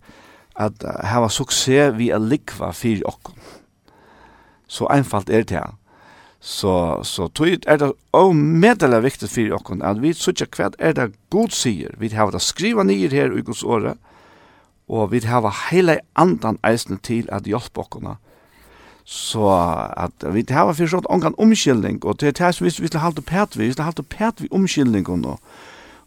at 0.60 0.84
hava 1.08 1.30
suksess 1.32 1.96
vi 1.98 2.10
er 2.12 2.20
likva 2.22 2.72
fyrir 2.76 3.06
okkom. 3.08 3.38
Så 4.68 4.88
einfalt 4.92 5.30
er 5.30 5.44
det 5.44 5.58
her. 5.58 5.78
Så, 6.42 7.04
så 7.04 7.28
tog 7.28 7.68
er 7.68 7.78
det 7.78 7.92
omedelig 8.18 9.04
viktig 9.04 9.30
for 9.30 9.58
okkom 9.60 9.84
at 9.86 10.02
vi 10.02 10.14
sutja 10.18 10.48
hva 10.50 10.72
er 10.80 10.96
det 10.98 11.12
god 11.30 11.54
sier. 11.54 11.94
Vi 12.00 12.10
har 12.16 12.32
det 12.34 12.42
skriva 12.42 12.84
nyer 12.84 13.14
her 13.14 13.36
i 13.38 13.44
gods 13.46 13.64
året, 13.64 14.00
og 14.90 15.12
vi 15.12 15.22
har 15.24 15.48
heile 15.70 16.00
andan 16.16 16.58
eisne 16.66 16.98
til 16.98 17.30
at 17.32 17.46
hjelpe 17.48 17.86
okkom 17.86 18.16
Så 19.06 19.50
at 19.98 20.24
vi 20.34 20.42
det 20.42 20.54
var 20.54 20.74
förstått 20.74 21.06
ankan 21.10 21.34
omskildning 21.38 22.00
och 22.04 22.18
det 22.18 22.40
här 22.40 22.64
visst 22.64 22.80
vi 22.80 22.88
skulle 22.88 23.00
hålla 23.00 23.22
pert 23.22 23.56
vi 23.56 23.72
skulle 23.72 23.86
hålla 23.86 24.04
pert 24.10 24.42
vi 24.42 24.48
omskildning 24.52 25.06
och 25.06 25.20
då 25.20 25.38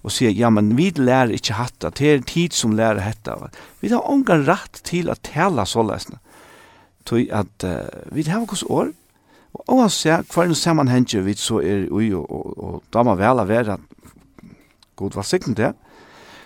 och 0.03 0.13
säga 0.13 0.31
ja 0.31 0.51
men 0.51 0.77
vi 0.77 0.91
lär 0.91 1.33
inte 1.33 1.53
hatta 1.53 1.91
det 1.91 2.07
är 2.07 2.21
tid 2.21 2.53
som 2.53 2.73
lär 2.77 2.97
hetta. 2.97 3.51
Vi 3.81 3.89
har 3.89 4.13
ankan 4.13 4.45
rätt 4.45 4.83
till 4.83 5.11
att 5.11 5.23
tälla 5.23 5.67
så 5.67 5.83
läsna. 5.83 6.19
Tui 7.05 7.31
at 7.31 7.65
uh, 7.65 7.71
vi 8.13 8.23
har 8.23 8.47
kus 8.47 8.63
år 8.63 8.93
og 9.55 9.81
å 9.85 9.89
se 9.89 10.17
kvar 10.29 10.49
ein 10.49 10.55
samanhenge 10.55 11.21
vi 11.23 11.35
så 11.39 11.61
er 11.63 11.87
ui 11.93 12.13
og, 12.15 12.31
og, 12.31 12.59
og 12.59 12.83
da 12.93 13.05
må 13.07 13.15
vel 13.15 13.45
vera 13.47 13.79
god 14.97 15.15
var 15.15 15.23
sikkert 15.23 15.57
det 15.57 15.73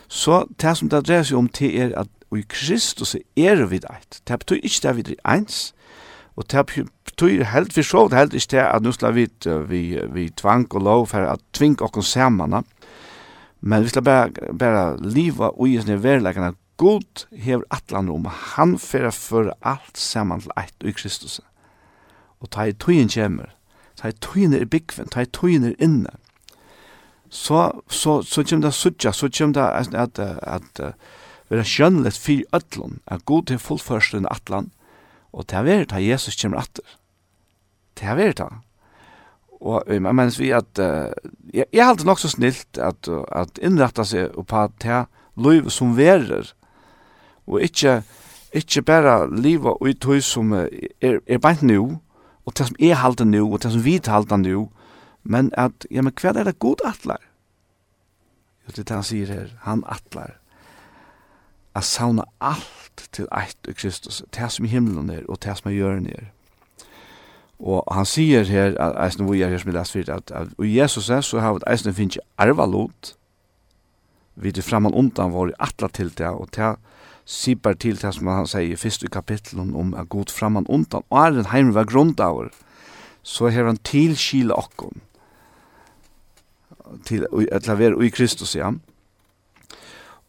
Så 0.09 0.47
det 0.61 0.77
som 0.77 0.89
det 0.89 1.05
dreier 1.07 1.23
seg 1.23 1.39
om 1.39 1.49
til 1.49 1.75
er 1.77 1.93
at 2.01 2.09
i 2.33 2.43
Kristus 2.49 3.15
er 3.37 3.65
vi 3.69 3.79
deit. 3.79 4.21
Det 4.29 4.39
betyr 4.39 4.65
ikke 4.65 4.81
det 4.83 4.97
vi 4.97 5.05
er 5.13 5.21
eins, 5.33 5.75
Og 6.39 6.47
det 6.53 6.65
betyr 7.05 7.49
helt 7.51 7.75
vi 7.77 7.83
så 7.83 8.05
det 8.09 8.19
helt 8.19 8.35
ikke 8.39 8.53
til 8.53 8.63
at 8.63 8.85
nå 8.85 8.93
skal 8.95 9.15
vi, 9.17 9.27
vi, 9.67 9.83
vi 10.15 10.29
tvang 10.31 10.69
og 10.71 10.85
lov 10.87 11.07
for 11.11 11.27
at 11.27 11.43
tving 11.53 11.81
oss 11.83 12.13
sammen. 12.15 12.55
Men 13.61 13.83
vi 13.83 13.91
skal 13.91 14.03
bare, 14.07 14.55
bare 14.59 14.97
liva 15.03 15.51
og 15.51 15.67
i 15.69 15.81
sin 15.83 16.03
verleggen 16.03 16.47
at 16.47 16.55
God 16.79 17.27
hever 17.35 17.65
atlan 17.75 18.09
om 18.09 18.29
han 18.31 18.77
fyrir 18.79 19.11
for 19.11 19.51
alt 19.67 19.99
saman 19.99 20.45
til 20.45 20.55
eit 20.57 20.75
og 20.85 20.93
i 20.93 20.95
Kristus. 20.95 21.41
Og 22.39 22.53
ta 22.55 22.69
i 22.71 22.73
tøyen 22.73 23.11
kjemur, 23.11 23.51
ta 23.99 24.13
i 24.13 24.15
tøyen 24.23 24.55
er 24.55 24.69
byggven, 24.71 25.11
ta 25.11 25.27
i 25.27 25.27
tøyen 25.27 25.67
er 25.67 25.75
inne. 25.83 26.15
Så, 27.29 27.83
så, 27.91 28.23
så 28.23 28.45
kjem 28.47 28.63
det 28.63 28.71
suttja, 28.79 29.11
så 29.13 29.27
kjem 29.27 29.57
det 29.59 29.67
at, 29.67 29.91
at, 29.95 30.19
at, 30.23 30.71
at 30.79 30.95
vera 31.51 31.67
skjønnlet 31.67 32.15
fyrir 32.15 32.47
ötlun, 32.55 33.01
at 33.11 33.27
God 33.27 33.51
hever 33.51 33.65
fullførst 33.65 34.15
atlan, 34.31 34.71
Og 35.33 35.45
det 35.51 35.59
er 35.59 35.85
det 35.85 36.07
Jesus 36.07 36.37
kommer 36.41 36.59
atter. 36.59 36.85
Det 37.99 38.09
er 38.09 38.33
det. 38.33 38.49
Og 39.61 39.83
jeg 39.87 40.03
mener 40.03 40.39
vi 40.39 40.51
at 40.51 40.79
uh, 40.79 41.11
jeg, 41.55 41.67
jeg 41.73 41.83
er 41.83 41.89
alltid 41.89 42.07
nok 42.07 42.19
så 42.19 42.29
snilt 42.31 42.79
at, 42.79 43.09
at 43.09 43.59
innrette 43.63 44.05
seg 44.07 44.37
på 44.47 44.61
at 44.63 44.77
det 44.83 45.07
liv 45.39 45.71
som 45.71 45.97
verer 45.97 46.53
og 47.47 47.63
ikke 47.63 48.03
ikke 48.53 48.83
bare 48.83 49.29
livet 49.41 49.77
og 49.81 49.89
i 49.89 49.93
tog 49.93 50.23
som 50.25 50.53
er, 50.57 50.69
er 51.03 51.39
bare 51.39 51.67
nå 51.67 51.99
og 52.47 52.55
det 52.57 52.69
som 52.69 52.79
er 52.81 53.01
halte 53.03 53.27
nå 53.29 53.43
og 53.45 53.63
det 53.63 53.73
som 53.73 53.85
vi 53.85 53.99
halte 54.07 54.39
nå 54.41 54.69
men 55.29 55.51
at 55.53 55.87
ja, 55.91 56.03
men 56.03 56.15
hva 56.17 56.33
er 56.33 56.47
det 56.49 56.59
god 56.63 56.81
atler? 56.89 57.21
Jo, 58.65 58.73
det 58.73 58.79
er 58.79 58.89
det 58.89 58.97
han 58.97 59.05
sier 59.05 59.33
her 59.33 59.51
han 59.67 59.85
atler 59.87 60.39
at 61.77 61.85
sauna 61.85 62.25
alt 62.41 62.88
til 63.13 63.29
eitt 63.35 63.69
i 63.69 63.75
Kristus, 63.77 64.23
det 64.35 64.51
som 64.53 64.65
i 64.65 64.73
himmelen 64.73 65.11
er, 65.11 65.23
og 65.29 65.41
det 65.45 65.57
som 65.59 65.71
i 65.71 65.77
hjørnen 65.77 66.11
er. 66.13 66.29
Og 67.59 67.83
han 67.91 68.07
sier 68.07 68.47
her, 68.47 68.77
eisen 69.03 69.27
vi 69.27 69.43
er 69.43 69.51
her 69.51 69.59
som 69.59 69.73
vi 69.73 69.77
leser 69.77 69.99
fyrt, 69.99 70.13
at, 70.15 70.31
at 70.31 70.53
i 70.63 70.77
Jesus 70.79 71.11
er 71.11 71.25
så 71.27 71.43
har 71.43 71.57
vi 71.57 71.67
eisen 71.67 71.95
finnes 71.95 72.21
arva 72.39 72.67
lot, 72.67 73.15
vi 74.39 74.53
er 74.55 74.63
framan 74.63 74.95
undan 74.95 75.35
vår 75.35 75.51
atla 75.59 75.89
til 75.91 76.13
det, 76.15 76.29
og 76.31 76.53
til 76.55 76.79
sipar 77.29 77.75
til 77.77 77.99
det 78.01 78.15
som 78.15 78.31
han 78.31 78.47
sier 78.49 78.79
fyrst 78.81 79.03
i 79.05 79.11
kapitlen 79.13 79.75
om 79.77 79.93
at 79.99 80.09
god 80.09 80.33
framan 80.33 80.69
undan, 80.69 81.05
og 81.11 81.19
er 81.21 81.41
en 81.41 81.51
heim 81.53 81.75
var 81.75 81.89
grundauer, 81.91 82.49
så 83.23 83.51
har 83.53 83.67
han 83.69 83.81
tilskila 83.85 84.57
okkon, 84.57 85.03
til, 87.05 87.27
til 87.27 87.73
å 87.75 87.77
være 87.77 87.99
i 88.07 88.13
Kristus, 88.15 88.55
ja, 88.57 88.71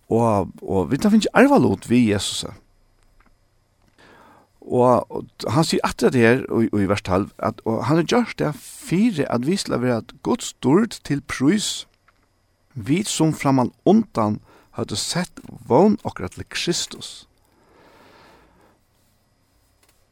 Og, 0.10 0.50
og 0.62 0.90
vi 0.92 0.98
tar 0.98 1.14
finnes 1.14 1.30
arvalot 1.38 1.86
vi 1.90 2.08
Jesus. 2.10 2.46
Og, 4.70 5.06
og 5.10 5.26
han 5.54 5.66
sier 5.66 5.86
at 5.86 6.02
det 6.02 6.22
her, 6.22 6.44
og, 6.50 6.68
og 6.74 6.82
i 6.82 6.90
vers 6.90 7.02
12, 7.06 7.30
at 7.38 7.62
og 7.66 7.86
han 7.86 8.02
har 8.02 8.10
gjort 8.10 8.36
det 8.42 8.54
fire 8.58 9.26
at 9.30 9.46
vi 9.48 9.58
skal 9.58 9.82
være 9.82 10.02
at 10.04 10.14
godt 10.24 10.44
stort 10.44 11.00
til 11.06 11.22
prøys. 11.22 11.88
Vi 12.74 13.04
som 13.04 13.34
framan 13.34 13.72
undan 13.86 14.40
hadde 14.78 14.98
sett 14.98 15.42
vogn 15.68 15.98
akkurat 16.06 16.38
til 16.38 16.46
Kristus. 16.50 17.30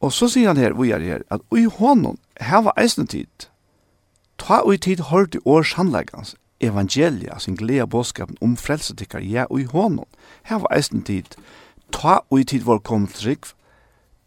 Og 0.00 0.12
så 0.14 0.28
sier 0.30 0.52
han 0.52 0.60
her, 0.60 0.76
vi 0.78 0.92
er 0.94 1.02
her, 1.02 1.22
at 1.30 1.42
i 1.54 1.64
hånden, 1.66 2.18
her 2.40 2.62
var 2.62 2.76
eisen 2.78 3.06
tid, 3.06 3.48
ta 4.38 4.60
og 4.62 4.74
i 4.74 4.78
tid 4.78 5.02
hørte 5.10 5.42
års 5.44 5.74
handleggans, 5.74 6.36
evangelia, 6.60 7.38
sin 7.38 7.52
en 7.52 7.56
glede 7.56 7.86
bådskapen 7.86 8.36
om 8.40 8.56
frelsetikker, 8.56 9.18
ja, 9.18 9.44
og 9.50 9.60
i 9.60 9.64
hånden. 9.64 10.04
Her 10.42 10.58
var 10.58 10.74
eisen 10.76 11.02
tid. 11.02 11.36
Ta 11.92 12.20
og 12.30 12.40
i 12.40 12.44
tid 12.44 12.66
vår 12.66 12.78
kom 12.78 13.06
til 13.06 13.16
trygg, 13.16 13.44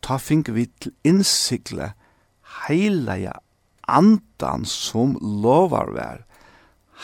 ta 0.02 0.18
fink 0.18 0.50
vi 0.50 0.66
til 0.82 0.94
innsikle 1.04 1.92
heilige 2.68 3.34
andan 3.88 4.66
som 4.66 5.18
lovar 5.22 5.92
vær. 5.94 6.24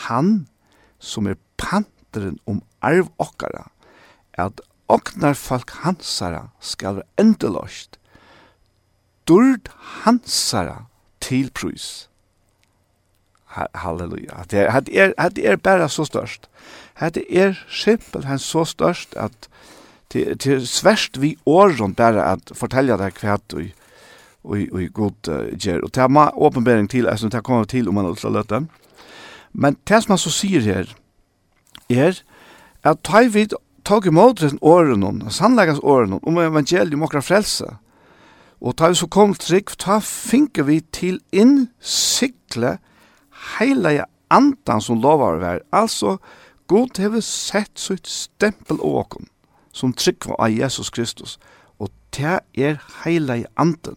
Han 0.08 0.48
som 0.98 1.26
er 1.26 1.38
panteren 1.58 2.38
om 2.46 2.62
arv 2.82 3.10
okkara, 3.18 3.68
at 4.32 4.60
oknar 4.88 5.34
folk 5.34 5.70
hansara 5.84 6.48
skal 6.60 7.00
være 7.00 7.26
endelåst, 7.26 7.98
durd 9.28 9.70
hansara 10.04 10.86
til 11.20 11.50
prus 11.50 12.08
halleluja. 13.74 14.44
Det 14.50 14.58
er, 14.60 14.80
det 14.80 15.00
er, 15.00 15.28
det 15.28 15.48
er 15.48 15.56
bare 15.56 15.88
så 15.88 16.04
størst. 16.04 16.48
Det 17.00 17.24
er 17.30 17.54
simpelthen 17.68 18.38
så 18.38 18.64
størst 18.64 19.16
at 19.16 19.48
det, 20.12 20.44
det 20.44 20.52
er 20.52 20.64
sverst 20.64 21.20
vi 21.20 21.36
åren 21.46 21.94
bare 21.94 22.24
at 22.32 22.52
fortelle 22.54 22.96
deg 22.96 23.18
hva 23.20 23.36
du 23.50 23.68
og 24.48 24.58
og 24.72 24.88
god 24.92 25.28
uh, 25.28 25.34
och 25.34 25.82
Og 25.82 25.94
det 25.94 26.02
er 26.02 26.08
ma 26.08 26.30
åpenbering 26.34 26.90
til, 26.90 27.06
altså 27.06 27.28
det 27.28 27.44
kommer 27.44 27.64
til 27.64 27.88
om 27.88 27.94
man 27.94 28.04
også 28.04 28.30
løter. 28.30 28.64
Men 29.52 29.76
det 29.88 30.02
som 30.02 30.10
man 30.10 30.18
så 30.18 30.30
sier 30.30 30.60
her 30.60 30.94
er 31.88 32.22
at 32.84 32.98
ta 33.04 33.22
vi 33.22 33.48
tag 33.84 34.06
imot 34.06 34.40
den 34.40 34.58
åren, 34.62 35.30
sannleggans 35.30 35.80
åren, 35.82 36.20
om 36.22 36.38
evangelium 36.38 37.02
og 37.02 37.24
frelse. 37.24 37.64
Og 38.60 38.76
ta 38.76 38.88
vi 38.88 38.94
så 38.94 39.06
kom 39.06 39.34
trygg, 39.34 39.70
ta 39.78 39.98
finker 39.98 40.62
vi 40.62 40.80
til 40.92 41.20
innsiklet 41.32 42.78
heilige 43.58 44.04
andan 44.30 44.80
som 44.80 45.00
lovar 45.00 45.38
vær. 45.40 45.58
Altså, 45.72 46.16
God 46.68 46.98
hever 46.98 47.20
sett 47.20 47.80
sitt 47.80 48.08
stempel 48.08 48.80
åkon, 48.80 49.28
som 49.72 49.92
tryggva 49.92 50.36
av 50.38 50.52
Jesus 50.52 50.90
Kristus, 50.90 51.38
og 51.78 51.88
det 52.16 52.40
er 52.54 52.82
heilige 53.04 53.46
anden. 53.56 53.96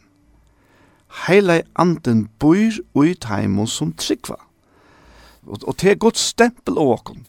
i 1.30 1.62
anden 1.76 2.30
bor 2.40 2.72
ui 2.96 3.14
taimon 3.14 3.68
som 3.68 3.94
tryggva. 3.94 4.36
Og 5.48 5.76
det 5.82 5.92
er 5.92 5.96
godt 5.96 6.18
stempel 6.18 6.78
åkon. 6.78 7.26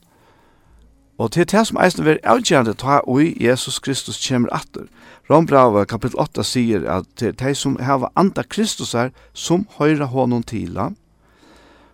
Og 1.19 1.35
det 1.35 1.41
er 1.41 1.59
det 1.59 1.67
som 1.67 1.79
eisen 1.85 2.05
vil 2.05 2.19
avgjørende 2.25 2.75
ta 2.75 3.01
ui 3.07 3.37
Jesus 3.41 3.79
Kristus 3.79 4.29
kommer 4.29 4.49
atter. 4.53 4.87
Rombrava 5.31 5.85
kapittel 5.85 6.19
8 6.21 6.45
sier 6.45 6.87
at 6.91 7.07
det 7.21 7.29
er 7.29 7.49
de 7.49 7.55
som 7.55 7.77
hava 7.81 8.09
anda 8.17 8.43
Kristus 8.43 8.95
er 8.95 9.11
som 9.33 9.67
høyra 9.79 10.05
honom 10.05 10.43
til 10.43 10.79
ham, 10.79 10.97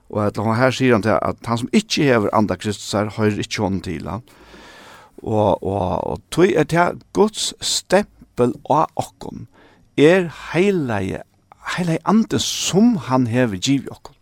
Og 0.08 0.26
at 0.26 0.38
han 0.40 0.56
her 0.56 0.72
sier 0.72 0.96
han 0.96 1.04
til 1.04 1.16
at 1.16 1.40
han 1.46 1.60
som 1.60 1.70
ikke 1.72 2.06
hever 2.08 2.32
andre 2.36 2.56
Kristus 2.56 2.92
her, 2.96 3.10
hører 3.16 3.42
ikke 3.42 3.62
hånden 3.62 3.82
til 3.84 4.08
han. 4.08 4.24
Og, 5.22 5.62
og, 5.62 6.04
og 6.06 6.20
tog 6.30 6.52
er 6.54 6.64
til 6.68 7.00
Guds 7.12 7.52
stempel 7.64 8.54
av 8.70 8.86
okken 8.96 9.48
er 9.98 10.28
heilige, 10.52 11.24
heilige 11.74 12.04
andre 12.06 12.38
som 12.38 12.96
han 13.08 13.26
hever 13.26 13.58
giv 13.58 13.88
i 13.88 13.90
okken. 13.90 14.14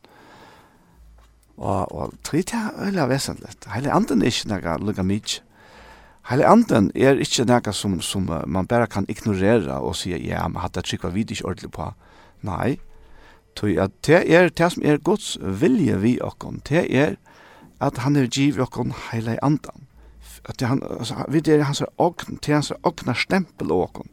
Og, 1.56 1.92
og 1.92 2.14
tog 2.24 2.40
er 2.40 2.48
til 2.48 2.70
veldig 2.80 3.08
vesentlig. 3.12 3.52
Heilige 3.74 3.92
andre 3.92 4.16
er 4.16 4.32
ikke 4.32 4.50
noe 4.54 4.78
lukka 4.88 5.04
mye. 5.06 5.42
Heilige 6.30 6.48
andre 6.50 6.82
er 6.96 7.22
ikke 7.22 7.46
noe 7.46 7.76
som, 7.76 8.00
som 8.00 8.26
man 8.26 8.66
bare 8.66 8.88
kan 8.90 9.06
ignorere 9.08 9.78
og 9.78 9.94
si, 9.96 10.16
ja, 10.16 10.48
man 10.48 10.64
hadde 10.64 10.80
det 10.80 10.88
trykva 10.88 11.12
vidt 11.14 11.36
ikke 11.36 11.52
ordentlig 11.52 11.72
på. 11.76 11.92
Nei, 12.46 12.76
Tui 13.56 13.76
at 13.80 13.94
det 14.06 14.24
er 14.28 14.50
det 14.52 14.70
som 14.74 14.84
er 14.84 15.00
Guds 15.00 15.36
vilje 15.40 15.96
vi 16.02 16.16
okkon, 16.20 16.60
det 16.68 16.86
er 16.92 17.16
at 17.80 18.00
han 18.04 18.16
er 18.16 18.28
giv 18.28 18.60
okkon 18.60 18.94
heila 19.10 19.36
i 19.36 19.42
andan. 19.44 19.84
At 20.46 20.60
han, 20.62 20.82
altså, 20.84 21.24
vi 21.32 21.42
er 21.50 21.64
hans 21.66 21.82
ogn, 21.98 22.38
det 22.40 22.52
er 22.52 22.60
hans 22.60 22.72
ogna 22.86 23.16
stempel 23.16 23.72
okkon. 23.72 24.08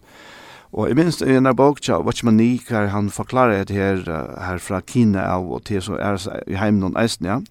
Og 0.74 0.90
jeg 0.90 0.98
minns 0.98 1.22
i 1.22 1.36
en 1.38 1.52
bok 1.56 1.84
tja, 1.84 2.00
Watchmani, 2.02 2.58
hver 2.66 2.90
han 2.90 3.12
forklarer 3.14 3.68
det 3.70 3.78
her, 3.78 4.00
her 4.42 4.58
fra 4.58 4.82
Kina 4.82 5.28
av, 5.36 5.46
og 5.46 5.68
til 5.70 5.84
så 5.86 6.00
er 6.02 6.18
i 6.50 6.58
heim 6.58 6.80
noen 6.82 6.98
eisen, 6.98 7.30
ja. 7.30 7.42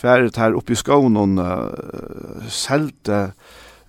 Hver 0.00 0.26
det 0.26 0.36
her 0.36 0.56
oppi 0.56 0.76
i 0.76 0.80
skoen, 0.80 1.16
noen 1.16 1.40
uh, 1.40 2.44
selte, 2.52 3.30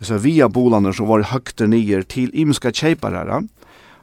så 0.01 0.17
via 0.23 0.47
bolene 0.49 0.93
som 0.95 1.09
var 1.11 1.27
høgter 1.33 1.67
nyer 1.69 2.07
til 2.07 2.31
imenska 2.33 2.71
kjeipar 2.71 3.17
her, 3.17 3.35
ja 3.35 3.41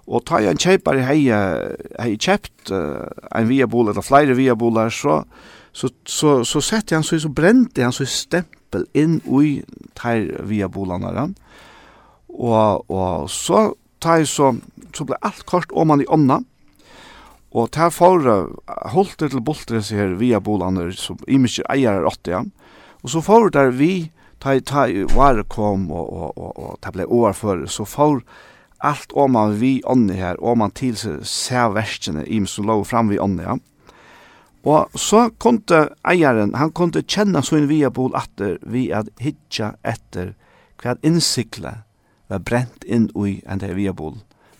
Og 0.09 0.25
ta 0.25 0.41
en 0.41 0.61
kjøpare 0.61 1.05
hei, 1.05 1.29
hei 1.29 2.15
kjept 2.17 2.73
uh, 2.73 3.05
en 3.37 3.49
viabol, 3.51 3.91
eller 3.91 4.05
flere 4.05 4.37
viabolar, 4.39 4.89
så, 4.95 5.21
så, 5.77 5.91
så, 6.09 6.39
så 6.49 6.63
sette 6.65 6.97
han 6.97 7.05
så, 7.05 7.19
så 7.21 7.29
brente 7.29 7.85
han 7.85 7.93
så 7.93 8.07
stempel 8.09 8.87
inn 8.97 9.19
ui 9.29 9.61
ter 9.99 10.31
viabolarna 10.49 11.13
han. 11.13 11.37
Og, 12.33 12.89
og 12.89 13.29
så 13.33 13.73
ta 14.01 14.21
så, 14.25 14.55
så 14.97 15.05
ble 15.05 15.19
alt 15.27 15.45
kort 15.49 15.73
om 15.77 15.93
han 15.93 16.05
i 16.05 16.09
ånda, 16.09 16.41
og 17.57 17.71
ta 17.73 17.89
for 17.93 18.25
holdt 18.93 19.23
til 19.23 19.41
boltre 19.45 19.81
seg 19.85 20.03
her 20.03 20.19
viabolarna, 20.21 20.91
som 20.97 21.21
imiske 21.29 21.65
eier 21.73 22.01
er 22.01 22.09
åtte, 22.09 22.33
ja. 22.33 22.45
Og 23.03 23.13
så 23.13 23.23
for 23.25 23.49
der 23.53 23.73
vi, 23.77 24.11
ta 24.43 24.55
i 24.57 24.63
ta 24.65 24.87
i 24.89 25.05
var 25.15 25.41
kom, 25.51 25.89
og, 25.93 26.13
og, 26.13 26.31
og, 26.37 26.53
og 26.59 26.79
ta 26.85 26.93
ble 26.95 27.07
overfor, 27.09 27.67
så 27.71 27.87
for 27.89 28.23
allt 28.79 29.13
om 29.13 29.33
man 29.35 29.57
vi 29.61 29.79
onni 29.87 30.19
her, 30.19 30.39
om 30.43 30.63
man 30.63 30.75
til 30.77 30.97
seg 30.99 31.75
verskene 31.75 32.25
i 32.27 32.41
som 32.47 32.69
lå 32.69 32.83
fram 32.87 33.11
vi 33.11 33.19
ånne, 33.19 33.43
ja. 33.43 33.59
Og 34.69 34.99
så 34.99 35.29
kunde 35.41 35.95
eieren, 36.05 36.55
han 36.59 36.73
kunde 36.75 37.05
kjenne 37.07 37.43
sin 37.47 37.69
via 37.71 37.91
bol 37.95 38.15
atter 38.19 38.59
vi 38.63 38.89
at 38.93 39.09
hitja 39.23 39.77
etter 39.87 40.35
hva 40.83 40.97
innsikle 41.07 41.79
var 42.29 42.43
brent 42.45 42.85
inn 42.85 43.09
i 43.17 43.39
enn 43.47 43.63
det 43.63 43.71
via 43.79 43.95
bol. 43.97 44.19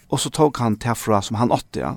Og 0.09 0.23
så 0.23 0.31
tog 0.33 0.57
han 0.63 0.79
tefra 0.81 1.21
som 1.23 1.37
han 1.37 1.53
åtte, 1.53 1.83
ja. 1.83 1.97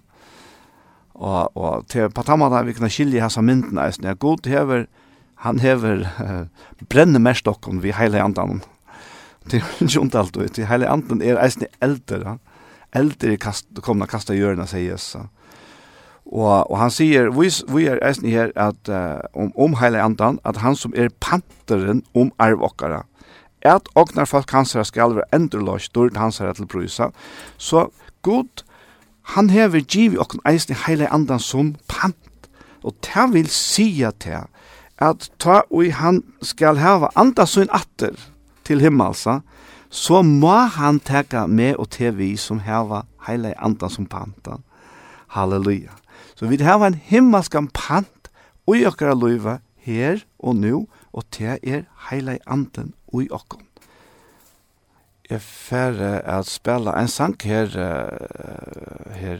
Og, 1.21 1.53
og 1.55 1.85
til 1.91 2.09
på 2.09 2.25
tammada 2.25 2.63
vi 2.65 2.73
kunne 2.73 2.89
skilje 2.91 3.21
hans 3.21 3.37
av 3.37 3.45
myndene, 3.45 3.87
ja, 4.01 4.17
god 4.17 4.49
hever, 4.49 4.87
han 5.45 5.61
hever 5.61 6.03
uh, 6.17 6.45
brenne 6.89 7.21
mest 7.21 7.47
okkom 7.47 7.81
vi 7.81 7.93
heile 7.95 8.21
andan, 8.21 8.63
Det 9.49 9.61
er 9.61 9.69
ikke 9.83 9.99
ondt 9.99 10.15
alt, 10.15 10.37
det 10.55 10.67
hele 10.67 10.89
anden 10.89 11.21
er 11.21 11.39
eisen 11.43 11.65
eldre, 11.81 12.37
eldre 12.95 13.37
kast, 13.37 13.67
komna 13.81 14.05
kasta 14.05 14.35
hjørna, 14.37 14.67
sier 14.69 14.91
Jesus. 14.93 15.25
Og, 16.31 16.71
og 16.71 16.77
han 16.79 16.91
sier, 16.93 17.31
vi, 17.33 17.49
vi 17.73 17.87
er 17.91 17.99
eisen 18.07 18.29
her 18.29 18.51
at, 18.55 18.89
uh, 18.89 19.19
om, 19.33 19.51
om 19.57 19.77
hele 19.81 20.01
anden, 20.01 20.39
at 20.45 20.61
han 20.61 20.75
som 20.75 20.93
er 20.95 21.09
panteren 21.19 22.03
om 22.15 22.31
arvokkara, 22.39 23.05
at 23.61 23.89
ognar 23.95 24.25
folk 24.25 24.51
hans 24.51 24.73
her 24.73 24.83
skal 24.83 25.15
være 25.17 25.35
endrelås, 25.35 25.89
dårlig 25.89 26.17
hans 26.17 26.37
her 26.37 26.53
til 26.53 26.67
prysa. 26.67 27.09
så 27.57 27.87
god, 28.21 28.63
han 29.35 29.49
hever 29.49 29.79
giv 29.79 30.19
og 30.19 30.27
eisen 30.49 30.75
heile 30.85 31.13
anden 31.13 31.39
som 31.39 31.75
pant, 31.87 32.49
og 32.83 32.95
det 33.01 33.33
vil 33.33 33.49
sige 33.49 34.11
til 34.19 34.37
at 35.01 35.29
ta 35.39 35.61
og 35.69 35.93
han 35.93 36.23
skal 36.41 36.77
hava 36.77 37.07
anda 37.15 37.45
sin 37.45 37.69
atter, 37.73 38.15
til 38.65 38.81
himmelsa, 38.81 39.39
så 39.89 40.21
må 40.21 40.55
han 40.75 40.99
teka 40.99 41.45
med 41.47 41.75
og 41.75 41.89
til 41.91 42.15
vi 42.17 42.35
som 42.39 42.61
heva 42.63 43.03
heile 43.27 43.53
andan 43.59 43.91
som 43.91 44.05
panta. 44.05 44.61
Halleluja. 45.35 45.91
Så 46.35 46.47
vi 46.47 46.61
heva 46.63 46.87
en 46.87 46.95
himmelsk 46.95 47.57
pant 47.73 48.31
ui 48.67 48.85
okkara 48.87 49.15
løyva 49.15 49.59
her 49.81 50.23
og 50.39 50.55
nu, 50.55 50.87
og 51.13 51.25
til 51.31 51.57
er 51.63 51.83
heile 52.09 52.39
andan 52.47 52.93
i 53.13 53.27
okkom. 53.31 53.65
Jeg 55.29 55.41
færre 55.41 56.19
at 56.27 56.45
spela 56.45 56.91
en 56.99 57.07
sang 57.07 57.37
her, 57.43 57.67
uh, 57.67 59.11
her, 59.15 59.39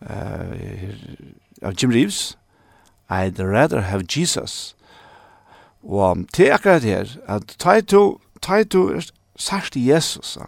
uh, 0.00 0.54
her, 0.54 0.94
av 1.62 1.74
Jim 1.82 1.90
Reeves, 1.90 2.38
I'd 3.08 3.38
rather 3.38 3.80
have 3.80 4.02
Jesus. 4.08 4.74
Og 5.84 6.24
til 6.32 6.50
akkurat 6.50 6.82
her, 6.82 7.16
at 7.28 7.56
tøy 7.58 7.80
du, 7.90 8.18
tøy 8.42 8.64
særst 9.36 9.76
Jesus, 9.76 10.38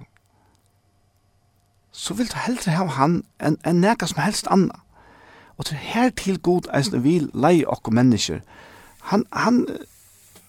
så 1.92 2.14
vil 2.14 2.28
du 2.28 2.36
heldre 2.46 2.72
ha 2.76 2.84
han 2.84 3.22
enn 3.40 3.56
en 3.66 3.80
neka 3.80 4.06
som 4.06 4.20
helst 4.20 4.48
anna. 4.52 4.82
Og 5.56 5.66
til 5.66 5.80
her 5.80 6.10
til 6.10 6.38
god 6.38 6.68
eisen 6.76 7.04
vil 7.04 7.30
leie 7.32 7.64
okko 7.68 7.90
mennesker. 7.90 8.42
Han, 9.08 9.24
han, 9.32 9.64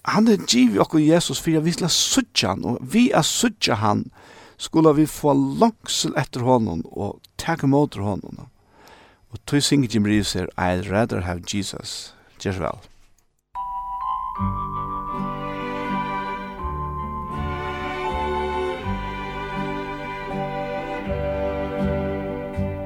han 0.06 0.28
er 0.28 0.44
giv 0.44 0.76
okko 0.84 1.00
Jesus 1.00 1.40
fyrir 1.42 1.64
vi 1.64 1.72
skal 1.78 1.90
sutja 1.94 2.52
han, 2.56 2.66
og 2.66 2.80
vi 2.82 3.10
er 3.12 3.24
sutja 3.24 3.80
han, 3.80 4.10
skulle 4.58 4.96
vi 4.96 5.06
få 5.06 5.34
langsel 5.34 6.16
etter 6.20 6.44
honom 6.44 6.84
og 6.92 7.22
takke 7.38 7.68
motor 7.68 8.04
honom. 8.04 8.48
Og 9.32 9.40
tog 9.46 9.64
synger 9.64 9.90
Jim 9.94 10.06
Reeves 10.06 10.34
her, 10.34 10.48
I'd 10.58 10.92
rather 10.92 11.22
have 11.22 11.44
Jesus. 11.54 12.14
Gjør 12.40 12.60
vel. 12.64 12.97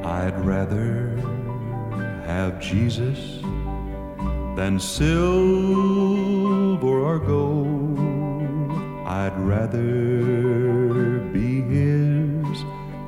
I'd 0.03 0.39
rather 0.45 1.09
have 2.25 2.61
Jesus 2.61 3.41
than 4.55 4.79
silver 4.79 5.17
or 6.87 7.19
gold. 7.19 7.99
I'd 9.05 9.37
rather 9.37 11.19
be 11.33 11.61
his 11.63 12.63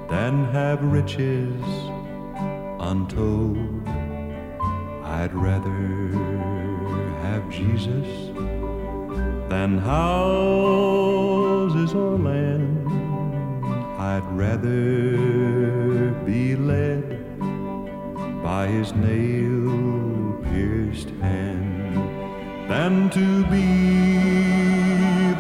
than 0.10 0.44
have 0.52 0.84
riches 0.84 1.64
untold. 2.82 3.88
I'd 5.06 5.34
rather 5.34 6.33
Jesus 7.54 8.08
than 9.48 9.78
houses 9.78 10.34
or 11.94 12.18
land. 12.18 12.88
I'd 14.00 14.26
rather 14.32 16.12
be 16.26 16.56
led 16.56 17.06
by 18.42 18.66
his 18.68 18.94
nail 18.94 20.34
pierced 20.50 21.12
hand 21.22 21.96
than 22.68 23.10
to 23.12 23.44
be 23.54 23.68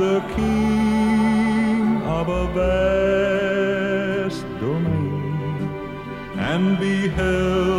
the 0.05 0.21
king 0.35 2.01
of 2.03 2.29
a 2.29 2.45
vast 2.59 4.45
domain 4.59 5.69
and 6.37 6.79
be 6.79 7.07
held 7.07 7.72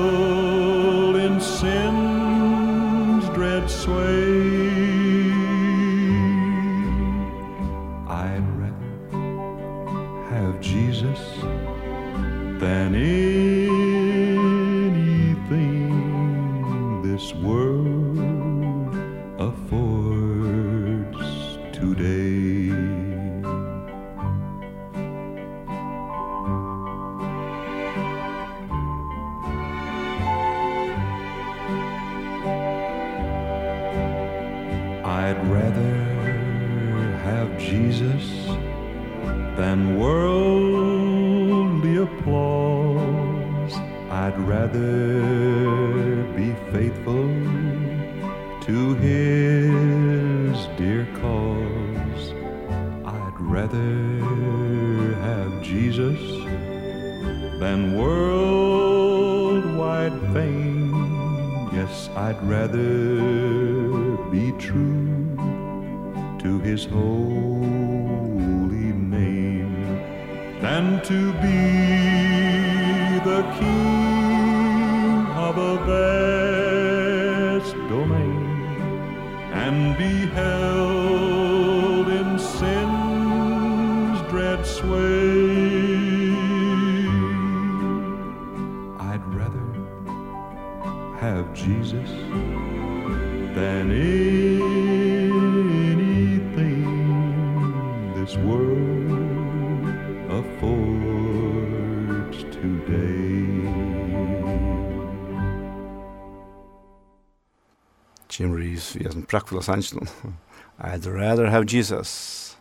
sannsyn. 109.64 110.08
I'd 110.84 111.06
rather 111.06 111.50
have 111.50 111.66
Jesus. 111.70 112.56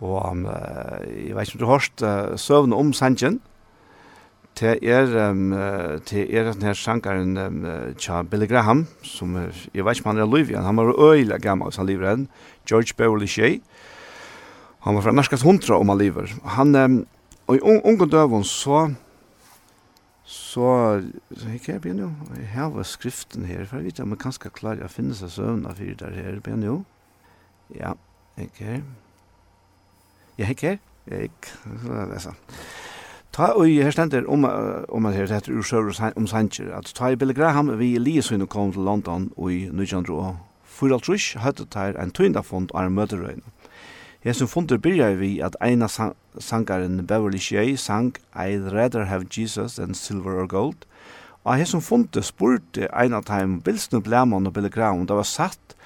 Og 0.00 0.20
um, 0.30 0.46
jeg 0.46 1.36
vet 1.36 1.48
ikke 1.48 1.56
om 1.56 1.60
du 1.60 1.66
har 1.66 1.78
hørt 1.80 2.02
uh, 2.04 2.38
søvn 2.38 2.74
om 2.76 2.92
sannsyn. 2.92 3.40
Det 4.56 4.78
er, 4.88 5.10
um, 5.28 5.50
det 6.08 6.22
er 6.32 6.52
den 6.52 6.62
her 6.64 6.76
sangeren 6.76 7.36
um, 7.36 7.64
tja 8.00 8.22
Billy 8.24 8.46
Graham, 8.48 8.86
som 9.04 9.34
er, 9.36 9.52
jeg 9.74 9.84
vet 9.84 9.98
ikke 9.98 10.08
om 10.08 10.14
han 10.14 10.22
er 10.24 10.30
liv 10.32 10.48
igjen, 10.48 10.64
han 10.64 10.78
var 10.80 10.94
øyla 10.96 11.36
gammel, 11.36 11.72
så 11.72 11.82
han 11.82 11.90
lever 11.90 12.08
enn. 12.12 12.28
George 12.68 12.96
Beverly 12.96 13.28
Shea. 13.28 13.58
Han 14.86 14.96
var 14.96 15.04
fra 15.04 15.12
norskast 15.12 15.44
hundra 15.44 15.76
om 15.76 15.92
han 15.92 16.00
lever. 16.00 16.32
Han, 16.56 16.74
um, 16.74 16.96
og 17.46 17.58
i 17.58 17.62
un 17.62 17.82
unge 17.84 18.08
døven 18.08 18.44
så 18.48 18.86
Så, 20.26 21.02
så 21.36 21.48
jeg 21.48 21.60
kan 21.62 21.80
begynne 21.80 22.02
jo. 22.02 22.10
Jeg 22.34 22.48
har 22.48 22.82
skriften 22.82 23.44
her, 23.46 23.64
for 23.64 23.78
jeg 23.78 23.84
vet 23.84 24.00
om 24.02 24.10
jeg 24.10 24.18
kan 24.18 24.34
skal 24.34 24.50
klare 24.50 24.82
å 24.82 24.90
finne 24.90 25.14
seg 25.14 25.30
søvnene 25.30 25.74
for 25.74 26.00
det 26.02 26.14
her, 26.18 26.40
begynne 26.42 26.66
jo. 26.66 26.80
Ja, 27.70 27.92
jeg 28.34 28.50
her. 28.58 28.82
Ja, 30.38 30.48
jeg 30.50 30.58
her. 30.60 30.82
Jeg 31.06 31.30
skal 31.46 32.10
lese. 32.10 32.34
Ta 33.36 33.52
og 33.54 33.68
her 33.68 33.94
stender 33.94 34.26
om, 34.26 34.44
om 34.88 35.06
at 35.06 35.14
her 35.14 35.30
heter 35.30 35.54
Ursøver 35.54 36.12
om 36.16 36.26
Sanchez, 36.26 36.70
at 36.74 36.90
ta 36.96 37.12
i 37.12 37.16
Billy 37.16 37.34
Graham 37.36 37.70
vi 37.78 37.92
i 37.94 38.02
Liesøyne 38.02 38.46
kom 38.46 38.72
til 38.72 38.82
London 38.82 39.30
og 39.36 39.52
i 39.52 39.68
Nujandro. 39.70 40.36
For 40.64 40.90
alt 40.92 41.04
trus 41.04 41.34
hadde 41.38 41.68
der 41.70 41.94
en 42.02 42.10
tyndafond 42.10 42.74
av 42.74 42.90
møterøyne. 42.90 43.46
Hesum 44.26 44.48
fundur 44.50 44.80
byrja 44.82 45.12
vi 45.20 45.36
at 45.38 45.54
eina 45.62 45.86
sang 45.86 46.16
sangaren 46.42 47.06
Beverly 47.06 47.38
Shea 47.38 47.76
sang 47.76 48.16
I'd 48.34 48.72
rather 48.72 49.04
have 49.04 49.28
Jesus 49.30 49.76
than 49.76 49.94
silver 49.94 50.40
or 50.40 50.48
gold. 50.48 50.82
Og 51.44 51.60
hesum 51.60 51.80
fundur 51.80 52.24
spurte 52.26 52.88
ein 52.90 53.14
av 53.14 53.28
dem 53.28 53.60
Bilsnu 53.60 54.00
Blamon 54.00 54.48
og 54.50 54.56
Billy 54.56 54.68
Graham, 54.68 55.06
det 55.06 55.14
var 55.14 55.22
satt 55.22 55.76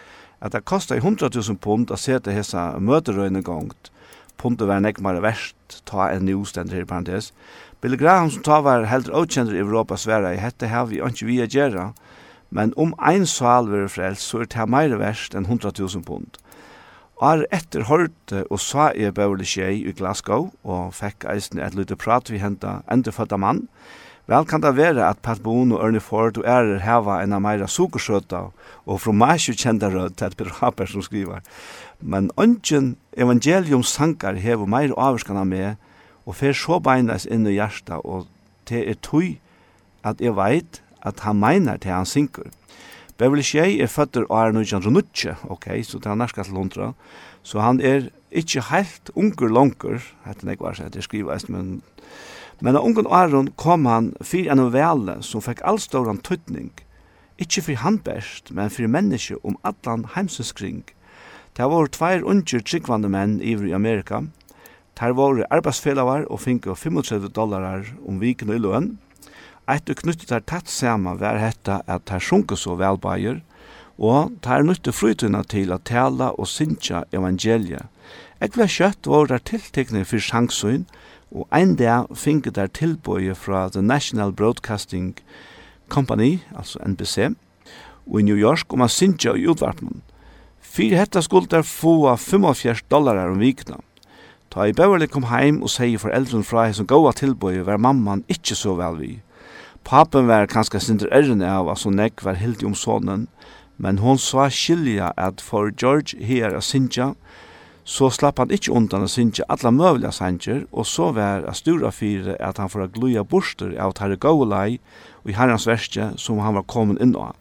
at 0.41 0.57
det 0.57 0.65
kosta 0.65 0.97
100.000 0.97 1.61
pund 1.61 1.93
at 1.93 2.01
seta 2.01 2.33
hessa 2.33 2.79
møterøyne 2.81 3.43
gongt. 3.45 3.93
Pundet 4.39 4.69
var 4.73 4.81
nekmare 4.81 5.21
verst, 5.21 5.83
ta 5.85 6.09
en 6.09 6.25
ny 6.25 6.33
ustender 6.33 6.81
her 6.81 6.89
i 6.89 6.89
parentes. 6.89 7.35
Billy 7.83 8.01
Graham 8.01 8.31
som 8.31 8.43
ta 8.43 8.63
var 8.65 8.89
heldur 8.89 9.21
avkjender 9.21 9.53
i 9.53 9.61
Europa 9.67 10.01
sværa 10.01 10.33
i 10.33 10.41
hette 10.41 10.73
her 10.73 10.89
vi 10.89 11.05
ikke 11.05 11.29
vi 11.29 11.43
a 11.45 11.47
gjerra, 11.59 11.91
men 12.49 12.73
om 12.77 12.97
ein 13.05 13.29
sal 13.29 13.69
var 13.69 13.93
frelst, 13.93 14.25
så 14.25 14.41
er 14.41 14.49
det 14.49 14.57
her 14.57 14.77
meire 14.79 14.97
verst 14.97 15.37
enn 15.37 15.45
100.000 15.45 16.09
pund. 16.09 16.41
Har 17.21 17.43
etter 17.53 17.85
hørte 17.85 18.47
og 18.49 18.63
sa 18.65 18.91
i 18.97 19.11
Beverly 19.13 19.45
Shea 19.45 19.75
i 19.77 19.93
Glasgow 19.93 20.47
og 20.65 20.95
fikk 20.97 21.27
eisen 21.29 21.61
et 21.61 21.75
lite 21.77 21.99
prat 22.01 22.31
vi 22.33 22.41
hentet 22.41 22.87
endefødda 22.89 23.37
mann. 23.37 23.67
Vel 24.31 24.47
kan 24.49 24.63
det 24.65 24.73
være 24.79 25.05
at 25.05 25.21
Pat 25.21 25.43
Boone 25.45 25.77
og 25.77 25.85
Ernie 25.85 26.01
Ford 26.01 26.39
og 26.41 26.47
ærer 26.49 26.81
heva 26.81 27.19
en 27.21 27.35
av 27.37 27.43
meira 27.45 27.67
sukersøta 27.69 28.47
og 28.87 29.01
fromasje 29.05 29.53
kjenda 29.53 29.91
rød 29.93 30.17
til 30.17 30.31
et 30.31 30.37
beraper 30.41 30.89
som 30.89 31.05
skriver. 31.05 31.43
Men 32.01 32.31
ønsken 32.41 32.95
evangelium 33.13 33.83
sankar 33.83 34.41
hever 34.41 34.71
meir 34.71 34.95
avskan 34.97 35.43
av 35.43 35.51
meg 35.51 35.77
og 36.25 36.39
fer 36.41 36.57
så 36.57 36.79
beinas 36.81 37.29
inn 37.29 37.45
i 37.45 37.59
hjertet 37.59 38.01
og 38.01 38.31
det 38.71 38.87
er 38.87 39.01
tøy 39.05 39.35
at 40.09 40.25
jeg 40.25 40.39
veit 40.41 40.81
at 41.05 41.21
han 41.27 41.37
meiner 41.37 41.77
til 41.77 41.93
han 41.93 42.09
synker. 42.09 42.49
Beverly 43.21 43.45
Shea 43.45 43.69
er 43.85 43.91
føtter 43.93 44.25
og 44.31 44.39
er 44.39 44.55
1909, 44.57 45.35
ok, 45.53 45.67
så 45.85 45.99
det 46.01 46.09
er 46.09 46.17
nærskalt 46.17 46.49
til 46.49 46.57
hundra. 46.57 46.93
Så 47.43 47.61
han 47.61 47.81
er 47.85 48.09
ikke 48.33 48.63
helt 48.71 49.11
unger 49.15 49.53
langer, 49.53 50.01
heter 50.25 50.49
nek 50.49 50.57
ikke 50.57 50.71
hva 50.71 50.89
det 50.95 51.05
skriver 51.05 51.45
men 51.53 51.83
men 52.61 52.77
av 52.77 52.85
ungen 52.85 53.07
Aron 53.09 53.47
kom 53.57 53.87
han 53.89 54.11
fyr 54.21 54.51
en 54.53 54.61
novelle 54.61 55.15
som 55.25 55.41
fikk 55.41 55.63
allståran 55.65 56.19
tøytning, 56.21 56.69
ikkje 57.41 57.63
fyr 57.71 57.79
han 57.81 57.97
best, 58.05 58.53
men 58.53 58.69
fyr 58.69 58.89
menneske 58.89 59.39
om 59.41 59.57
atlan 59.65 60.05
heimsenskring. 60.13 60.83
Det 61.57 61.69
var 61.73 61.89
tveir 61.89 62.21
unger 62.21 62.61
tryggvande 62.61 63.09
menn 63.09 63.39
iver 63.41 63.71
i 63.71 63.73
Amerika, 63.73 64.27
Det 65.01 65.17
var 65.17 65.47
arbeidsfellavar 65.51 66.27
og 66.29 66.41
finko 66.41 66.75
35 66.75 67.31
dollarar 67.33 67.87
om 68.07 68.19
viken 68.21 68.51
i 68.53 68.59
løn, 68.59 68.99
Eit 69.71 69.91
og 69.93 70.01
knyttet 70.03 70.33
der 70.33 70.43
tatt 70.43 70.71
saman 70.73 71.21
var 71.21 71.39
hetta 71.39 71.81
at 71.87 72.11
her 72.11 72.23
sjunker 72.23 72.59
så 72.59 72.75
velbeier, 72.81 73.39
og 74.01 74.33
tar 74.43 74.65
nytte 74.65 74.91
frytuna 74.97 75.45
til 75.45 75.71
at 75.77 75.85
tala 75.87 76.33
og 76.33 76.49
synsja 76.49 77.05
evangeliet. 77.15 77.87
Ekve 78.43 78.67
kjøtt 78.67 79.07
var 79.07 79.29
der 79.29 79.45
tiltekne 79.45 80.03
for 80.09 80.19
sjangsøyn, 80.19 80.87
og 81.31 81.47
ein 81.55 81.77
dag 81.79 82.09
finket 82.17 82.57
der 82.57 82.73
tilbøye 82.73 83.37
fra 83.39 83.69
The 83.69 83.83
National 83.83 84.33
Broadcasting 84.33 85.15
Company, 85.89 86.41
altså 86.57 86.81
NBC, 86.87 87.37
og 88.07 88.21
i 88.21 88.27
New 88.27 88.37
York 88.37 88.73
om 88.73 88.83
a 88.83 88.89
synsja 88.89 89.37
i 89.37 89.47
utvartman. 89.47 90.03
Fyr 90.61 90.97
hetta 90.97 91.23
skuld 91.23 91.51
der 91.51 91.63
få 91.63 92.17
45 92.17 92.89
dollar 92.91 93.29
om 93.29 93.39
vikna. 93.39 93.79
Ta 94.51 94.67
i 94.67 94.73
Beverly 94.73 95.07
kom 95.07 95.29
heim 95.31 95.63
og 95.63 95.71
sier 95.71 96.01
foreldren 96.03 96.43
fra 96.43 96.67
hei 96.67 96.75
som 96.75 96.89
gåa 96.91 97.13
tilbøye 97.15 97.63
var 97.67 97.79
mamman 97.79 98.25
ikkje 98.27 98.57
så 98.59 98.75
vel 98.79 98.99
vi. 98.99 99.13
Papen 99.85 100.29
var 100.29 100.47
kanskje 100.47 100.81
sinter 100.81 101.11
ærende 101.13 101.49
av 101.49 101.69
at 101.73 101.81
så 101.83 101.91
nekk 101.91 102.23
var 102.25 102.39
hildig 102.39 102.67
om 102.69 102.75
sonen, 102.79 103.27
men 103.81 103.99
hon 103.99 104.19
sa 104.21 104.49
skilja 104.53 105.13
at 105.17 105.41
for 105.41 105.73
George 105.73 106.19
her 106.21 106.55
a 106.57 106.61
sinja, 106.61 107.15
så 107.85 108.11
slapp 108.13 108.39
han 108.39 108.53
ikkje 108.53 108.75
undan 108.77 109.07
a 109.07 109.09
sinja 109.09 109.47
alla 109.49 109.73
møvliga 109.73 110.13
sanger, 110.13 110.67
og 110.71 110.87
så 110.87 111.11
var 111.17 111.47
a 111.49 111.55
stura 111.57 111.91
fyre 111.91 112.37
at 112.39 112.61
han 112.61 112.69
får 112.71 112.85
a 112.85 112.91
gluja 112.93 113.25
borster 113.25 113.73
av 113.81 113.97
Tarre 113.99 114.21
Gaulai 114.21 114.79
og 115.25 115.33
i 115.33 115.37
herrans 115.39 115.67
verste 115.67 116.13
som 116.21 116.39
han 116.45 116.59
var 116.59 116.69
kommet 116.69 117.01
inn 117.01 117.17
av. 117.17 117.35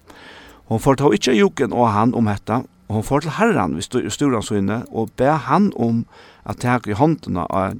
Hon 0.72 0.82
får 0.82 1.02
ta 1.02 1.12
ikkje 1.14 1.38
juken 1.38 1.76
og 1.76 1.92
han 1.92 2.16
om 2.16 2.32
hetta, 2.32 2.64
og 2.88 2.96
hon 2.98 3.06
får 3.06 3.26
til 3.26 3.36
herran 3.38 3.76
vi 3.78 3.86
stura 3.86 4.42
sinne 4.42 4.84
og 4.90 5.12
be 5.20 5.30
han 5.50 5.70
om 5.76 6.06
at 6.50 6.64
teka 6.64 6.90
i 6.90 6.98
håndena 6.98 7.46
av 7.50 7.78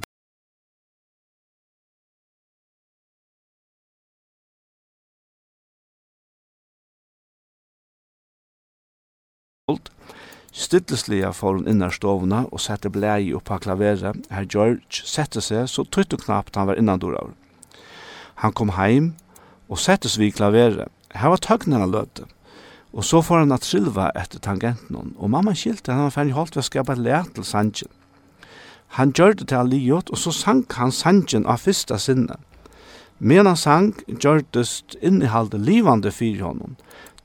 Stillesliga 10.52 11.32
får 11.32 11.54
hun 11.54 11.68
innar 11.68 11.94
stovna 11.94 12.42
og 12.50 12.60
sette 12.62 12.90
blei 12.90 13.30
opp 13.36 13.50
av 13.54 13.62
klaveret. 13.62 14.26
Herr 14.34 14.48
George 14.50 15.04
sette 15.06 15.42
seg 15.44 15.68
så 15.70 15.84
tøyt 15.86 16.16
og 16.16 16.24
knapt 16.24 16.58
han 16.58 16.66
var 16.70 16.80
innan 16.80 16.98
dora. 17.02 17.28
Han 18.42 18.52
kom 18.56 18.74
heim 18.74 19.12
og 19.70 19.78
sette 19.78 20.10
seg 20.10 20.24
vid 20.24 20.36
klaveret. 20.40 20.90
Her 21.14 21.34
var 21.34 21.42
tøgnen 21.42 21.90
løte. 21.90 22.26
Og 22.90 23.06
så 23.06 23.20
får 23.22 23.44
han 23.44 23.54
at 23.54 23.66
silva 23.66 24.08
etter 24.18 24.42
tangenten 24.42 25.14
Og 25.16 25.30
mamma 25.30 25.54
skilte 25.54 25.92
han 25.92 26.08
var 26.08 26.14
ferdig 26.14 26.34
holdt 26.34 26.56
ved 26.56 26.64
å 26.64 26.66
skapa 26.66 26.96
et 26.98 27.34
til 27.34 27.44
sanjen. 27.44 27.90
Han 28.98 29.12
gjør 29.14 29.36
det 29.38 29.48
til 29.48 29.56
alliot, 29.56 30.10
og 30.10 30.18
så 30.18 30.32
sank 30.34 30.72
han 30.74 30.90
sanjen 30.90 31.46
av 31.46 31.62
fyrsta 31.62 31.98
sinne. 31.98 32.34
Men 33.20 33.46
han 33.46 33.56
sank 33.56 34.02
gjør 34.08 34.42
det 34.50 34.64
innehalde 35.00 35.58
livande 35.58 36.10
fyrir 36.10 36.42
honom 36.42 36.74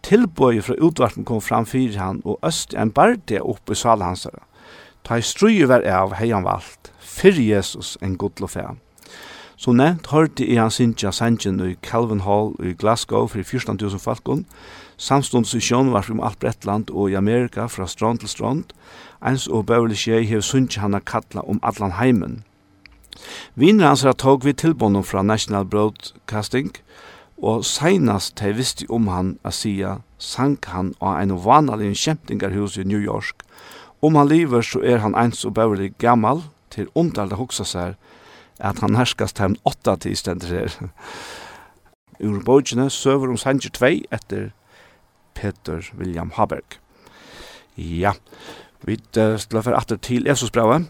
tilbøye 0.06 0.62
fra 0.62 0.78
utvarten 0.82 1.26
kom 1.26 1.41
fram 1.41 1.66
fyrir 1.66 1.97
han, 1.99 2.22
og 2.26 2.39
øst 2.45 2.76
en 2.78 2.91
barde 2.91 3.41
oppe 3.41 3.74
i 3.74 3.80
sal. 3.80 4.03
Ta 5.06 5.18
i 5.18 5.22
struje 5.22 5.68
var 5.70 5.86
av 5.86 6.16
heian 6.20 6.45
valgt, 6.45 6.91
fyrir 6.99 7.56
Jesus 7.56 7.97
en 8.01 8.18
godlo 8.18 8.47
fea. 8.47 8.76
Så 9.58 9.72
nevnt 9.72 10.10
hørte 10.12 10.45
i 10.45 10.58
hans 10.60 10.82
sinja 10.82 11.12
sangen 11.16 11.62
i 11.64 11.76
Calvin 11.82 12.26
Hall 12.26 12.51
i 12.60 12.74
Glasgow 12.74 13.28
for 13.28 13.39
14.000 13.39 14.01
falkon, 14.03 14.45
samstånds 14.97 15.53
i 15.56 15.62
sjøen 15.64 15.93
var 15.93 16.10
alt 16.10 16.39
Bretland 16.39 16.91
og 16.91 17.12
i 17.12 17.16
Amerika 17.16 17.68
fra 17.68 17.88
strand 17.88 18.20
til 18.20 18.30
strand, 18.30 18.66
ens 19.26 19.47
og 19.47 19.66
Beverly 19.66 19.95
Shea 19.95 20.22
hev 20.22 20.41
sunja 20.41 20.82
han 20.82 20.99
kattla 21.06 21.41
om 21.41 21.60
Atlan 21.64 21.95
heimen. 22.01 22.43
Vinner 23.56 23.88
hans 23.88 24.06
tog 24.18 24.45
vi 24.45 24.53
tilbånden 24.53 25.03
fra 25.03 25.24
National 25.24 25.66
Broadcasting, 25.66 26.74
og 26.76 26.84
og 27.38 27.65
seinast 27.67 28.38
tei 28.39 28.53
visste 28.55 28.88
om 28.89 29.09
han 29.11 29.36
a 29.43 29.51
sia, 29.51 29.99
sank 30.17 30.69
han 30.71 30.93
av 31.01 31.17
ein 31.19 31.33
vanlig 31.43 31.95
kjempingarhus 31.99 32.77
i 32.79 32.86
New 32.88 33.01
York. 33.01 33.43
Om 34.01 34.15
han 34.15 34.29
lever 34.29 34.63
så 34.63 34.81
er 34.83 35.01
han 35.03 35.15
eins 35.15 35.43
og 35.45 35.55
bævlig 35.57 35.93
gammal, 35.99 36.43
til 36.71 36.89
underlig 36.95 37.38
hoksa 37.39 37.63
seg 37.63 37.95
at 38.59 38.79
han 38.83 38.95
herskast 38.95 39.39
heim 39.39 39.55
åtta 39.67 39.95
tid 39.99 40.15
stender 40.19 40.51
her. 40.51 40.75
Ur 42.19 42.39
bøgjene 42.43 42.89
søver 42.89 43.31
om 43.31 43.38
Sanger 43.38 43.71
2 43.75 43.91
etter 44.15 44.51
Peter 45.36 45.83
William 45.99 46.31
Haberg. 46.36 46.79
Ja, 47.75 48.13
vi 48.88 48.97
skal 49.03 49.61
for 49.61 49.75
atter 49.75 49.99
til 49.99 50.27
Jesus 50.27 50.51
brevet. 50.51 50.88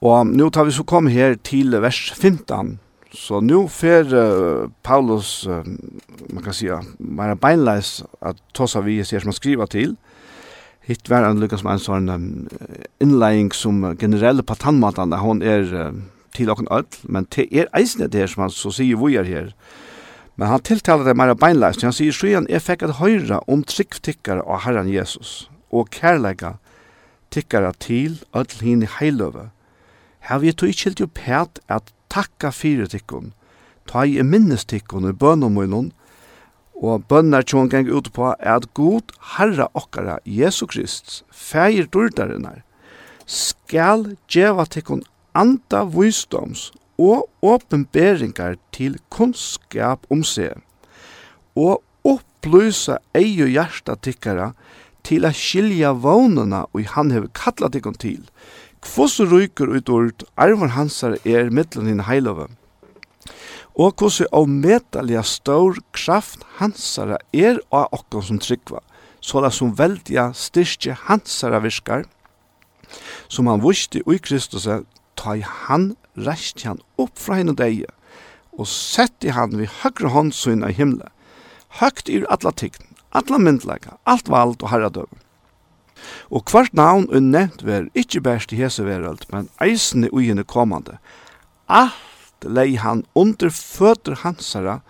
Og 0.00 0.26
nå 0.26 0.48
tar 0.50 0.64
vi 0.64 0.72
så 0.74 0.84
kom 0.88 1.06
her 1.06 1.36
til 1.36 1.76
vers 1.82 2.10
15 2.16 2.80
Så 3.14 3.40
nu 3.40 3.68
fer 3.68 4.14
uh, 4.14 4.70
Paulus, 4.82 5.46
uh, 5.46 5.64
man 6.32 6.42
kan 6.42 6.54
säga, 6.54 6.82
man 6.98 7.36
beinleis 7.36 8.04
att 8.20 8.36
tossa 8.52 8.80
vi 8.80 9.04
ser 9.04 9.20
som 9.20 9.28
han 9.28 9.32
skriver 9.32 9.66
till. 9.66 9.96
Hitt 10.80 11.08
var 11.08 11.22
han 11.22 11.40
lyckas 11.40 11.62
med 11.62 11.72
en 11.72 11.78
sån 11.78 12.08
um, 12.08 12.48
inledning 12.98 13.52
som 13.52 13.96
generell 13.96 14.42
på 14.42 14.54
tannmatan, 14.54 15.12
hon 15.12 15.42
är 15.42 15.74
uh, 15.74 15.92
till 16.32 16.50
och 16.50 16.72
öll, 16.72 16.84
men 17.02 17.26
det 17.28 17.54
är 17.54 17.68
eisne 17.72 18.06
det 18.06 18.28
som 18.28 18.40
han 18.40 18.50
så 18.50 18.72
säger 18.72 18.96
vi 18.96 19.16
är 19.16 19.24
här. 19.24 19.54
Men 20.34 20.48
han 20.48 20.60
tilltalar 20.60 21.04
det 21.04 21.14
mer 21.14 21.34
beinleis, 21.34 21.82
han 21.82 21.92
säger 21.92 22.12
så 22.12 22.26
jag 22.26 22.62
fick 22.62 22.82
att 22.82 22.96
höra 22.96 23.38
om 23.38 23.62
trycktickare 23.62 24.40
av 24.40 24.58
Herren 24.58 24.88
Jesus 24.88 25.50
och 25.70 25.94
kärlega 25.94 26.58
tikkara 27.32 27.72
til 27.72 28.20
öll 28.36 28.60
hinn 28.60 28.82
i 28.84 28.88
heilöve. 28.98 29.50
Her 30.28 30.38
vi 30.38 30.52
tog 30.52 30.68
ikkje 30.68 30.94
til 30.94 31.08
pæt 31.08 31.60
at 31.68 31.92
takka 32.12 32.52
fyrir 32.52 32.90
tikkun, 32.92 33.32
ta 33.88 34.04
i 34.04 34.22
minnes 34.22 34.66
tikkun 34.68 35.08
i 35.08 35.12
bønum 35.16 35.58
og 36.82 37.04
bønnar 37.08 37.46
tjån 37.46 37.70
geng 37.70 37.88
ut 37.88 38.10
på 38.12 38.32
at 38.34 38.66
god 38.74 39.14
herra 39.36 39.68
okkara 39.78 40.18
Jesu 40.26 40.66
Krist, 40.66 41.22
feir 41.30 41.86
durdarinnar, 41.86 42.62
skal 43.26 44.16
djeva 44.28 44.66
tikkun 44.66 45.04
anda 45.38 45.84
visdoms 45.86 46.72
og 46.98 47.28
åpenberingar 47.42 48.58
til 48.74 48.98
kunnskap 49.14 50.04
om 50.10 50.24
seg, 50.26 50.58
og 51.54 51.80
opplysa 52.04 52.98
ei 53.14 53.38
og 53.44 53.54
hjarta 53.54 53.96
tikkara 53.96 54.52
til 55.06 55.24
a 55.26 55.32
skilja 55.34 55.92
vånuna 55.94 56.66
og 56.72 56.84
han 56.96 57.14
hefur 57.14 57.30
kallat 57.38 57.76
tikkun 57.76 57.98
til, 57.98 58.20
Kvossu 58.82 59.24
ryker 59.30 59.70
ut 59.70 59.88
ord, 59.88 60.24
armar 60.34 60.72
hansar 60.74 61.14
er 61.22 61.52
mittlen 61.54 61.86
hinn 61.86 62.02
heilove. 62.08 62.48
Og 63.78 63.94
kvossu 63.96 64.24
av 64.34 64.48
metallia 64.50 65.22
stor 65.22 65.78
kraft 65.94 66.42
hansara 66.58 67.20
er 67.32 67.60
av 67.70 67.94
okkon 67.94 68.26
som 68.26 68.40
tryggva, 68.42 68.82
såla 69.22 69.52
som 69.54 69.70
veldiga 69.78 70.32
styrkje 70.34 70.98
hansara 71.06 71.62
virkar, 71.62 72.04
som 73.30 73.46
han 73.46 73.62
vusti 73.62 74.02
ui 74.02 74.18
Kristus 74.18 74.66
ta 75.16 75.38
i 75.38 75.46
han 75.46 75.92
reist 76.18 76.66
han 76.66 76.82
opp 76.98 77.14
fra 77.22 77.38
henne 77.38 77.54
deie, 77.56 77.88
og 78.52 78.66
setti 78.68 79.30
han 79.32 79.54
vi 79.56 79.70
høyre 79.78 80.10
håndsyn 80.12 80.66
av 80.66 80.74
himle, 80.76 81.06
høgt 81.78 82.10
i 82.10 82.24
atla 82.28 82.50
tykten, 82.50 82.90
atla 83.14 83.38
myndleika, 83.38 83.96
alt 84.04 84.28
vald 84.28 84.58
og 84.60 84.72
herradøven. 84.74 85.21
Og 86.30 86.44
kvart 86.48 86.74
navn 86.74 87.08
er 87.12 87.20
nevnt 87.20 87.64
ver, 87.66 87.88
ikkje 87.94 88.22
bæst 88.24 88.52
i 88.52 88.60
hese 88.60 88.84
verald, 88.86 89.26
men 89.32 89.50
eisne 89.62 90.10
ugene 90.12 90.44
komande. 90.44 90.98
Alt 91.68 92.46
lei 92.46 92.76
han 92.76 93.04
under 93.14 93.50
føtter 93.50 94.22
hansara, 94.22 94.80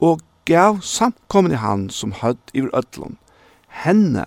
og 0.00 0.20
gav 0.48 0.80
samkommende 0.82 1.60
han 1.60 1.88
som 1.90 2.12
hødd 2.12 2.54
i 2.54 2.64
ødlom. 2.66 3.16
Henne, 3.84 4.24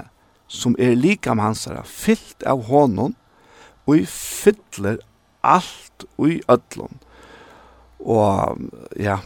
som 0.47 0.76
er 0.80 0.95
likam 0.95 1.41
hansara, 1.41 1.84
fyllt 1.84 2.45
av 2.47 2.68
honom, 2.69 3.15
og 3.88 3.97
i 3.99 4.05
fyller 4.07 5.01
alt 5.43 6.05
ui 6.18 6.41
ødlom. 6.49 6.99
Og, 7.99 8.60
ja, 8.99 9.19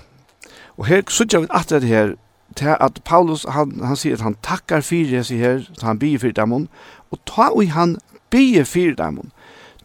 og 0.78 0.86
her 0.86 1.04
sutja 1.10 1.42
vi 1.42 1.50
at 1.50 1.70
det 1.70 1.84
her, 1.84 2.16
til 2.56 2.76
at 2.80 3.02
Paulus, 3.06 3.46
han, 3.50 3.74
han 3.86 3.98
sier 3.98 4.18
at 4.18 4.26
han 4.26 4.38
takkar 4.46 4.82
fyrir 4.86 5.26
seg 5.26 5.42
her, 5.42 5.66
han 5.84 6.00
byr 6.02 6.22
fyrir 6.22 6.38
dem, 6.38 6.68
og 7.12 7.20
ta 7.26 7.50
og 7.50 7.72
han 7.72 7.98
bygge 8.30 8.66
fyrir 8.66 8.96
dem. 8.96 9.32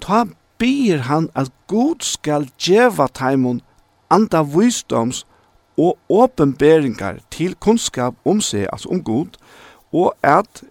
Ta 0.01 0.24
byr 0.59 1.07
han 1.09 1.28
at 1.35 1.51
Gud 1.66 2.03
skal 2.07 2.49
djeva 2.59 3.09
taimon 3.15 3.62
anda 4.11 4.43
visdoms 4.43 5.24
og 5.78 5.99
åpenberingar 6.09 7.23
til 7.31 7.55
kunnskap 7.55 8.15
om 8.24 8.40
seg, 8.44 8.69
altså 8.73 8.90
om 8.93 9.01
Gud, 9.05 9.39
og 9.93 10.12
at 10.23 10.62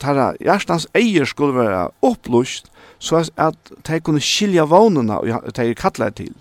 tarra 0.00 0.32
hjertans 0.40 0.88
eier 0.96 1.28
skulle 1.28 1.56
være 1.56 1.90
opplust, 2.02 2.70
så 2.98 3.22
at 3.36 3.72
de 3.88 4.00
kunne 4.00 4.22
skilja 4.24 4.64
vånene 4.68 5.18
og 5.20 5.52
de 5.56 5.68
er 5.68 5.76
kattlet 5.76 6.16
til. 6.16 6.32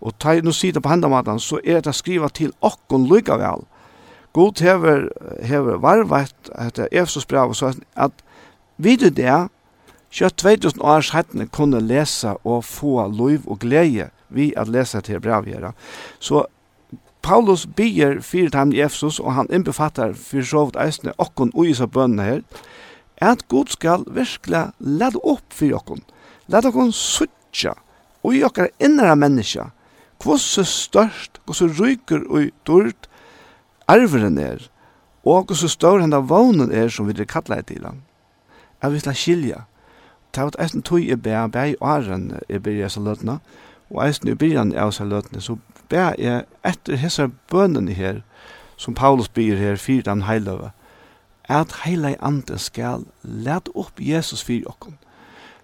Og 0.00 0.18
ta 0.20 0.34
nu 0.42 0.52
sida 0.52 0.80
på 0.80 0.90
hendamaten, 0.92 1.40
så 1.40 1.60
er 1.64 1.80
det 1.80 1.94
skriva 1.94 2.28
til 2.28 2.52
okkon 2.60 3.06
lykka 3.08 3.38
vel. 3.40 3.64
God 4.36 4.60
hever, 4.60 5.08
hever 5.42 5.78
varvet 5.80 6.50
etter 6.60 6.88
Efsos 6.92 7.26
brev, 7.26 7.54
så 7.54 7.72
at 7.96 8.12
Vid 8.76 9.00
du 9.00 9.08
det, 9.10 9.48
kjøtt 10.12 10.36
2000 10.42 10.82
års 10.84 11.12
hettene 11.16 11.46
kunne 11.48 11.80
lese 11.80 12.34
og 12.44 12.64
få 12.64 13.06
lov 13.08 13.46
og 13.46 13.62
glede 13.64 14.10
vi 14.28 14.52
at 14.56 14.68
lese 14.68 15.00
til 15.00 15.20
brevgjere. 15.20 15.72
Så 16.20 16.44
Paulus 17.26 17.64
bier 17.66 18.20
fyrir 18.22 18.54
ham 18.54 18.70
i 18.72 18.82
Efsos, 18.84 19.18
og 19.18 19.32
han 19.34 19.48
innbefattar 19.50 20.12
fyrir 20.14 20.46
så 20.46 20.68
eisne 20.78 21.14
okkon 21.18 21.50
ui 21.58 21.72
sa 21.74 21.88
bønne 21.90 22.22
her, 22.22 22.44
at 23.18 23.48
god 23.48 23.72
skal 23.72 24.04
virkelig 24.06 24.68
lade 24.78 25.18
opp 25.24 25.42
fyrir 25.50 25.80
okkon. 25.80 26.04
Lade 26.46 26.70
okkon 26.70 26.92
suttja 26.94 27.74
ui 28.22 28.44
okkar 28.46 28.70
innra 28.78 29.16
menneska, 29.18 29.72
kvosse 30.22 30.62
størst, 30.68 31.40
kvosse 31.46 31.66
ryker 31.80 32.22
og 32.30 32.52
dyrt 32.68 33.08
arveren 33.90 34.38
er, 34.38 34.62
og 35.26 35.48
kvosse 35.48 35.72
større 35.72 36.04
henda 36.04 36.22
vånen 36.22 36.70
er 36.70 36.92
som 36.92 37.08
vi 37.10 37.26
kallar 37.26 37.66
til 37.66 37.82
han. 37.88 38.05
Jeg 38.82 38.92
vil 38.92 39.14
skilja. 39.14 39.64
Det 40.34 40.42
var 40.44 40.56
eisen 40.60 40.82
tog 40.82 41.00
jeg 41.08 41.22
bæ, 41.22 41.46
bæ 41.46 41.64
i 41.64 41.76
åren 41.80 42.40
jeg 42.48 42.62
byrja 42.62 42.88
så 42.88 43.00
løtene, 43.00 43.38
og 43.90 44.06
eisen 44.06 44.28
i 44.28 44.34
byrjan 44.34 44.74
av 44.76 44.92
så 44.92 45.04
løtene, 45.04 45.40
så 45.40 45.56
bæ 45.88 46.10
jeg 46.18 46.44
etter 46.64 46.96
hessa 46.96 47.28
bønnen 47.50 47.88
her, 47.88 48.20
som 48.76 48.94
Paulus 48.94 49.28
byr 49.28 49.56
her, 49.56 49.76
fyr 49.76 50.02
den 50.02 50.22
heiløve, 50.22 50.70
at 51.48 51.72
heilai 51.84 52.16
anden 52.20 52.58
skal 52.58 53.06
let 53.22 53.68
opp 53.74 54.00
Jesus 54.00 54.44
fyr 54.44 54.66
okkon. 54.66 54.98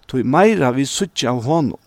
Tog 0.07 0.25
meira 0.25 0.71
vi 0.71 0.85
suttje 0.85 1.29
av 1.29 1.43
honom, 1.43 1.79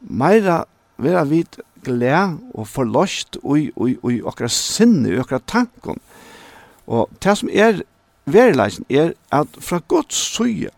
meira 0.00 0.64
vera 0.98 1.24
vit 1.24 1.60
glæ 1.84 2.36
og 2.54 2.68
forlost 2.68 3.38
oi 3.42 3.70
oi 3.76 3.96
oi 4.02 4.20
okra 4.22 4.48
sinne, 4.48 5.16
okra 5.20 5.40
tankon. 5.46 5.98
Og 6.86 7.10
det 7.22 7.38
som 7.38 7.48
er 7.52 7.82
verileisen 8.26 8.86
er 8.90 9.12
at 9.32 9.48
fra 9.60 9.80
Guds 9.88 10.14
søye, 10.14 10.70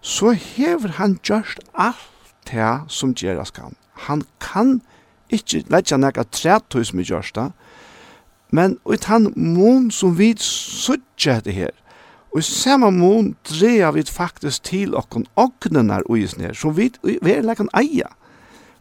så 0.00 0.30
hever 0.30 0.88
han 1.00 1.18
gjørst 1.22 1.60
alt 1.74 2.34
det 2.50 2.74
som 2.88 3.14
gjeras 3.14 3.50
kan. 3.50 3.74
Han 4.06 4.22
kan 4.40 4.80
ikke 5.30 5.64
letja 5.72 5.98
nekka 5.98 6.22
trætøy 6.30 6.84
som 6.86 7.00
er 7.00 7.30
det, 7.34 7.50
men 8.50 8.78
ut 8.84 9.04
han 9.04 9.32
mån 9.36 9.90
som 9.90 10.18
vi 10.18 10.34
søtja 10.38 11.40
det 11.40 11.54
her, 11.54 11.74
og 12.36 12.38
i 12.38 12.42
samme 12.44 12.90
mån 12.92 13.34
dreier 13.48 13.94
vi 13.96 14.02
faktisk 14.04 14.62
til 14.68 14.94
okkon 14.94 15.26
ognenar 15.40 16.04
og 16.06 16.18
isner, 16.20 16.52
som 16.52 16.76
vi 16.76 16.90
verileisen 17.02 17.70
eia. 17.72 18.10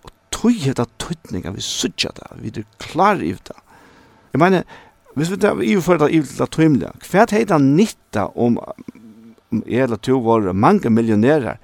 Og 0.03 0.11
tøy 0.35 0.57
heter 0.59 0.89
tøytninga 0.99 1.53
vi 1.55 1.63
søtja 1.63 2.11
det, 2.17 2.27
vi 2.43 2.51
er 2.51 2.67
klar 2.83 3.15
i 3.23 3.31
det. 3.31 3.55
Jeg 4.33 4.39
mener, 4.39 4.63
Hvis 5.15 5.31
vi 5.31 5.37
tar 5.39 5.61
i 5.63 5.75
for 5.79 5.97
det 5.97 6.11
i 6.11 6.21
til 6.21 6.47
tøymla, 6.51 6.91
hva 7.07 7.23
er 7.23 7.45
det 7.47 7.61
nytta 7.61 8.29
om 8.35 8.59
om 9.55 9.63
jeg 9.67 9.85
eller 9.85 9.99
to 10.01 10.19
var 10.19 10.51
mange 10.53 10.89
millionærer, 10.89 11.59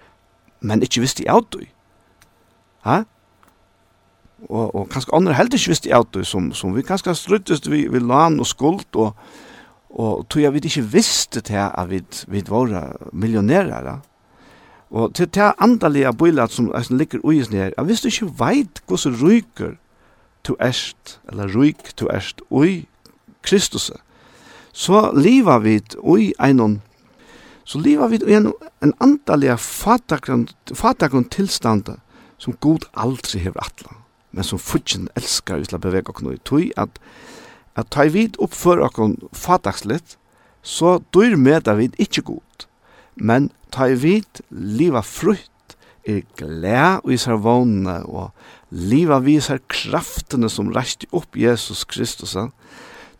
men 0.61 0.84
ikke 0.86 1.03
visste 1.03 1.26
i 1.26 1.30
av 1.32 1.48
Ha? 2.86 3.03
Og, 4.49 4.76
og 4.76 4.88
kanskje 4.90 5.14
andre 5.14 5.36
heller 5.38 5.53
ikke 5.53 5.73
visste 5.73 5.90
i 5.90 5.94
av 5.94 6.07
som, 6.26 6.52
som 6.53 6.76
vi 6.76 6.82
kanskje 6.82 7.15
struttest 7.15 7.69
vi, 7.69 7.88
vi 7.88 7.99
lan 7.99 8.40
og 8.40 8.48
skuld, 8.48 8.88
og, 8.95 9.14
og 9.90 10.26
tog 10.30 10.41
jeg 10.41 10.53
vi 10.53 10.64
ikke 10.65 10.88
visste 10.94 11.41
til 11.41 11.61
at 11.61 11.90
vi, 11.90 12.02
vi 12.28 12.44
var 12.48 12.98
millionærer. 13.14 13.99
Og 14.91 15.14
til 15.15 15.30
det 15.30 15.53
andalige 15.60 16.14
bøylet 16.14 16.52
som 16.52 16.72
jeg 16.73 16.98
ligger 16.98 17.19
ui 17.23 17.41
her, 17.52 17.72
jeg 17.78 17.88
visste 17.88 18.07
ikke 18.07 18.34
veit 18.40 18.82
hvordan 18.88 19.22
ryker 19.22 19.78
to 20.44 20.56
erst, 20.60 21.19
eller 21.30 21.48
ryk 21.48 21.94
to 21.95 22.10
erst 22.10 22.41
ui, 22.49 22.88
Kristus. 23.41 23.91
Så 24.72 25.11
lever 25.11 25.59
vi 25.59 25.76
i 26.19 26.34
en 26.39 26.81
så 27.63 27.80
lever 27.80 28.07
vi 28.07 28.19
i 28.27 28.35
en, 28.35 28.51
en 28.84 28.93
antallig 28.99 29.53
fatakon 29.59 31.27
tilstand 31.31 31.93
som 32.41 32.57
god 32.59 32.88
aldri 32.97 33.39
hever 33.39 33.61
atla, 33.61 33.93
men 34.31 34.43
som 34.43 34.59
fudgen 34.59 35.09
elskar 35.15 35.61
vi 35.61 35.69
til 35.69 35.77
å 35.77 35.84
bevege 35.84 36.11
oss 36.11 36.51
i 36.59 36.72
at, 36.76 36.97
at 37.77 37.91
ta 37.93 38.07
vid 38.09 38.39
oppfør 38.41 38.81
oss 38.88 39.15
fatakslitt, 39.38 40.18
så 40.61 40.99
dyr 41.13 41.38
med 41.38 41.63
det 41.65 41.77
vid 41.77 41.95
ikkje 42.01 42.26
god, 42.34 42.65
men 43.15 43.51
ta 43.72 43.88
vit 43.93 44.41
liva 44.49 45.01
frukt, 45.05 45.47
er 46.03 46.23
gled 46.35 47.05
og 47.05 47.13
isar 47.13 47.38
vågne, 47.38 47.99
og 48.09 48.31
liva 48.73 49.19
visar 49.22 49.61
kraftene 49.69 50.49
som 50.49 50.73
reiste 50.73 51.05
opp 51.13 51.38
Jesus 51.38 51.85
Kristus, 51.85 52.34
og 52.35 52.49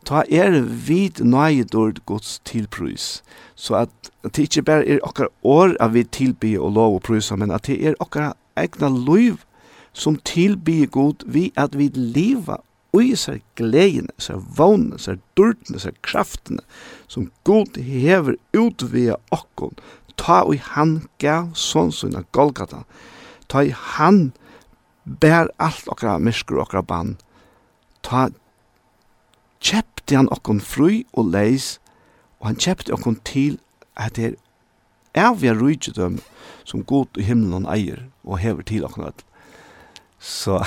ta 0.06 0.24
er 0.30 0.62
vid 0.62 1.22
nøyedord 1.22 2.02
gods 2.06 2.40
tilprys. 2.46 3.22
Så 3.56 3.76
at, 3.84 3.90
at 4.24 4.36
det 4.36 4.50
ikke 4.50 4.66
bare 4.66 4.88
er 4.88 5.04
okkar 5.06 5.30
år 5.44 5.76
av 5.80 5.94
vi 5.94 6.04
tilby 6.04 6.56
og 6.58 6.74
lov 6.78 7.00
og 7.00 7.06
prysa, 7.08 7.36
men 7.36 7.52
at 7.52 7.68
det 7.70 7.80
er 7.86 8.00
okkar 8.00 8.34
egna 8.58 8.90
liv 8.90 9.44
som 9.94 10.18
tilby 10.26 10.86
god 10.92 11.24
vi 11.28 11.52
at 11.60 11.78
vi 11.78 11.92
og 12.52 12.60
ui 12.94 13.16
sær 13.16 13.40
gledene, 13.56 14.12
sær 14.20 14.42
vågne, 14.58 15.00
sær 15.00 15.20
dyrtene, 15.40 15.80
sær 15.80 15.96
kraftene 16.04 16.64
som 17.08 17.30
god 17.48 17.80
hever 17.80 18.36
utvia 18.58 19.16
okkon, 19.32 19.78
ta 20.20 20.42
og 20.44 20.60
han 20.76 21.08
gav 21.20 21.54
sånsunna 21.56 22.26
Golgata, 22.36 22.84
ta 23.48 23.64
i 23.64 23.72
han 23.72 24.32
bær 25.06 25.50
alt 25.58 25.88
okkara 25.88 26.20
og 26.20 26.60
okkara 26.66 26.84
bann, 26.84 27.18
ta 28.04 28.30
kjepte 29.62 30.18
han 30.18 30.30
okkon 30.34 30.62
fru 30.62 31.04
og 31.14 31.32
leis, 31.32 31.78
og 32.42 32.52
han 32.52 32.60
kjepte 32.60 32.94
okkon 32.96 33.20
til 33.28 33.60
at 33.96 34.18
det 34.18 34.34
er 35.14 35.28
avgjør 35.32 35.60
rujtjødøm 35.62 36.20
som 36.66 36.86
god 36.88 37.20
i 37.20 37.26
himmelen 37.28 37.68
eier 37.70 38.08
og 38.24 38.42
hever 38.42 38.66
til 38.66 38.86
okkon 38.88 39.10
öll. 39.10 39.26
Så, 40.22 40.62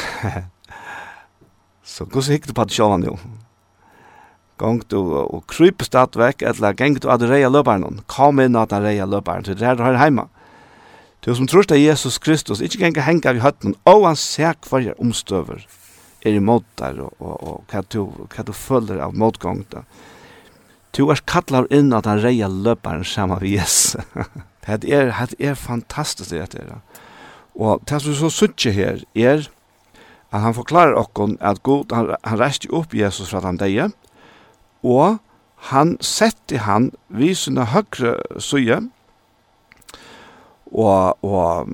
så 1.94 2.06
gos 2.10 2.30
hikk 2.30 2.48
du 2.48 2.54
på 2.54 2.66
det 2.66 2.76
sjålan 2.76 3.06
jo. 3.06 3.16
Gong 4.58 4.84
du 4.90 4.98
og 5.18 5.42
kryp 5.50 5.82
stad 5.82 6.14
vekk, 6.18 6.44
eller 6.46 6.76
geng 6.78 6.98
du 7.02 7.08
ad 7.10 7.24
reia 7.26 7.50
løparen, 7.50 8.02
kom 8.06 8.38
inn 8.42 8.58
ad 8.58 8.74
reia 8.74 9.06
løparen, 9.06 9.46
til 9.46 9.58
det 9.58 9.66
her 9.66 9.78
du 9.78 9.82
har 9.82 9.98
heima. 9.98 10.28
Du 11.26 11.32
som 11.34 11.48
tror 11.50 11.66
det 11.66 11.80
Jesus 11.80 12.20
Kristus, 12.22 12.60
ikke 12.60 12.84
geng 12.84 13.00
henga 13.02 13.32
vi 13.34 13.42
høtten, 13.42 13.74
og 13.88 14.06
han 14.06 14.18
ser 14.18 14.54
hver 14.68 14.92
omstøver, 15.00 15.64
er 16.24 16.38
imot 16.38 16.64
der, 16.80 17.00
og, 17.04 17.14
og, 17.20 17.34
og 17.42 17.64
hva, 17.70 17.82
du, 17.92 18.26
hva 18.32 18.44
du 18.46 18.52
føler 18.56 19.02
av 19.04 19.16
motgång 19.16 19.64
da. 19.72 19.84
Du 20.94 21.08
er 21.10 21.20
kallar 21.26 21.66
inn 21.74 21.92
at 21.96 22.06
han 22.06 22.22
reia 22.22 22.48
løparen 22.48 23.04
saman 23.04 23.42
med 23.42 23.50
Jesus. 23.50 23.96
det 24.66 24.92
er, 24.94 25.10
det 25.30 25.40
er 25.40 25.58
fantastisk 25.58 26.30
det 26.30 26.62
er. 26.62 26.78
Og 27.54 27.82
det 27.88 28.00
som 28.02 28.12
vi 28.12 28.18
så 28.18 28.30
suttje 28.30 28.72
her 28.74 29.02
er 29.14 29.48
at 30.34 30.42
han 30.42 30.54
forklarer 30.54 30.96
okkon 30.98 31.36
at 31.40 31.62
god, 31.62 31.92
han, 31.94 32.14
han 32.24 32.40
reiste 32.40 32.70
opp 32.74 32.94
Jesus 32.94 33.30
fra 33.30 33.42
den 33.44 33.58
deie, 33.60 33.90
og 34.82 35.20
han 35.70 35.94
sette 36.02 36.58
han 36.66 36.90
vi 37.08 37.32
sina 37.38 37.68
høyre 37.70 38.16
søye, 38.42 38.80
og, 40.74 41.22
og 41.22 41.70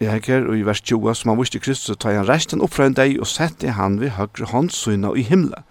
Jeg 0.00 0.12
hekker 0.12 0.50
og 0.50 0.58
i 0.58 0.64
vers 0.66 0.82
20 0.84 1.14
som 1.16 1.30
han 1.32 1.38
viste 1.40 1.58
Kristus 1.58 1.96
tar 1.96 2.18
han 2.18 2.28
resten 2.28 2.60
opp 2.60 2.74
fra 2.76 2.84
en 2.88 2.96
deg 2.96 3.16
og 3.16 3.30
sette 3.30 3.72
han 3.78 3.96
ved 4.00 4.12
høyre 4.18 4.50
håndsyna 4.50 5.14
i 5.16 5.24
himmelen. 5.24 5.64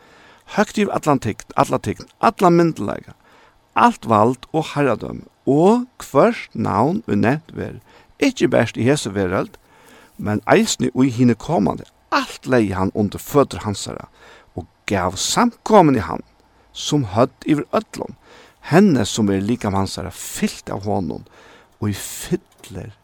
Høgt 0.56 0.78
i 0.82 0.88
atlantikt, 0.90 1.54
atlantikt, 1.58 2.10
atla 2.22 2.50
alt 3.76 4.08
vald 4.08 4.48
og 4.54 4.72
herredøm, 4.74 5.26
og 5.46 5.86
kvørst 6.00 6.54
navn 6.56 7.04
og 7.08 7.18
nevnt 7.20 7.52
ver, 7.54 7.80
ikkje 8.24 8.50
best 8.50 8.78
i 8.80 8.88
hese 8.88 9.12
verald, 9.14 9.58
men 10.18 10.42
eisne 10.52 10.90
og 10.94 11.06
i 11.06 11.12
hine 11.12 11.36
kommande, 11.36 11.84
alt 12.12 12.48
lei 12.48 12.72
han 12.72 12.94
under 12.96 13.20
føtter 13.20 13.66
hansara, 13.66 14.08
og 14.56 14.66
gav 14.88 15.18
samkommen 15.20 16.00
i 16.00 16.06
han, 16.06 16.24
som 16.72 17.10
høtt 17.16 17.46
iver 17.46 17.68
ötlom, 17.76 18.16
henne 18.72 19.06
som 19.06 19.30
er 19.30 19.44
likam 19.44 19.76
hansara, 19.76 20.12
fyllt 20.12 20.72
av 20.72 20.88
honom, 20.88 21.28
og 21.82 21.92
i 21.92 21.98
fyller 22.00 22.96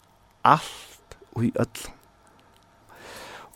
alt 0.48 0.90
i 1.40 1.52
öll. 1.56 1.88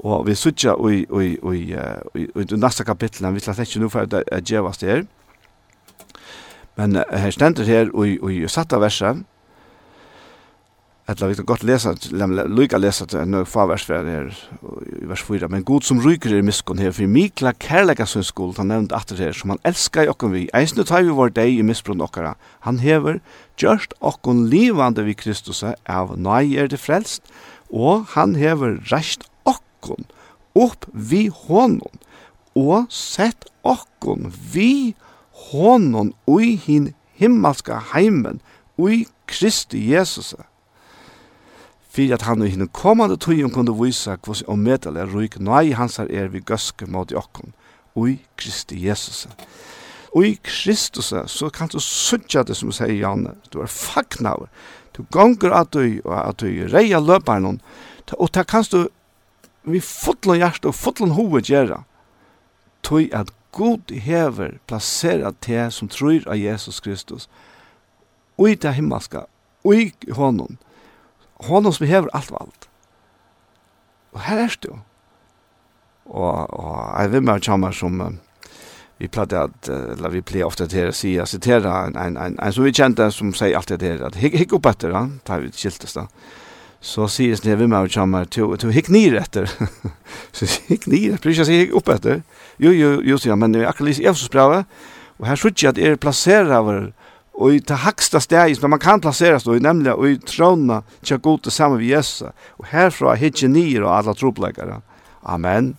Og 0.05 0.25
vi 0.27 0.35
sutja 0.35 0.75
i, 0.91 1.03
i, 1.03 1.27
i, 1.27 1.61
i, 1.61 2.21
i, 2.21 2.25
i 2.41 2.57
nasta 2.59 2.83
kapitlen, 2.83 3.33
vi 3.33 3.43
slett 3.43 3.63
ikke 3.63 3.79
nu 3.83 3.89
for 3.89 4.05
at 4.05 4.43
djevast 4.47 4.83
her. 4.83 5.05
Men 6.75 6.99
her 7.11 7.31
stender 7.31 7.63
her 7.63 7.91
i, 8.05 8.19
i 8.43 8.47
satta 8.47 8.77
verset, 8.79 9.23
Eller 11.07 11.27
vi 11.27 11.35
kan 11.37 11.45
godt 11.45 11.63
lesa, 11.63 11.91
lukka 12.49 12.79
lese 12.81 13.05
til 13.05 13.19
en 13.21 13.45
fa 13.45 13.67
vers 13.69 13.83
for 13.85 14.07
her, 14.07 14.31
i 14.89 15.05
vers 15.05 15.21
4, 15.21 15.47
men 15.53 15.63
god 15.63 15.85
som 15.85 15.99
ryker 16.01 16.33
er 16.33 16.41
miskon 16.41 16.81
her, 16.81 16.89
for 16.97 17.05
Mikla 17.05 17.51
kærlega 17.61 18.07
sin 18.09 18.25
skuld, 18.25 18.57
han 18.57 18.71
nevnt 18.73 18.93
atter 18.95 19.21
her, 19.21 19.35
som 19.37 19.53
han 19.53 19.61
elskar 19.69 20.07
i 20.07 20.09
okken 20.09 20.33
vi, 20.33 20.47
eisne 20.57 20.81
tar 20.81 21.05
vi 21.05 21.13
vår 21.13 21.35
deg 21.35 21.59
i 21.59 21.61
misbrunn 21.61 22.01
okkara, 22.01 22.33
han 22.65 22.81
hever, 22.81 23.19
gjørst 23.61 23.93
okken 24.01 24.47
livande 24.49 25.05
vi 25.05 25.13
Kristus 25.13 25.61
av, 25.61 26.15
nei 26.17 26.55
er 26.57 26.73
det 26.73 26.81
frelst, 26.81 27.29
og 27.69 28.05
han 28.15 28.35
hever 28.39 28.79
reist 28.91 29.25
okkon 29.45 30.05
opp 30.55 30.87
vi 30.93 31.27
honom, 31.27 31.99
og 32.55 32.87
sett 32.93 33.47
okkon 33.67 34.31
vi 34.53 34.95
honom 35.51 36.13
ui 36.27 36.55
hin 36.55 36.93
himmelska 37.19 37.81
heimen 37.93 38.39
ui 38.79 39.03
Kristi 39.27 39.81
Jesus. 39.91 40.33
Fyrir 41.91 42.15
at 42.15 42.25
han 42.27 42.43
ui 42.43 42.51
hin 42.53 42.67
kommande 42.71 43.17
tøyen 43.19 43.51
kunde 43.51 43.75
vise 43.75 44.15
hva 44.15 44.35
som 44.37 44.63
medel 44.63 44.99
er 44.99 45.11
ruik 45.11 45.39
nøy 45.39 45.73
hans 45.75 45.99
er 45.99 46.31
vi 46.31 46.43
gøske 46.43 46.87
mot 46.87 47.11
okkon 47.11 47.55
ui 47.95 48.19
Kristi 48.39 48.79
Jesus. 48.87 49.25
Ui 50.15 50.29
i 50.29 50.39
Kristus 50.43 51.11
så 51.11 51.49
kan 51.51 51.67
du 51.67 51.79
sutja 51.83 52.43
det 52.47 52.55
som 52.55 52.71
sier 52.71 52.93
Janne, 52.95 53.33
du 53.51 53.59
er 53.59 53.67
fagnaver, 53.67 54.47
Du 54.95 55.03
gonger 55.11 55.51
at 55.51 55.73
du, 55.73 56.01
at 56.07 56.39
du 56.39 56.47
reia 56.71 56.99
løparen, 56.99 57.59
og 58.17 58.31
ta 58.31 58.43
kanst 58.47 58.71
du 58.71 58.87
vi 59.65 59.81
fotlan 59.81 60.37
hjärsta 60.37 60.69
og 60.69 60.77
fotlan 60.77 61.15
hovet 61.17 61.49
gjerra. 61.49 61.81
Tøy 62.85 63.09
at 63.13 63.31
god 63.55 63.91
hever 63.91 64.59
plassera 64.69 65.31
te 65.41 65.63
som 65.73 65.89
tror 65.89 66.27
av 66.29 66.37
Jesus 66.37 66.79
Kristus. 66.79 67.29
ui 68.37 68.55
ta 68.55 68.71
himmaska 68.71 69.25
himmelska, 69.25 69.25
honum 69.63 70.15
honum 70.15 70.37
honom. 70.37 70.57
Honom 71.47 71.73
som 71.73 71.87
hever 71.87 72.09
alt 72.13 72.31
vald. 72.31 72.67
Og 74.13 74.19
her 74.19 74.37
er 74.37 74.57
det 74.61 74.69
jo. 74.69 74.79
Og, 76.05 76.53
og 76.53 77.01
jeg 77.01 77.11
vil 77.11 77.23
med 77.23 77.41
kjammer 77.41 77.71
som 77.71 78.19
vi 78.97 79.07
pratade 79.07 79.43
att 79.43 79.69
eller 79.69 80.09
vi 80.09 80.21
plejer 80.21 80.45
ofta 80.45 80.67
till 80.67 80.87
att 80.87 80.95
säga 80.95 81.25
citera 81.25 81.85
en 81.85 81.95
en 81.95 82.17
en 82.17 82.39
en 82.39 82.53
så 82.53 82.61
vi 82.61 82.73
kände 82.73 83.11
som 83.11 83.33
säger 83.33 83.57
alltid 83.57 83.79
det 83.79 84.01
att 84.01 84.15
hick 84.15 84.33
hick 84.33 84.53
upp 84.53 84.65
efter 84.65 84.91
han 84.91 85.19
tar 85.23 85.39
vi 85.39 85.51
skiltes 85.51 85.93
då 85.93 86.07
så 86.79 87.07
sägs 87.07 87.41
det 87.41 87.55
vi 87.55 87.67
med 87.67 87.91
chama 87.91 88.25
till 88.25 88.57
till 88.57 88.69
hick 88.69 88.89
ni 88.89 89.07
efter 89.07 89.51
så 90.31 90.45
hick 90.67 90.85
ni 90.85 91.17
precis 91.17 91.37
jag 91.37 91.47
säger 91.47 91.71
upp 91.71 91.87
efter 91.87 92.23
jo 92.57 92.71
jo 92.71 93.01
jo 93.03 93.17
så 93.17 93.35
men 93.35 93.51
det 93.51 93.59
är 93.59 93.65
akkurat 93.65 93.97
jag 93.97 94.17
så 94.17 94.29
bra 94.29 94.63
och 95.17 95.27
här 95.27 95.35
skulle 95.35 95.53
jag 95.57 95.69
att 95.69 95.77
är 95.77 95.95
placera 95.95 96.55
över 96.55 96.93
och 97.31 97.53
i 97.53 97.59
det 97.59 97.73
högsta 97.73 98.19
steget 98.19 98.59
som 98.59 98.69
man 98.69 98.79
kan 98.79 99.01
placeras 99.01 99.43
då 99.43 99.51
nämligen 99.51 99.97
och 99.97 100.09
i 100.09 100.17
trona 100.17 100.83
tjä 101.01 101.17
god 101.17 101.41
tillsammans 101.43 101.81
vi 101.81 101.85
Jesus. 101.85 102.27
Och 102.47 102.65
härifrån 102.65 103.17
hick 103.17 103.43
ner 103.43 103.83
och 103.83 103.95
alla 103.95 104.13
tropläggare 104.13 104.81
amen. 105.21 105.75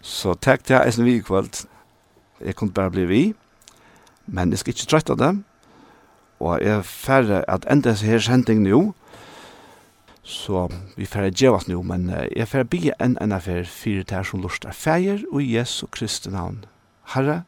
Så 0.00 0.34
tack 0.34 0.62
till 0.62 0.76
er 0.76 1.02
vi 1.02 1.22
kvällt 1.22 1.66
Jeg 2.40 2.56
kunne 2.56 2.72
bare 2.72 2.90
bli 2.90 3.04
vi, 3.08 3.22
men 4.26 4.50
jeg 4.50 4.58
skal 4.58 4.74
ikke 4.74 4.90
trøtte 4.90 5.16
det. 5.16 5.32
Og 6.40 6.60
jeg 6.60 6.78
er 6.78 6.82
ferdig 6.82 7.44
at 7.48 7.66
enda 7.70 7.94
så 7.96 8.06
her 8.06 8.20
sending 8.20 8.62
nå, 8.66 8.80
så 10.26 10.66
vi 10.96 11.06
er 11.06 11.10
ferdig 11.10 11.36
djevas 11.38 11.68
nå, 11.68 11.80
men 11.86 12.08
jeg 12.10 12.32
er 12.36 12.50
ferdig 12.50 12.70
bygge 12.70 12.96
en 13.00 13.16
enn 13.22 13.32
affær 13.32 13.64
fire 13.70 14.04
tær 14.04 14.26
som 14.26 14.42
lort 14.44 14.66
er 14.66 14.76
feir 14.76 15.22
og 15.30 15.44
Jesu 15.44 15.86
Kristi 15.86 16.32
navn. 16.34 16.64
Herre, 17.14 17.44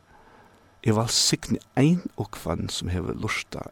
jeg 0.87 0.97
var 0.97 1.11
signe 1.13 1.59
ein 1.77 2.07
og 2.17 2.31
kvann 2.39 2.71
som 2.73 2.89
hever 2.89 3.19
lorta. 3.19 3.67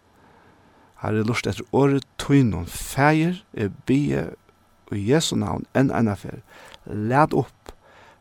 Herre, 1.00 1.22
lort 1.24 1.46
etter 1.46 1.64
året 1.72 2.04
tøynon 2.18 2.66
feir, 2.66 3.40
jeg 3.54 3.72
bygge 3.86 4.26
og 4.90 4.98
Jesu 4.98 5.36
navn 5.38 5.64
enn 5.74 5.92
enn 5.94 6.10
affær. 6.10 6.42
Læt 6.86 7.34
opp, 7.34 7.72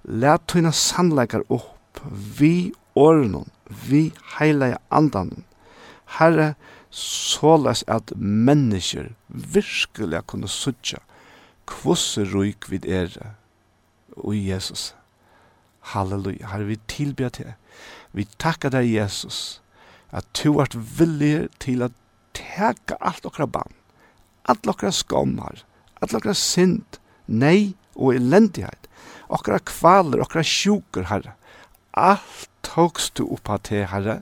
læt 0.06 0.48
tøyna 0.48 0.72
sannleikar 0.72 1.44
opp, 1.50 2.00
vi 2.40 2.72
årenon, 2.96 3.50
vi 3.90 4.12
heilige 4.38 4.78
andanon. 4.90 5.44
Herre, 6.20 6.54
såles 6.96 7.84
at 7.92 8.14
mennesker 8.16 9.12
virkelig 9.28 10.22
kunne 10.32 10.48
suttja 10.48 11.02
kvosse 11.68 12.24
ruik 12.30 12.70
vid 12.70 12.86
ere 12.86 13.34
og 14.16 14.36
Jesus. 14.38 14.94
Halleluja. 15.92 16.48
Herre, 16.54 16.70
vi 16.70 16.80
tilbyr 16.88 17.30
til. 17.30 17.54
Vi 18.16 18.26
takkar 18.40 18.72
deg, 18.74 18.88
Jesus, 18.90 19.60
at 20.10 20.26
du 20.40 20.56
vart 20.56 20.76
villig 20.76 21.50
til 21.60 21.84
at 21.86 21.94
teka 22.36 22.98
alt 23.02 23.26
okra 23.28 23.48
band, 23.50 23.74
alt 24.50 24.68
okra 24.72 24.92
skommar, 24.94 25.66
alt 26.02 26.16
okra 26.16 26.34
synd, 26.38 27.00
nei 27.28 27.76
og 27.96 28.16
elendighet, 28.16 28.88
okra 29.28 29.60
kvaler, 29.68 30.24
okra 30.24 30.44
sjuker, 30.46 31.10
Herre, 31.12 31.36
alt 31.96 32.50
togst 32.66 33.18
du 33.18 33.28
oppa 33.32 33.58
til 33.64 33.86
herre, 33.90 34.22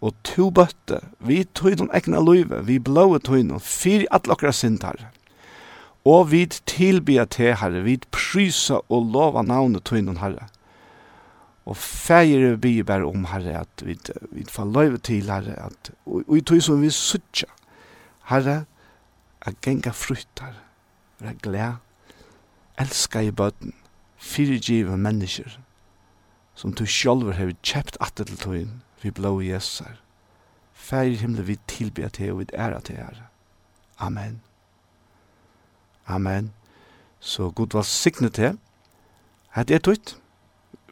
og 0.00 0.14
to 0.24 0.48
bøtte, 0.50 1.00
vi 1.20 1.42
tøyden 1.54 1.90
egna 1.92 2.22
løyve, 2.24 2.62
vi 2.66 2.78
blåe 2.80 3.20
tøyden, 3.20 3.60
fyr 3.60 4.06
alle 4.10 4.32
okra 4.32 4.52
herre. 4.52 5.10
Og 6.08 6.30
vi 6.30 6.46
tilbyr 6.46 7.24
til 7.28 7.54
herre, 7.60 7.82
vi 7.84 7.98
prysa 8.10 8.80
og 8.88 9.12
lova 9.12 9.42
navnet 9.42 9.84
tøyden 9.84 10.16
herre. 10.16 10.48
Og 11.68 11.76
feir 11.76 12.56
vi 12.56 12.82
bare 12.82 13.04
om 13.04 13.26
herre, 13.28 13.60
at 13.60 13.84
vi, 13.84 13.98
vi 14.32 14.44
får 14.48 14.72
løyve 14.72 14.98
til 14.98 15.28
herre, 15.28 15.58
at, 15.66 15.92
og, 16.06 16.24
og 16.26 16.36
i 16.38 16.40
tøy 16.40 16.60
som 16.64 16.80
vi 16.80 16.90
suttja, 16.90 17.50
herre, 18.32 18.64
at 19.44 19.60
genga 19.60 19.92
fruttar, 19.92 20.56
være 21.20 21.36
glad, 21.44 21.72
elska 22.80 23.20
i 23.20 23.30
bøtten, 23.30 23.74
fyrgive 24.16 24.96
mennesker, 24.96 25.60
som 26.60 26.72
du 26.76 26.84
sjálfur 26.84 27.32
hefur 27.32 27.56
kjept 27.64 27.96
atter 28.04 28.28
til 28.28 28.36
tøyen 28.36 28.72
vi 29.00 29.10
blå 29.10 29.40
Jesus 29.40 29.78
her. 29.78 29.96
Fær 30.74 31.08
himle 31.16 31.44
vi 31.46 31.56
tilbe 31.68 32.08
til 32.08 32.32
og 32.32 32.38
vi 32.38 32.46
æra 32.52 32.80
til 32.80 32.96
her. 32.96 33.22
Amen. 33.98 34.40
Amen. 36.06 36.52
Så 37.20 37.50
god 37.50 37.72
var 37.72 37.82
signe 37.82 38.28
til. 38.28 38.58
Hette 39.56 39.74
er 39.74 39.78
tøyt. 39.78 40.16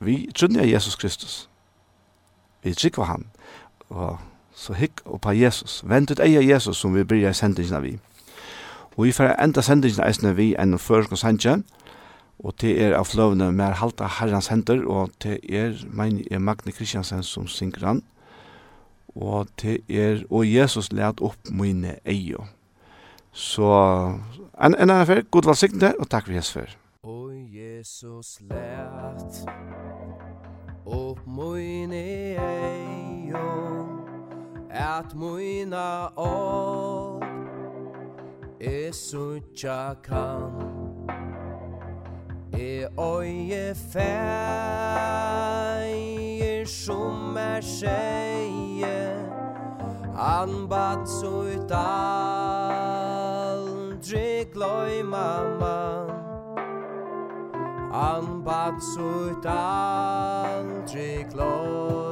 Vi 0.00 0.30
trunner 0.36 0.64
Jesus 0.64 0.96
Kristus. 0.96 1.48
Vi 2.62 2.74
trykva 2.74 3.04
han. 3.04 3.26
Og 3.88 4.18
så 4.54 4.72
hikk 4.72 5.00
oppa 5.04 5.30
Jesus. 5.30 5.82
Vent 5.84 6.10
ut 6.10 6.20
eia 6.20 6.40
Jesus 6.40 6.76
som 6.76 6.94
vi 6.94 7.04
bryr 7.04 7.32
sendingen 7.32 7.74
av 7.74 7.82
vi. 7.82 7.98
Og 8.96 9.04
vi 9.04 9.12
får 9.12 9.36
enda 9.36 9.62
sendingen 9.62 10.04
eisne 10.06 10.32
vi 10.36 10.54
enn 10.58 10.78
først 10.78 11.12
og 11.12 11.18
sendingen 11.18 11.64
Og 12.38 12.54
det 12.62 12.76
er 12.78 12.94
av 12.94 13.08
fløvene 13.10 13.50
med 13.52 13.80
halta 13.80 14.06
herrens 14.18 14.50
hender, 14.52 14.84
og 14.86 15.10
det 15.22 15.40
er, 15.42 15.74
mein, 15.90 16.22
er 16.30 16.38
Magne 16.38 16.72
Kristiansen 16.72 17.24
som 17.26 17.48
synger 17.50 17.86
han. 17.86 18.02
Og 19.18 19.48
det 19.62 19.80
er, 19.90 20.22
og 20.30 20.46
Jesus 20.46 20.92
let 20.92 21.22
opp 21.24 21.50
mine 21.50 21.96
eier. 22.06 22.46
Så, 23.32 23.66
en, 24.62 24.74
en 24.74 24.90
annen 24.90 25.06
fer, 25.06 25.24
god 25.30 25.50
valsikten 25.50 25.82
og 25.98 26.06
takk 26.10 26.28
for 26.28 26.36
Jesus 26.38 26.54
fer. 26.54 26.76
Og 27.02 27.34
Jesus 27.50 28.38
let 28.46 29.42
opp 30.86 31.26
mine 31.26 32.02
eio, 32.38 33.46
at 34.70 35.14
mine 35.18 35.86
år, 36.14 37.24
er 38.60 38.92
suttja 38.94 39.94
kan 40.06 40.77
e 42.58 42.88
oie 42.98 43.74
feir 43.92 44.18
som 46.66 47.36
er 47.38 47.62
sjeie 47.62 48.18
Han 50.18 50.66
bat 50.66 51.06
så 51.06 51.46
ut 51.46 51.70
aldri 51.78 52.90
gløy 54.50 55.02
mamma. 55.06 55.78
Han 57.94 58.42
bad 58.42 58.82
så 58.82 59.06
ut 59.30 59.46
aldri 59.46 61.24
gløy 61.30 62.07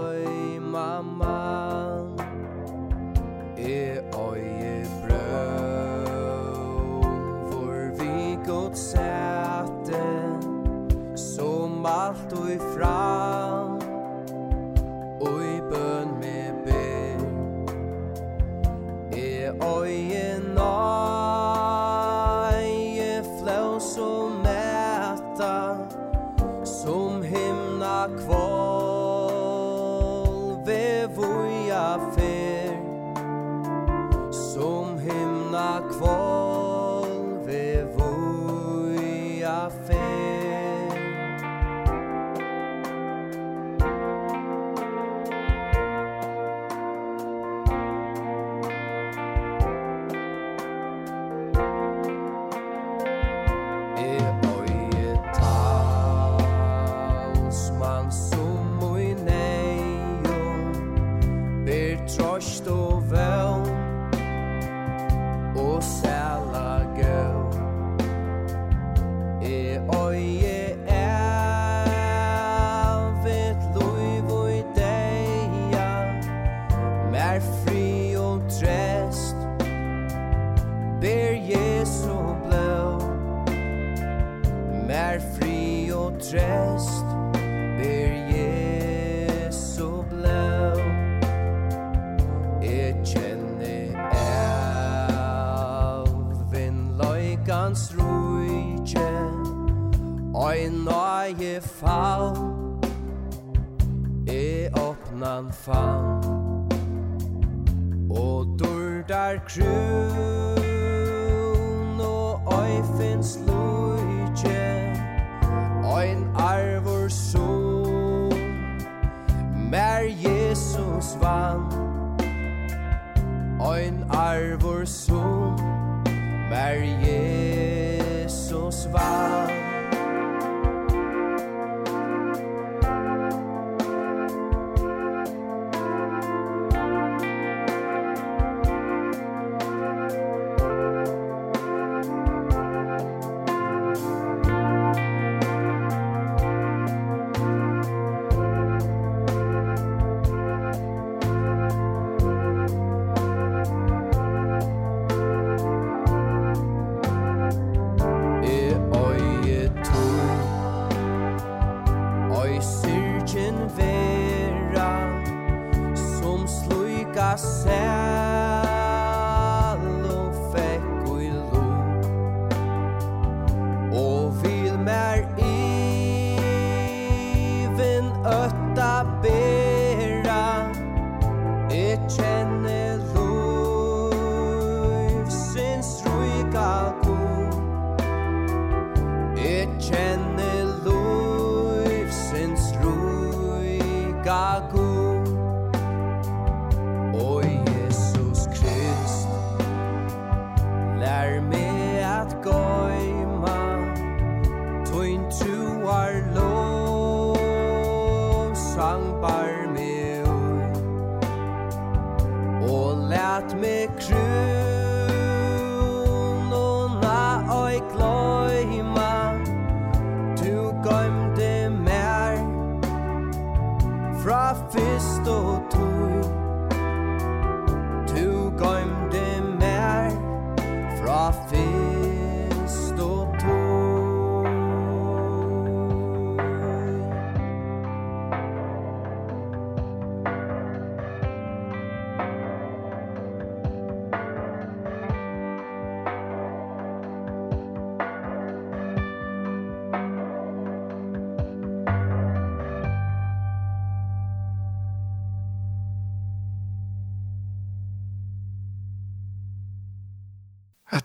crew 109.46 109.75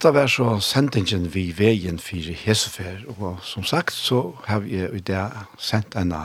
hatta 0.01 0.15
var 0.17 0.29
så 0.33 0.55
sendingen 0.65 1.27
vi 1.29 1.51
veien 1.53 1.99
for 2.01 2.25
Hesefer, 2.41 3.03
og 3.21 3.37
som 3.45 3.61
sagt 3.61 3.93
så 3.93 4.33
har 4.47 4.63
vi 4.63 4.79
i 4.81 5.01
det 5.05 5.27
sendt 5.61 5.93
en 5.93 6.15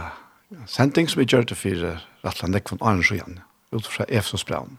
sending 0.65 1.11
som 1.13 1.21
vi 1.21 1.27
gjør 1.29 1.45
det 1.51 1.59
for 1.61 1.85
Rattlandek 2.25 2.73
von 2.73 2.81
Arnsjøen, 2.81 3.43
ut 3.77 3.85
fra 3.85 4.09
Efsosbraun. 4.09 4.79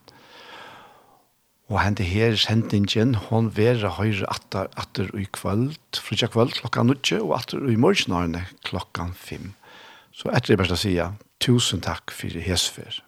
Og 1.69 1.77
hente 1.77 2.09
her 2.09 2.33
sendingen, 2.41 3.13
hon 3.29 3.53
vera 3.53 3.93
høyre 3.99 4.25
atter, 4.33 4.65
atter 4.73 5.13
i 5.13 5.27
kvöld, 5.29 5.77
frutja 5.93 6.33
kvöld 6.33 6.57
klokka 6.57 6.81
nutje, 6.81 7.21
og 7.21 7.37
atter 7.37 7.69
i 7.69 7.77
morgenarne 7.77 8.47
klokka 8.65 9.11
fem. 9.13 9.53
Så 10.09 10.33
etter 10.33 10.55
det 10.55 10.63
bare 10.63 10.73
å 10.73 10.85
si, 10.87 10.97
tusen 11.37 11.85
takk 11.85 12.09
for 12.09 12.33
Hesefer. 12.33 13.03